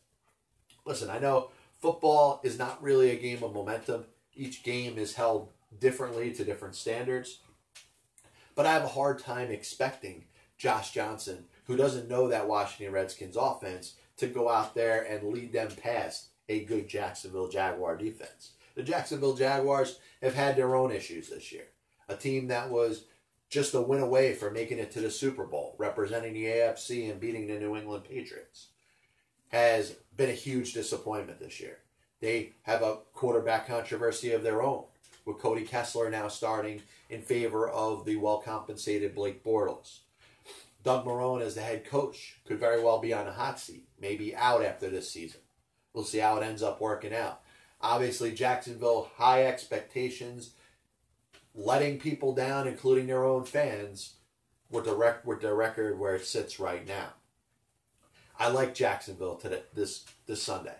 Listen, 0.87 1.11
I 1.11 1.19
know 1.19 1.51
football 1.81 2.41
is 2.43 2.59
not 2.59 2.83
really 2.83 3.11
a 3.11 3.21
game 3.21 3.43
of 3.43 3.53
momentum. 3.53 4.05
Each 4.35 4.63
game 4.63 4.97
is 4.97 5.15
held 5.15 5.51
differently 5.79 6.33
to 6.33 6.45
different 6.45 6.77
standards. 6.77 7.41
But 8.55 8.67
I 8.67 8.73
have 8.73 8.85
a 8.85 8.89
hard 8.89 9.19
time 9.19 9.51
expecting 9.51 10.25
Josh 10.57 10.93
Johnson, 10.93 11.47
who 11.71 11.77
doesn't 11.77 12.09
know 12.09 12.27
that 12.27 12.49
Washington 12.49 12.93
Redskins 12.93 13.37
offense, 13.37 13.95
to 14.17 14.27
go 14.27 14.51
out 14.51 14.75
there 14.75 15.03
and 15.03 15.33
lead 15.33 15.53
them 15.53 15.69
past 15.81 16.31
a 16.49 16.65
good 16.65 16.89
Jacksonville 16.89 17.47
Jaguar 17.47 17.97
defense. 17.97 18.55
The 18.75 18.83
Jacksonville 18.83 19.37
Jaguars 19.37 20.01
have 20.21 20.35
had 20.35 20.57
their 20.57 20.75
own 20.75 20.91
issues 20.91 21.29
this 21.29 21.53
year. 21.53 21.67
A 22.09 22.17
team 22.17 22.49
that 22.49 22.71
was 22.71 23.05
just 23.49 23.73
a 23.75 23.81
win 23.81 24.01
away 24.01 24.35
from 24.35 24.53
making 24.53 24.81
it 24.81 24.91
to 24.91 25.01
the 25.01 25.13
Super 25.13 25.45
Bowl, 25.45 25.77
representing 25.79 26.33
the 26.33 26.47
AFC 26.47 27.09
and 27.09 27.21
beating 27.21 27.47
the 27.47 27.61
New 27.61 27.77
England 27.77 28.03
Patriots, 28.03 28.71
has 29.53 29.95
been 30.17 30.29
a 30.29 30.33
huge 30.33 30.73
disappointment 30.73 31.39
this 31.39 31.61
year. 31.61 31.79
They 32.21 32.55
have 32.63 32.83
a 32.83 32.99
quarterback 33.15 33.69
controversy 33.69 34.33
of 34.33 34.43
their 34.43 34.61
own, 34.61 34.87
with 35.25 35.39
Cody 35.39 35.63
Kessler 35.63 36.11
now 36.11 36.27
starting 36.27 36.83
in 37.09 37.23
favor 37.23 37.69
of 37.69 38.05
the 38.05 38.17
well 38.17 38.39
compensated 38.39 39.15
Blake 39.15 39.45
Bortles. 39.45 40.01
Doug 40.83 41.05
Marrone, 41.05 41.43
as 41.43 41.55
the 41.55 41.61
head 41.61 41.85
coach, 41.85 42.39
could 42.47 42.59
very 42.59 42.83
well 42.83 42.99
be 42.99 43.13
on 43.13 43.27
a 43.27 43.33
hot 43.33 43.61
seat, 43.61 43.89
maybe 44.01 44.35
out 44.35 44.65
after 44.65 44.89
this 44.89 45.11
season. 45.11 45.41
We'll 45.93 46.05
see 46.05 46.19
how 46.19 46.37
it 46.39 46.45
ends 46.45 46.63
up 46.63 46.81
working 46.81 47.15
out. 47.15 47.43
Obviously, 47.81 48.33
Jacksonville, 48.33 49.11
high 49.17 49.45
expectations, 49.45 50.53
letting 51.55 51.99
people 51.99 52.35
down, 52.35 52.67
including 52.67 53.07
their 53.07 53.25
own 53.25 53.45
fans, 53.45 54.15
with 54.71 54.85
the, 54.85 54.95
rec- 54.95 55.27
with 55.27 55.41
the 55.41 55.53
record 55.53 55.99
where 55.99 56.15
it 56.15 56.25
sits 56.25 56.61
right 56.61 56.87
now. 56.87 57.15
I 58.39 58.49
like 58.49 58.75
Jacksonville 58.75 59.37
today, 59.37 59.63
this, 59.75 60.05
this 60.27 60.43
Sunday. 60.43 60.77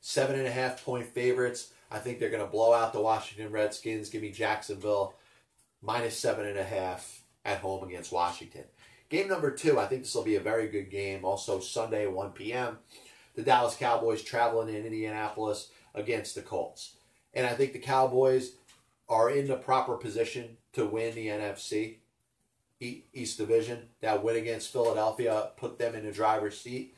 Seven 0.00 0.38
and 0.38 0.46
a 0.46 0.52
half 0.52 0.84
point 0.84 1.06
favorites. 1.06 1.72
I 1.90 1.98
think 1.98 2.18
they're 2.18 2.30
going 2.30 2.44
to 2.44 2.50
blow 2.50 2.72
out 2.72 2.92
the 2.92 3.00
Washington 3.00 3.52
Redskins. 3.52 4.08
Give 4.08 4.22
me 4.22 4.30
Jacksonville 4.30 5.14
minus 5.82 6.18
seven 6.18 6.46
and 6.46 6.58
a 6.58 6.64
half 6.64 7.22
at 7.44 7.58
home 7.58 7.84
against 7.84 8.12
Washington. 8.12 8.64
Game 9.12 9.28
number 9.28 9.50
two, 9.50 9.78
I 9.78 9.84
think 9.84 10.04
this 10.04 10.14
will 10.14 10.24
be 10.24 10.36
a 10.36 10.40
very 10.40 10.68
good 10.68 10.90
game. 10.90 11.22
Also, 11.22 11.60
Sunday 11.60 12.04
at 12.04 12.12
1 12.14 12.30
p.m., 12.30 12.78
the 13.34 13.42
Dallas 13.42 13.76
Cowboys 13.76 14.22
traveling 14.22 14.74
in 14.74 14.86
Indianapolis 14.86 15.68
against 15.94 16.34
the 16.34 16.40
Colts. 16.40 16.94
And 17.34 17.46
I 17.46 17.52
think 17.52 17.74
the 17.74 17.78
Cowboys 17.78 18.52
are 19.10 19.28
in 19.28 19.48
the 19.48 19.56
proper 19.56 19.98
position 19.98 20.56
to 20.72 20.86
win 20.86 21.14
the 21.14 21.26
NFC 21.26 21.96
East 22.80 23.36
Division. 23.36 23.90
That 24.00 24.24
win 24.24 24.36
against 24.36 24.72
Philadelphia 24.72 25.50
put 25.58 25.78
them 25.78 25.94
in 25.94 26.06
the 26.06 26.12
driver's 26.12 26.58
seat. 26.58 26.94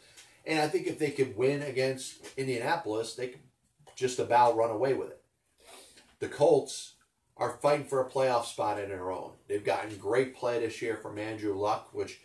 And 0.47 0.61
I 0.61 0.69
think 0.69 0.87
if 0.87 1.01
they 1.01 1.11
could 1.11 1.37
win 1.37 1.63
against 1.63 2.19
Indianapolis, 2.37 3.17
they 3.17 3.27
could 3.27 3.41
just 3.97 4.21
about 4.21 4.57
run 4.57 4.71
away 4.71 4.95
with 4.95 5.09
it. 5.09 5.21
The 6.21 6.29
Colts 6.29 6.94
are 7.37 7.59
fighting 7.61 7.87
for 7.87 8.01
a 8.01 8.11
playoff 8.11 8.45
spot 8.45 8.81
in 8.81 8.89
their 8.89 9.11
own. 9.11 9.33
They've 9.49 9.65
gotten 9.65 9.97
great 9.97 10.37
play 10.37 10.61
this 10.61 10.81
year 10.81 10.97
from 10.97 11.19
Andrew 11.19 11.55
Luck, 11.55 11.89
which 11.93 12.21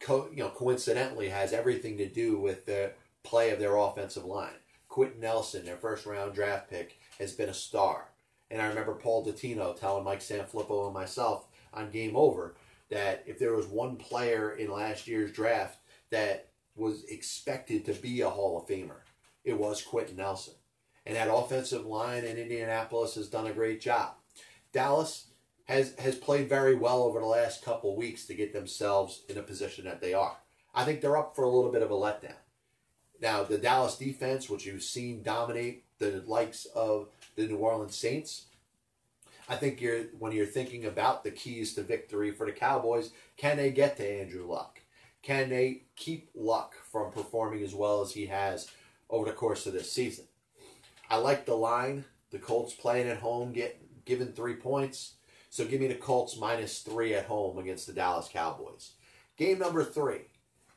co- 0.00 0.28
you 0.32 0.42
know 0.42 0.50
coincidentally 0.50 1.28
has 1.28 1.52
everything 1.52 1.98
to 1.98 2.08
do 2.08 2.38
with 2.38 2.66
the 2.66 2.92
play 3.22 3.50
of 3.50 3.58
their 3.58 3.76
offensive 3.76 4.24
line. 4.24 4.54
Quenton 4.88 5.20
Nelson, 5.20 5.64
their 5.64 5.76
first 5.76 6.06
round 6.06 6.34
draft 6.34 6.68
pick, 6.68 6.98
has 7.18 7.32
been 7.32 7.48
a 7.48 7.54
star. 7.54 8.08
And 8.50 8.60
I 8.60 8.66
remember 8.66 8.94
Paul 8.94 9.24
Dottino 9.24 9.78
telling 9.78 10.04
Mike 10.04 10.20
Sanfilippo 10.20 10.86
and 10.86 10.94
myself 10.94 11.46
on 11.72 11.90
Game 11.90 12.16
Over 12.16 12.56
that 12.90 13.22
if 13.26 13.38
there 13.38 13.54
was 13.54 13.66
one 13.66 13.96
player 13.96 14.52
in 14.52 14.70
last 14.70 15.06
year's 15.06 15.30
draft 15.30 15.78
that 16.10 16.48
was 16.74 17.04
expected 17.04 17.84
to 17.84 17.92
be 17.92 18.20
a 18.22 18.30
Hall 18.30 18.58
of 18.58 18.66
Famer, 18.66 19.02
it 19.44 19.56
was 19.56 19.82
Quenton 19.82 20.16
Nelson. 20.16 20.54
And 21.10 21.16
that 21.16 21.34
offensive 21.34 21.86
line 21.86 22.22
in 22.22 22.36
Indianapolis 22.36 23.16
has 23.16 23.28
done 23.28 23.48
a 23.48 23.52
great 23.52 23.80
job. 23.80 24.12
Dallas 24.72 25.26
has 25.64 25.92
has 25.98 26.14
played 26.14 26.48
very 26.48 26.76
well 26.76 27.02
over 27.02 27.18
the 27.18 27.26
last 27.26 27.64
couple 27.64 27.96
weeks 27.96 28.26
to 28.26 28.34
get 28.34 28.52
themselves 28.52 29.24
in 29.28 29.36
a 29.36 29.42
position 29.42 29.86
that 29.86 30.00
they 30.00 30.14
are. 30.14 30.36
I 30.72 30.84
think 30.84 31.00
they're 31.00 31.16
up 31.16 31.34
for 31.34 31.42
a 31.42 31.50
little 31.50 31.72
bit 31.72 31.82
of 31.82 31.90
a 31.90 31.94
letdown. 31.94 32.38
Now, 33.20 33.42
the 33.42 33.58
Dallas 33.58 33.96
defense, 33.96 34.48
which 34.48 34.64
you've 34.64 34.84
seen 34.84 35.24
dominate 35.24 35.82
the 35.98 36.22
likes 36.28 36.64
of 36.76 37.08
the 37.34 37.48
New 37.48 37.56
Orleans 37.56 37.96
Saints, 37.96 38.46
I 39.48 39.56
think 39.56 39.80
you're 39.80 40.04
when 40.20 40.30
you're 40.30 40.46
thinking 40.46 40.84
about 40.84 41.24
the 41.24 41.32
keys 41.32 41.74
to 41.74 41.82
victory 41.82 42.30
for 42.30 42.46
the 42.46 42.52
Cowboys, 42.52 43.10
can 43.36 43.56
they 43.56 43.72
get 43.72 43.96
to 43.96 44.08
Andrew 44.08 44.46
Luck? 44.46 44.78
Can 45.22 45.48
they 45.48 45.86
keep 45.96 46.30
Luck 46.36 46.76
from 46.92 47.10
performing 47.10 47.64
as 47.64 47.74
well 47.74 48.00
as 48.00 48.12
he 48.12 48.26
has 48.26 48.70
over 49.08 49.24
the 49.24 49.32
course 49.32 49.66
of 49.66 49.72
this 49.72 49.90
season? 49.90 50.26
I 51.10 51.16
like 51.16 51.44
the 51.44 51.56
line. 51.56 52.04
The 52.30 52.38
Colts 52.38 52.72
playing 52.72 53.08
at 53.08 53.18
home, 53.18 53.52
get 53.52 54.04
given 54.04 54.32
three 54.32 54.54
points. 54.54 55.14
So 55.50 55.64
give 55.64 55.80
me 55.80 55.88
the 55.88 55.96
Colts 55.96 56.38
minus 56.38 56.78
three 56.78 57.12
at 57.14 57.26
home 57.26 57.58
against 57.58 57.88
the 57.88 57.92
Dallas 57.92 58.28
Cowboys. 58.32 58.92
Game 59.36 59.58
number 59.58 59.82
three. 59.82 60.20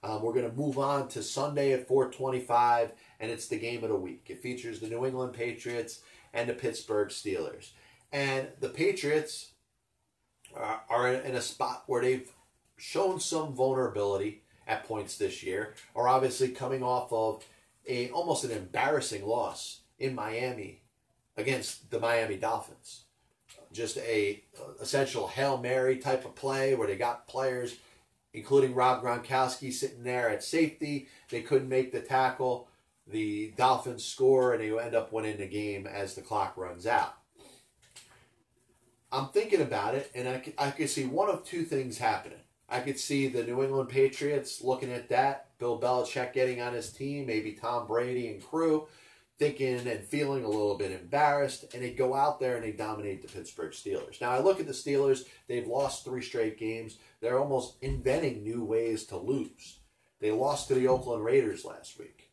Um, 0.01 0.23
we're 0.23 0.33
going 0.33 0.49
to 0.49 0.57
move 0.57 0.79
on 0.79 1.07
to 1.09 1.23
Sunday 1.23 1.71
at 1.71 1.87
425, 1.87 2.91
and 3.19 3.31
it's 3.31 3.47
the 3.47 3.59
game 3.59 3.83
of 3.83 3.89
the 3.89 3.95
week. 3.95 4.25
It 4.29 4.41
features 4.41 4.79
the 4.79 4.89
New 4.89 5.05
England 5.05 5.33
Patriots 5.33 6.01
and 6.33 6.49
the 6.49 6.53
Pittsburgh 6.53 7.09
Steelers. 7.09 7.69
And 8.11 8.47
the 8.59 8.69
Patriots 8.69 9.51
are, 10.55 10.81
are 10.89 11.13
in 11.13 11.35
a 11.35 11.41
spot 11.41 11.83
where 11.87 12.01
they've 12.01 12.29
shown 12.75 13.19
some 13.19 13.53
vulnerability 13.53 14.43
at 14.67 14.85
points 14.85 15.17
this 15.17 15.43
year, 15.43 15.75
are 15.95 16.07
obviously 16.07 16.49
coming 16.49 16.83
off 16.83 17.13
of 17.13 17.45
a 17.87 18.09
almost 18.09 18.43
an 18.43 18.51
embarrassing 18.51 19.25
loss 19.25 19.82
in 19.99 20.15
Miami 20.15 20.81
against 21.37 21.89
the 21.91 21.99
Miami 21.99 22.37
Dolphins. 22.37 23.03
Just 23.71 23.97
a 23.97 24.43
essential 24.81 25.27
Hail 25.27 25.57
Mary 25.57 25.97
type 25.97 26.25
of 26.25 26.35
play 26.35 26.75
where 26.75 26.87
they 26.87 26.95
got 26.95 27.27
players, 27.27 27.75
including 28.33 28.75
Rob 28.75 29.03
Gronkowski, 29.03 29.71
sitting 29.71 30.03
there 30.03 30.29
at 30.29 30.43
safety. 30.43 31.07
They 31.29 31.41
couldn't 31.41 31.69
make 31.69 31.91
the 31.91 32.01
tackle. 32.01 32.67
The 33.07 33.53
Dolphins 33.57 34.05
score 34.05 34.53
and 34.53 34.61
they 34.61 34.77
end 34.79 34.95
up 34.95 35.11
winning 35.11 35.37
the 35.37 35.47
game 35.47 35.87
as 35.87 36.13
the 36.13 36.21
clock 36.21 36.55
runs 36.55 36.85
out. 36.85 37.15
I'm 39.11 39.27
thinking 39.29 39.61
about 39.61 39.93
it, 39.93 40.09
and 40.15 40.27
I 40.27 40.41
I 40.57 40.71
could 40.71 40.89
see 40.89 41.05
one 41.05 41.29
of 41.29 41.43
two 41.43 41.63
things 41.63 41.99
happening. 41.99 42.39
I 42.67 42.79
could 42.79 42.97
see 42.97 43.27
the 43.27 43.43
New 43.43 43.61
England 43.61 43.89
Patriots 43.89 44.61
looking 44.63 44.91
at 44.91 45.09
that, 45.09 45.49
Bill 45.59 45.79
Belichick 45.79 46.33
getting 46.33 46.61
on 46.61 46.73
his 46.73 46.91
team, 46.91 47.27
maybe 47.27 47.51
Tom 47.51 47.85
Brady 47.85 48.29
and 48.29 48.43
crew, 48.43 48.87
thinking 49.39 49.87
and 49.87 50.03
feeling 50.03 50.43
a 50.43 50.49
little 50.49 50.77
bit 50.77 50.91
embarrassed, 50.91 51.65
and 51.73 51.83
they 51.83 51.91
go 51.91 52.13
out 52.13 52.39
there 52.39 52.55
and 52.55 52.63
they 52.63 52.71
dominate 52.71 53.21
the 53.21 53.27
Pittsburgh 53.27 53.71
Steelers. 53.71 54.21
Now, 54.21 54.31
I 54.31 54.39
look 54.39 54.59
at 54.59 54.67
the 54.67 54.73
Steelers, 54.73 55.23
they've 55.47 55.67
lost 55.67 56.05
three 56.05 56.21
straight 56.21 56.57
games. 56.57 56.97
They're 57.19 57.39
almost 57.39 57.77
inventing 57.81 58.43
new 58.43 58.63
ways 58.63 59.05
to 59.05 59.17
lose. 59.17 59.79
They 60.19 60.31
lost 60.31 60.67
to 60.67 60.75
the 60.75 60.87
Oakland 60.87 61.23
Raiders 61.23 61.65
last 61.65 61.99
week. 61.99 62.31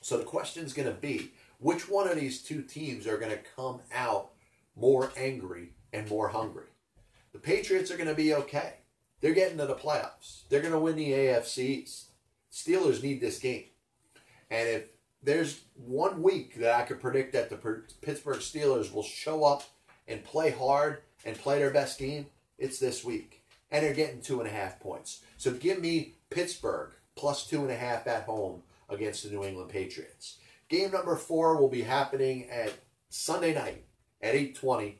So 0.00 0.18
the 0.18 0.24
question 0.24 0.64
is 0.64 0.72
going 0.72 0.88
to 0.88 0.94
be 0.94 1.32
which 1.58 1.88
one 1.88 2.08
of 2.08 2.18
these 2.18 2.42
two 2.42 2.62
teams 2.62 3.06
are 3.06 3.18
going 3.18 3.30
to 3.30 3.50
come 3.54 3.80
out 3.94 4.32
more 4.74 5.12
angry 5.16 5.74
and 5.92 6.08
more 6.10 6.28
hungry? 6.28 6.66
The 7.32 7.38
Patriots 7.38 7.90
are 7.90 7.96
going 7.96 8.08
to 8.08 8.14
be 8.14 8.34
okay. 8.34 8.78
They're 9.20 9.32
getting 9.32 9.58
to 9.58 9.66
the 9.66 9.76
playoffs. 9.76 10.42
They're 10.48 10.60
going 10.60 10.72
to 10.72 10.80
win 10.80 10.96
the 10.96 11.12
AFC. 11.12 12.04
Steelers 12.52 13.02
need 13.02 13.20
this 13.20 13.38
game. 13.38 13.66
And 14.50 14.68
if 14.68 14.84
there's 15.22 15.60
one 15.76 16.22
week 16.22 16.56
that 16.56 16.74
I 16.74 16.82
could 16.82 17.00
predict 17.00 17.32
that 17.32 17.48
the 17.48 17.56
Pittsburgh 18.00 18.40
Steelers 18.40 18.92
will 18.92 19.02
show 19.02 19.44
up 19.44 19.62
and 20.08 20.24
play 20.24 20.50
hard 20.50 20.98
and 21.24 21.36
play 21.36 21.58
their 21.58 21.70
best 21.70 21.98
game. 21.98 22.26
It's 22.58 22.78
this 22.78 23.04
week. 23.04 23.42
And 23.70 23.84
they're 23.84 23.94
getting 23.94 24.20
two 24.20 24.40
and 24.40 24.48
a 24.48 24.52
half 24.52 24.80
points. 24.80 25.22
So 25.36 25.52
give 25.52 25.80
me 25.80 26.14
Pittsburgh 26.30 26.90
plus 27.14 27.46
two 27.46 27.62
and 27.62 27.70
a 27.70 27.76
half 27.76 28.06
at 28.06 28.24
home 28.24 28.62
against 28.88 29.22
the 29.22 29.30
New 29.30 29.44
England 29.44 29.70
Patriots. 29.70 30.38
Game 30.68 30.90
number 30.90 31.16
four 31.16 31.56
will 31.56 31.68
be 31.68 31.82
happening 31.82 32.48
at 32.50 32.72
Sunday 33.08 33.54
night 33.54 33.84
at 34.20 34.34
8:20 34.34 34.98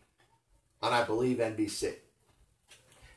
on 0.83 0.93
I 0.93 1.05
believe 1.05 1.39
NBC. 1.39 1.95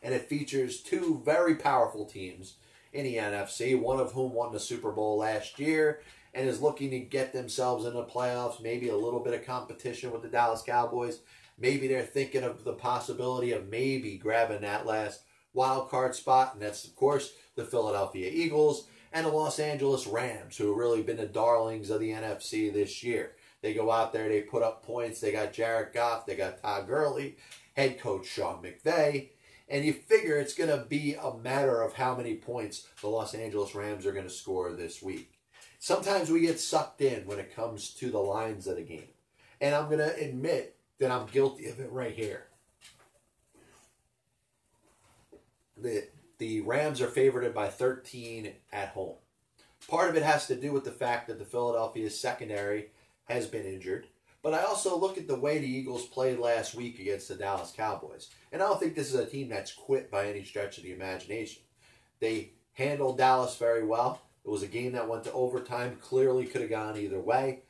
And 0.02 0.14
it 0.14 0.30
features 0.30 0.82
two 0.82 1.22
very 1.26 1.56
powerful 1.56 2.06
teams 2.06 2.56
in 2.94 3.04
the 3.04 3.18
NFC, 3.18 3.80
one 3.80 4.00
of 4.00 4.14
whom 4.14 4.34
won 4.34 4.54
the 4.54 4.60
Super 4.60 4.92
Bowl 4.92 5.18
last 5.18 5.60
year 5.60 6.02
and 6.36 6.50
is 6.50 6.62
looking 6.62 6.92
to 6.92 7.00
get 7.00 7.32
themselves 7.32 7.86
in 7.86 7.94
the 7.94 8.04
playoffs, 8.04 8.62
maybe 8.62 8.90
a 8.90 8.98
little 8.98 9.22
bit 9.22 9.34
of 9.34 9.46
competition 9.46 10.12
with 10.12 10.22
the 10.22 10.28
Dallas 10.28 10.62
Cowboys. 10.62 11.22
Maybe 11.58 11.88
they're 11.88 12.04
thinking 12.04 12.44
of 12.44 12.66
the 12.66 12.74
possibility 12.74 13.54
of 13.54 13.70
maybe 13.70 14.18
grabbing 14.18 14.62
that 14.62 14.86
last 14.86 15.22
wild 15.54 15.90
card 15.90 16.14
spot, 16.14 16.54
and 16.54 16.62
that's 16.62 16.84
of 16.84 16.96
course 16.96 17.32
the 17.56 17.64
Philadelphia 17.64 18.30
Eagles 18.32 18.88
and 19.14 19.26
the 19.26 19.32
Los 19.32 19.60
Angeles 19.60 20.06
Rams, 20.06 20.58
who 20.58 20.68
have 20.68 20.78
really 20.78 21.02
been 21.02 21.16
the 21.16 21.26
darlings 21.26 21.90
of 21.90 22.02
the 22.02 22.12
NFC 22.12 22.72
this 22.72 23.02
year. 23.02 23.32
They 23.62 23.74
go 23.74 23.90
out 23.90 24.12
there, 24.12 24.28
they 24.28 24.42
put 24.42 24.62
up 24.62 24.86
points. 24.86 25.22
They 25.22 25.32
got 25.32 25.54
Jared 25.54 25.94
Goff, 25.94 26.26
they 26.26 26.36
got 26.36 26.62
Todd 26.62 26.86
Gurley, 26.86 27.38
head 27.78 27.98
coach 27.98 28.28
Sean 28.28 28.62
McVay, 28.62 29.30
and 29.70 29.86
you 29.86 29.94
figure 29.94 30.38
it's 30.38 30.54
going 30.54 30.70
to 30.70 30.86
be 30.86 31.16
a 31.16 31.34
matter 31.38 31.82
of 31.82 31.94
how 31.94 32.16
many 32.16 32.36
points 32.36 32.88
the 33.02 33.08
Los 33.08 33.34
Angeles 33.34 33.74
Rams 33.74 34.06
are 34.06 34.12
going 34.12 34.28
to 34.28 34.30
score 34.30 34.74
this 34.74 35.02
week. 35.02 35.35
Sometimes 35.86 36.32
we 36.32 36.40
get 36.40 36.60
sucked 36.60 37.02
in 37.02 37.28
when 37.28 37.38
it 37.38 37.56
comes 37.56 37.92
to 37.92 38.10
the 38.10 38.18
lines 38.18 38.66
of 38.66 38.78
the 38.78 38.82
game. 38.82 39.10
And 39.62 39.76
I'm 39.76 39.86
going 39.86 40.00
to 40.00 40.20
admit 40.20 40.78
that 40.98 41.12
I'm 41.12 41.28
guilty 41.28 41.68
of 41.68 41.80
it 41.80 41.92
right 41.92 42.16
here. 42.16 42.48
The, 45.78 46.08
the 46.40 46.62
Rams 46.62 47.02
are 47.02 47.08
favored 47.08 47.54
by 47.54 47.68
13 47.68 48.52
at 48.74 48.90
home. 48.90 49.18
Part 49.88 50.10
of 50.10 50.18
it 50.18 50.24
has 50.24 50.48
to 50.48 50.56
do 50.56 50.72
with 50.72 50.86
the 50.86 50.92
fact 50.92 51.28
that 51.28 51.38
the 51.38 51.46
Philadelphia 51.46 52.10
secondary 52.10 52.88
has 53.26 53.46
been 53.46 53.68
injured. 53.68 54.08
But 54.42 54.56
I 54.56 54.64
also 54.64 54.98
look 54.98 55.20
at 55.20 55.28
the 55.28 55.40
way 55.40 55.60
the 55.60 55.72
Eagles 55.72 56.08
played 56.08 56.40
last 56.40 56.74
week 56.74 56.98
against 56.98 57.28
the 57.28 57.36
Dallas 57.36 57.72
Cowboys. 57.78 58.32
And 58.52 58.64
I 58.64 58.66
don't 58.66 58.80
think 58.80 58.96
this 58.96 59.14
is 59.14 59.20
a 59.20 59.28
team 59.28 59.50
that's 59.50 59.72
quit 59.72 60.10
by 60.10 60.30
any 60.30 60.46
stretch 60.46 60.80
of 60.80 60.84
the 60.84 60.94
imagination. 60.94 61.62
They 62.20 62.54
handled 62.74 63.20
Dallas 63.20 63.56
very 63.58 63.86
well. 63.86 64.25
It 64.46 64.50
was 64.50 64.64
a 64.64 64.68
game 64.68 64.92
that 64.92 65.10
went 65.10 65.24
to 65.24 65.34
overtime, 65.34 65.98
clearly 66.00 66.46
could 66.46 66.62
have 66.62 66.70
gone 66.70 66.98
either 66.98 67.20
way. 67.20 67.64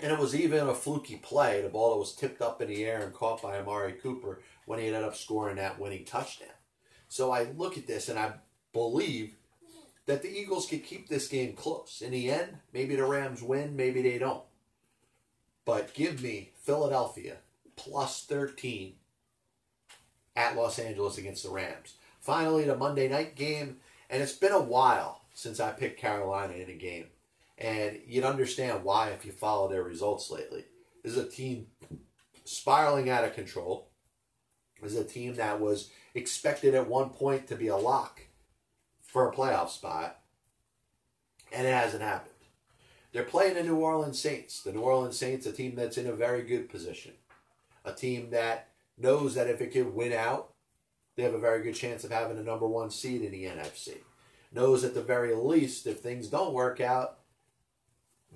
And 0.00 0.12
it 0.12 0.18
was 0.18 0.34
even 0.34 0.68
a 0.68 0.74
fluky 0.74 1.16
play, 1.16 1.60
the 1.60 1.68
ball 1.68 1.92
that 1.92 1.98
was 1.98 2.14
tipped 2.14 2.42
up 2.42 2.60
in 2.60 2.68
the 2.68 2.84
air 2.84 3.00
and 3.02 3.14
caught 3.14 3.42
by 3.42 3.58
Amari 3.58 3.92
Cooper 3.92 4.40
when 4.66 4.78
he 4.78 4.86
ended 4.86 5.04
up 5.04 5.16
scoring 5.16 5.56
that 5.56 5.78
winning 5.78 6.04
touchdown. 6.04 6.48
So 7.08 7.30
I 7.30 7.44
look 7.56 7.78
at 7.78 7.86
this 7.86 8.08
and 8.08 8.18
I 8.18 8.34
believe 8.72 9.34
that 10.06 10.22
the 10.22 10.28
Eagles 10.28 10.66
could 10.66 10.84
keep 10.84 11.08
this 11.08 11.28
game 11.28 11.52
close. 11.52 12.00
In 12.00 12.12
the 12.12 12.30
end, 12.30 12.58
maybe 12.72 12.96
the 12.96 13.04
Rams 13.04 13.42
win, 13.42 13.76
maybe 13.76 14.02
they 14.02 14.18
don't. 14.18 14.44
But 15.64 15.94
give 15.94 16.22
me 16.22 16.52
Philadelphia 16.62 17.36
plus 17.76 18.24
13 18.24 18.94
at 20.34 20.56
Los 20.56 20.78
Angeles 20.78 21.18
against 21.18 21.42
the 21.42 21.50
Rams. 21.50 21.94
Finally, 22.20 22.64
the 22.64 22.76
Monday 22.76 23.08
night 23.08 23.36
game, 23.36 23.78
and 24.10 24.22
it's 24.22 24.32
been 24.32 24.52
a 24.52 24.60
while 24.60 25.22
since 25.38 25.60
I 25.60 25.70
picked 25.70 26.00
Carolina 26.00 26.54
in 26.54 26.68
a 26.68 26.74
game. 26.74 27.06
And 27.58 28.00
you'd 28.08 28.24
understand 28.24 28.82
why 28.82 29.10
if 29.10 29.24
you 29.24 29.30
follow 29.30 29.68
their 29.68 29.84
results 29.84 30.32
lately. 30.32 30.64
This 31.04 31.12
is 31.12 31.24
a 31.24 31.28
team 31.28 31.68
spiraling 32.44 33.08
out 33.08 33.22
of 33.22 33.36
control. 33.36 33.88
This 34.82 34.94
is 34.94 34.98
a 34.98 35.04
team 35.04 35.36
that 35.36 35.60
was 35.60 35.90
expected 36.12 36.74
at 36.74 36.88
one 36.88 37.10
point 37.10 37.46
to 37.46 37.54
be 37.54 37.68
a 37.68 37.76
lock 37.76 38.22
for 39.00 39.28
a 39.28 39.32
playoff 39.32 39.68
spot, 39.68 40.18
and 41.52 41.64
it 41.64 41.72
hasn't 41.72 42.02
happened. 42.02 42.34
They're 43.12 43.22
playing 43.22 43.54
the 43.54 43.62
New 43.62 43.76
Orleans 43.76 44.18
Saints. 44.18 44.60
The 44.64 44.72
New 44.72 44.80
Orleans 44.80 45.16
Saints, 45.16 45.46
a 45.46 45.52
team 45.52 45.76
that's 45.76 45.98
in 45.98 46.08
a 46.08 46.12
very 46.12 46.42
good 46.42 46.68
position, 46.68 47.12
a 47.84 47.92
team 47.92 48.30
that 48.30 48.70
knows 48.96 49.36
that 49.36 49.48
if 49.48 49.60
it 49.60 49.70
can 49.70 49.94
win 49.94 50.12
out, 50.12 50.54
they 51.14 51.22
have 51.22 51.34
a 51.34 51.38
very 51.38 51.62
good 51.62 51.76
chance 51.76 52.02
of 52.02 52.10
having 52.10 52.38
a 52.38 52.42
number 52.42 52.66
one 52.66 52.90
seed 52.90 53.22
in 53.22 53.30
the 53.30 53.44
NFC. 53.44 53.98
Knows 54.52 54.84
at 54.84 54.94
the 54.94 55.02
very 55.02 55.34
least, 55.34 55.86
if 55.86 56.00
things 56.00 56.28
don't 56.28 56.54
work 56.54 56.80
out, 56.80 57.18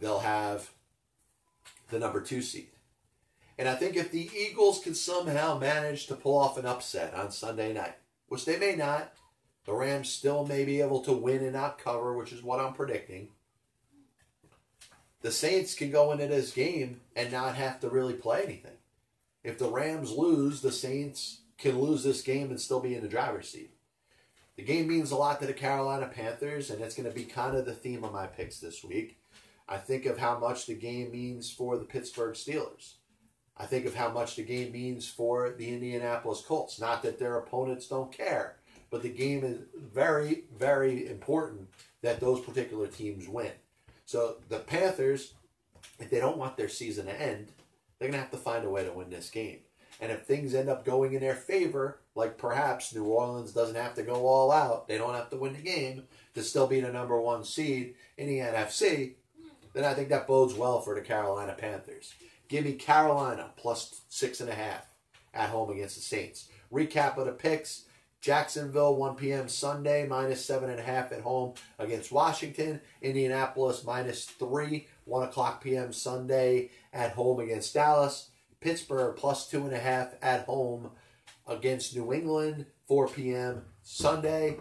they'll 0.01 0.21
have 0.21 0.71
the 1.91 1.99
number 1.99 2.21
two 2.21 2.43
seed. 2.43 2.69
And 3.59 3.69
I 3.69 3.75
think 3.75 3.97
if 3.97 4.11
the 4.11 4.31
Eagles 4.37 4.81
can 4.81 4.95
somehow 4.95 5.59
manage 5.59 6.07
to 6.07 6.15
pull 6.15 6.39
off 6.39 6.59
an 6.59 6.67
upset 6.67 7.15
on 7.15 7.31
Sunday 7.31 7.73
night, 7.73 7.95
which 8.29 8.45
they 8.45 8.59
may 8.59 8.75
not, 8.75 9.13
the 9.65 9.75
Rams 9.75 10.11
still 10.11 10.47
may 10.47 10.65
be 10.65 10.81
able 10.81 11.01
to 11.03 11.13
win 11.13 11.43
and 11.43 11.53
not 11.53 11.79
cover, 11.79 12.17
which 12.17 12.33
is 12.33 12.43
what 12.43 12.61
I'm 12.61 12.73
predicting 12.73 13.29
the 15.23 15.31
Saints 15.31 15.75
can 15.75 15.91
go 15.91 16.13
into 16.13 16.27
this 16.27 16.53
game 16.53 17.01
and 17.17 17.33
not 17.33 17.55
have 17.55 17.81
to 17.81 17.89
really 17.89 18.15
play 18.15 18.43
anything. 18.43 18.77
If 19.43 19.59
the 19.59 19.71
Rams 19.71 20.11
lose, 20.11 20.61
the 20.61 20.73
Saints 20.73 21.41
can 21.59 21.81
lose 21.81 22.05
this 22.05 22.23
game 22.23 22.51
and 22.51 22.61
still 22.61 22.81
be 22.81 22.95
in 22.95 23.03
the 23.03 23.09
driver's 23.09 23.49
seat. 23.49 23.71
The 24.57 24.63
game 24.63 24.87
means 24.87 25.11
a 25.11 25.17
lot 25.17 25.41
to 25.41 25.47
the 25.47 25.55
Carolina 25.55 26.07
Panthers, 26.07 26.71
and 26.71 26.83
it's 26.83 26.95
going 26.95 27.09
to 27.09 27.15
be 27.15 27.25
kind 27.25 27.57
of 27.57 27.65
the 27.65 27.75
theme 27.75 28.05
of 28.05 28.13
my 28.13 28.27
picks 28.27 28.59
this 28.59 28.85
week. 28.85 29.19
I 29.67 29.79
think 29.79 30.05
of 30.05 30.19
how 30.19 30.39
much 30.39 30.67
the 30.67 30.75
game 30.75 31.11
means 31.11 31.51
for 31.51 31.79
the 31.79 31.85
Pittsburgh 31.85 32.35
Steelers. 32.35 32.95
I 33.57 33.65
think 33.65 33.87
of 33.87 33.95
how 33.95 34.11
much 34.11 34.37
the 34.37 34.43
game 34.43 34.73
means 34.73 35.09
for 35.09 35.55
the 35.57 35.73
Indianapolis 35.73 36.43
Colts. 36.47 36.81
Not 36.81 37.03
that 37.03 37.19
their 37.19 37.39
opponents 37.39 37.87
don't 37.87 38.13
care, 38.13 38.57
but 38.91 39.03
the 39.03 39.09
game 39.09 39.43
is 39.43 39.59
very, 39.75 40.45
very 40.59 41.09
important 41.09 41.69
that 42.03 42.21
those 42.21 42.41
particular 42.41 42.89
teams 42.89 43.29
win. 43.29 43.53
So 44.05 44.37
the 44.51 44.59
Panthers, 44.59 45.35
if 45.99 46.11
they 46.11 46.19
don't 46.19 46.37
want 46.37 46.59
their 46.59 46.69
season 46.69 47.07
to 47.07 47.19
end, 47.19 47.53
they're 47.99 48.09
going 48.09 48.19
to 48.19 48.21
have 48.21 48.31
to 48.33 48.37
find 48.37 48.65
a 48.65 48.71
way 48.71 48.85
to 48.85 48.93
win 48.93 49.09
this 49.09 49.31
game. 49.31 49.61
And 50.01 50.13
if 50.13 50.25
things 50.25 50.55
end 50.55 50.69
up 50.69 50.85
going 50.85 51.15
in 51.15 51.21
their 51.21 51.37
favor, 51.37 52.01
like 52.15 52.39
perhaps 52.39 52.95
New 52.95 53.05
Orleans 53.05 53.53
doesn't 53.53 53.77
have 53.77 53.95
to 53.95 54.03
go 54.03 54.27
all 54.27 54.53
out, 54.53 54.89
they 54.89 54.99
don't 54.99 55.15
have 55.15 55.31
to 55.31 55.37
win 55.37 55.55
the 55.55 55.61
game 55.61 56.05
to 56.35 56.43
still 56.43 56.67
be 56.67 56.81
the 56.81 56.93
number 56.93 57.21
one 57.21 57.45
seed 57.45 57.95
in 58.19 58.27
the 58.27 58.39
NFC, 58.39 59.15
then 59.73 59.85
I 59.85 59.95
think 59.95 60.09
that 60.11 60.27
bodes 60.27 60.55
well 60.55 60.81
for 60.81 60.95
the 60.95 61.01
Carolina 61.01 61.55
Panthers. 61.57 62.15
Give 62.49 62.65
me 62.65 62.75
Carolina 62.75 63.51
plus 63.57 64.03
six 64.09 64.41
and 64.41 64.51
a 64.51 64.55
half 64.55 64.87
at 65.33 65.49
home 65.49 65.71
against 65.71 65.97
the 65.97 66.03
Saints. 66.03 66.49
Recap 66.73 67.17
of 67.17 67.27
the 67.27 67.33
picks. 67.33 67.85
Jacksonville, 68.21 68.95
1 68.95 69.17
p.m. 69.17 69.49
Sunday, 69.49 70.07
minus 70.07 70.47
7.5 70.47 70.87
at 70.87 71.21
home 71.23 71.55
against 71.81 72.13
Washington. 72.13 72.81
Indianapolis, 73.01 73.83
minus 73.85 74.27
3, 74.27 74.87
1 75.07 75.23
o'clock 75.29 75.61
p.m. 75.61 75.93
Sunday 75.93 76.71
at 76.93 77.13
home 77.13 77.41
against 77.41 77.75
Dallas. 77.75 78.31
Pittsburgh, 78.61 79.17
plus 79.17 79.51
2.5 79.51 80.13
at 80.23 80.45
home 80.45 80.91
against 81.47 81.97
New 81.97 82.13
England, 82.13 82.67
4 82.87 83.09
p.m. 83.09 83.63
Sunday. 83.83 84.59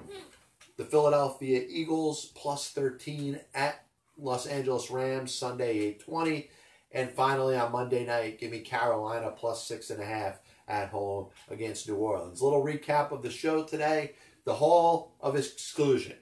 The 0.77 0.85
Philadelphia 0.85 1.63
Eagles, 1.67 2.31
plus 2.35 2.69
13 2.69 3.39
at 3.53 3.85
Los 4.17 4.45
Angeles 4.45 4.89
Rams, 4.89 5.33
Sunday, 5.33 5.95
8.20. 6.07 6.47
And 6.91 7.11
finally, 7.11 7.55
on 7.55 7.71
Monday 7.71 8.05
night, 8.05 8.39
give 8.39 8.51
me 8.51 8.59
Carolina, 8.59 9.31
plus 9.31 9.69
6.5 9.69 10.37
at 10.67 10.89
home 10.89 11.27
against 11.49 11.87
New 11.87 11.95
Orleans. 11.95 12.41
Little 12.41 12.63
recap 12.63 13.11
of 13.11 13.21
the 13.21 13.29
show 13.29 13.63
today 13.63 14.13
the 14.43 14.55
Hall 14.55 15.13
of 15.21 15.35
Exclusion 15.35 16.17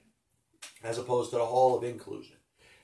as 0.82 0.98
opposed 0.98 1.30
to 1.30 1.36
the 1.36 1.44
Hall 1.44 1.76
of 1.76 1.84
Inclusion. 1.84 2.36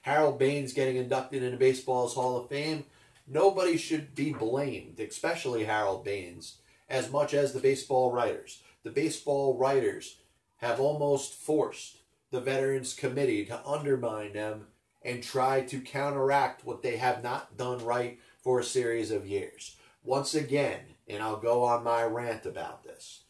Harold 0.03 0.39
Baines 0.39 0.73
getting 0.73 0.97
inducted 0.97 1.43
into 1.43 1.57
baseball's 1.57 2.15
Hall 2.15 2.39
of 2.39 2.49
Fame. 2.49 2.85
Nobody 3.27 3.77
should 3.77 4.15
be 4.15 4.33
blamed, 4.33 5.01
especially 5.01 5.65
Harold 5.65 6.05
Baines, 6.05 6.59
as 6.89 7.11
much 7.11 7.35
as 7.35 7.53
the 7.53 7.61
baseball 7.61 8.13
writers. 8.13 8.63
The 8.83 8.91
baseball 8.91 9.57
writers 9.59 10.19
have 10.59 10.81
almost 10.81 11.35
forced 11.35 11.99
the 12.31 12.41
Veterans 12.41 12.95
Committee 12.95 13.45
to 13.47 13.67
undermine 13.67 14.33
them 14.33 14.67
and 15.03 15.23
try 15.23 15.61
to 15.63 15.81
counteract 15.81 16.65
what 16.65 16.83
they 16.83 16.97
have 16.97 17.23
not 17.23 17.57
done 17.57 17.85
right 17.85 18.19
for 18.43 18.59
a 18.59 18.65
series 18.65 19.11
of 19.11 19.27
years. 19.27 19.77
Once 20.05 20.35
again, 20.35 20.81
and 21.09 21.23
I'll 21.23 21.37
go 21.37 21.65
on 21.65 21.85
my 21.85 22.03
rant 22.05 22.47
about 22.47 22.85
this. 22.85 23.23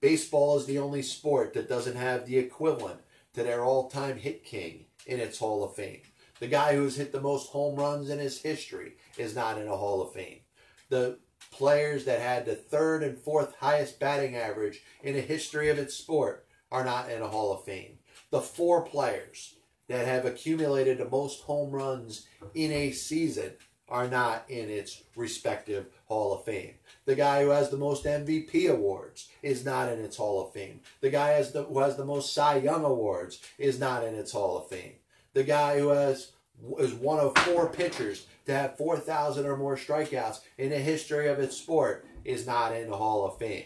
Baseball 0.00 0.58
is 0.58 0.66
the 0.66 0.78
only 0.78 1.02
sport 1.02 1.54
that 1.54 1.68
doesn't 1.68 1.96
have 1.96 2.26
the 2.26 2.38
equivalent 2.38 3.00
to 3.34 3.42
their 3.42 3.64
all 3.64 3.88
time 3.88 4.18
hit 4.18 4.44
king 4.44 4.86
in 5.06 5.18
its 5.18 5.38
Hall 5.38 5.64
of 5.64 5.74
Fame. 5.74 6.02
The 6.40 6.46
guy 6.46 6.74
who's 6.74 6.96
hit 6.96 7.12
the 7.12 7.20
most 7.20 7.50
home 7.50 7.76
runs 7.76 8.10
in 8.10 8.18
his 8.18 8.42
history 8.42 8.96
is 9.16 9.34
not 9.34 9.58
in 9.58 9.68
a 9.68 9.76
Hall 9.76 10.02
of 10.02 10.12
Fame. 10.12 10.40
The 10.88 11.18
players 11.54 12.04
that 12.04 12.20
had 12.20 12.44
the 12.44 12.56
third 12.56 13.02
and 13.02 13.16
fourth 13.16 13.54
highest 13.60 14.00
batting 14.00 14.34
average 14.36 14.82
in 15.02 15.14
the 15.14 15.20
history 15.20 15.70
of 15.70 15.78
its 15.78 15.94
sport 15.94 16.46
are 16.72 16.84
not 16.84 17.08
in 17.10 17.22
a 17.22 17.28
Hall 17.28 17.52
of 17.52 17.64
Fame. 17.64 17.98
The 18.30 18.40
four 18.40 18.82
players 18.82 19.54
that 19.88 20.06
have 20.06 20.24
accumulated 20.24 20.98
the 20.98 21.08
most 21.08 21.42
home 21.42 21.70
runs 21.70 22.26
in 22.54 22.72
a 22.72 22.90
season 22.90 23.52
are 23.88 24.08
not 24.08 24.44
in 24.48 24.68
its 24.68 25.04
respective 25.14 25.86
Hall 26.06 26.34
of 26.34 26.44
Fame. 26.44 26.74
The 27.04 27.14
guy 27.14 27.42
who 27.42 27.50
has 27.50 27.70
the 27.70 27.76
most 27.76 28.04
MVP 28.04 28.68
awards 28.68 29.28
is 29.42 29.64
not 29.64 29.92
in 29.92 30.00
its 30.00 30.16
Hall 30.16 30.44
of 30.44 30.52
Fame. 30.52 30.80
The 31.00 31.10
guy 31.10 31.30
has 31.30 31.52
the, 31.52 31.64
who 31.64 31.78
has 31.78 31.96
the 31.96 32.04
most 32.04 32.34
Cy 32.34 32.56
Young 32.56 32.84
awards 32.84 33.40
is 33.58 33.78
not 33.78 34.02
in 34.02 34.14
its 34.14 34.32
Hall 34.32 34.58
of 34.58 34.68
Fame. 34.68 34.94
The 35.34 35.44
guy 35.44 35.78
who 35.78 35.88
has 35.88 36.32
is 36.78 36.94
one 36.94 37.18
of 37.18 37.36
four 37.38 37.68
pitchers 37.68 38.26
to 38.46 38.52
have 38.54 38.76
4,000 38.76 39.46
or 39.46 39.56
more 39.56 39.76
strikeouts 39.76 40.40
in 40.58 40.70
the 40.70 40.78
history 40.78 41.28
of 41.28 41.38
its 41.38 41.56
sport 41.56 42.06
is 42.24 42.46
not 42.46 42.74
in 42.74 42.88
the 42.90 42.96
Hall 42.96 43.24
of 43.26 43.38
Fame. 43.38 43.64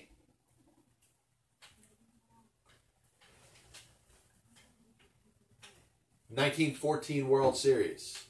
Nineteen 6.31 6.75
fourteen 6.75 7.29
World 7.29 7.57
Series. 7.57 8.25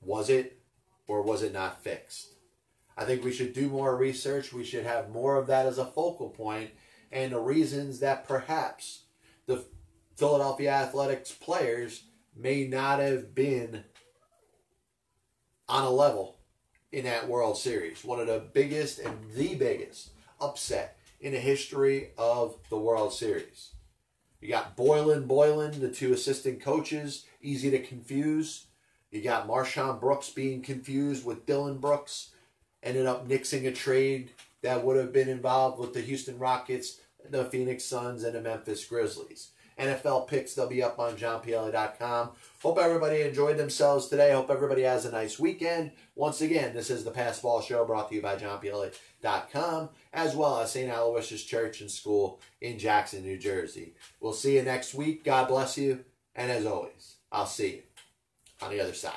Was 0.00 0.30
it 0.30 0.60
or 1.08 1.22
was 1.22 1.42
it 1.42 1.52
not 1.52 1.82
fixed? 1.82 2.34
I 2.96 3.04
think 3.04 3.24
we 3.24 3.32
should 3.32 3.52
do 3.52 3.68
more 3.68 3.96
research. 3.96 4.52
We 4.52 4.64
should 4.64 4.84
have 4.84 5.10
more 5.10 5.36
of 5.36 5.48
that 5.48 5.66
as 5.66 5.78
a 5.78 5.84
focal 5.86 6.30
point 6.30 6.70
and 7.10 7.32
the 7.32 7.40
reasons 7.40 7.98
that 8.00 8.28
perhaps 8.28 9.04
the 9.46 9.64
Philadelphia 10.16 10.70
Athletics 10.70 11.32
players 11.32 12.04
may 12.36 12.66
not 12.68 13.00
have 13.00 13.34
been 13.34 13.84
on 15.70 15.84
a 15.84 15.90
level 15.90 16.36
in 16.90 17.04
that 17.04 17.28
World 17.28 17.56
Series. 17.56 18.04
One 18.04 18.18
of 18.18 18.26
the 18.26 18.42
biggest 18.52 18.98
and 18.98 19.16
the 19.34 19.54
biggest 19.54 20.10
upset 20.40 20.98
in 21.20 21.32
the 21.32 21.38
history 21.38 22.10
of 22.18 22.56
the 22.70 22.78
World 22.78 23.12
Series. 23.12 23.70
You 24.40 24.48
got 24.48 24.76
Boylan, 24.76 25.26
Boylan, 25.26 25.80
the 25.80 25.90
two 25.90 26.12
assistant 26.12 26.60
coaches, 26.60 27.24
easy 27.40 27.70
to 27.70 27.78
confuse. 27.78 28.66
You 29.10 29.22
got 29.22 29.46
MarShon 29.46 30.00
Brooks 30.00 30.30
being 30.30 30.62
confused 30.62 31.24
with 31.24 31.46
Dillon 31.46 31.78
Brooks, 31.78 32.30
ended 32.82 33.06
up 33.06 33.28
nixing 33.28 33.66
a 33.66 33.72
trade 33.72 34.30
that 34.62 34.84
would 34.84 34.96
have 34.96 35.12
been 35.12 35.28
involved 35.28 35.78
with 35.78 35.94
the 35.94 36.00
Houston 36.00 36.38
Rockets, 36.38 37.00
the 37.28 37.44
Phoenix 37.44 37.84
Suns, 37.84 38.24
and 38.24 38.34
the 38.34 38.40
Memphis 38.40 38.84
Grizzlies. 38.84 39.50
NFL 39.80 40.28
picks, 40.28 40.54
they'll 40.54 40.68
be 40.68 40.82
up 40.82 40.98
on 40.98 41.16
johnpielli.com. 41.16 42.30
Hope 42.62 42.78
everybody 42.78 43.22
enjoyed 43.22 43.56
themselves 43.56 44.08
today. 44.08 44.32
Hope 44.32 44.50
everybody 44.50 44.82
has 44.82 45.06
a 45.06 45.10
nice 45.10 45.38
weekend. 45.38 45.92
Once 46.14 46.40
again, 46.40 46.74
this 46.74 46.90
is 46.90 47.04
the 47.04 47.10
Passball 47.10 47.62
Show 47.62 47.84
brought 47.84 48.10
to 48.10 48.14
you 48.14 48.22
by 48.22 48.36
johnpielli.com, 48.36 49.88
as 50.12 50.36
well 50.36 50.60
as 50.60 50.72
St. 50.72 50.92
Aloysius 50.92 51.44
Church 51.44 51.80
and 51.80 51.90
School 51.90 52.40
in 52.60 52.78
Jackson, 52.78 53.22
New 53.22 53.38
Jersey. 53.38 53.94
We'll 54.20 54.32
see 54.34 54.56
you 54.56 54.62
next 54.62 54.94
week. 54.94 55.24
God 55.24 55.48
bless 55.48 55.78
you. 55.78 56.04
And 56.36 56.50
as 56.50 56.66
always, 56.66 57.16
I'll 57.32 57.46
see 57.46 57.70
you 57.70 57.82
on 58.62 58.70
the 58.70 58.80
other 58.80 58.94
side. 58.94 59.12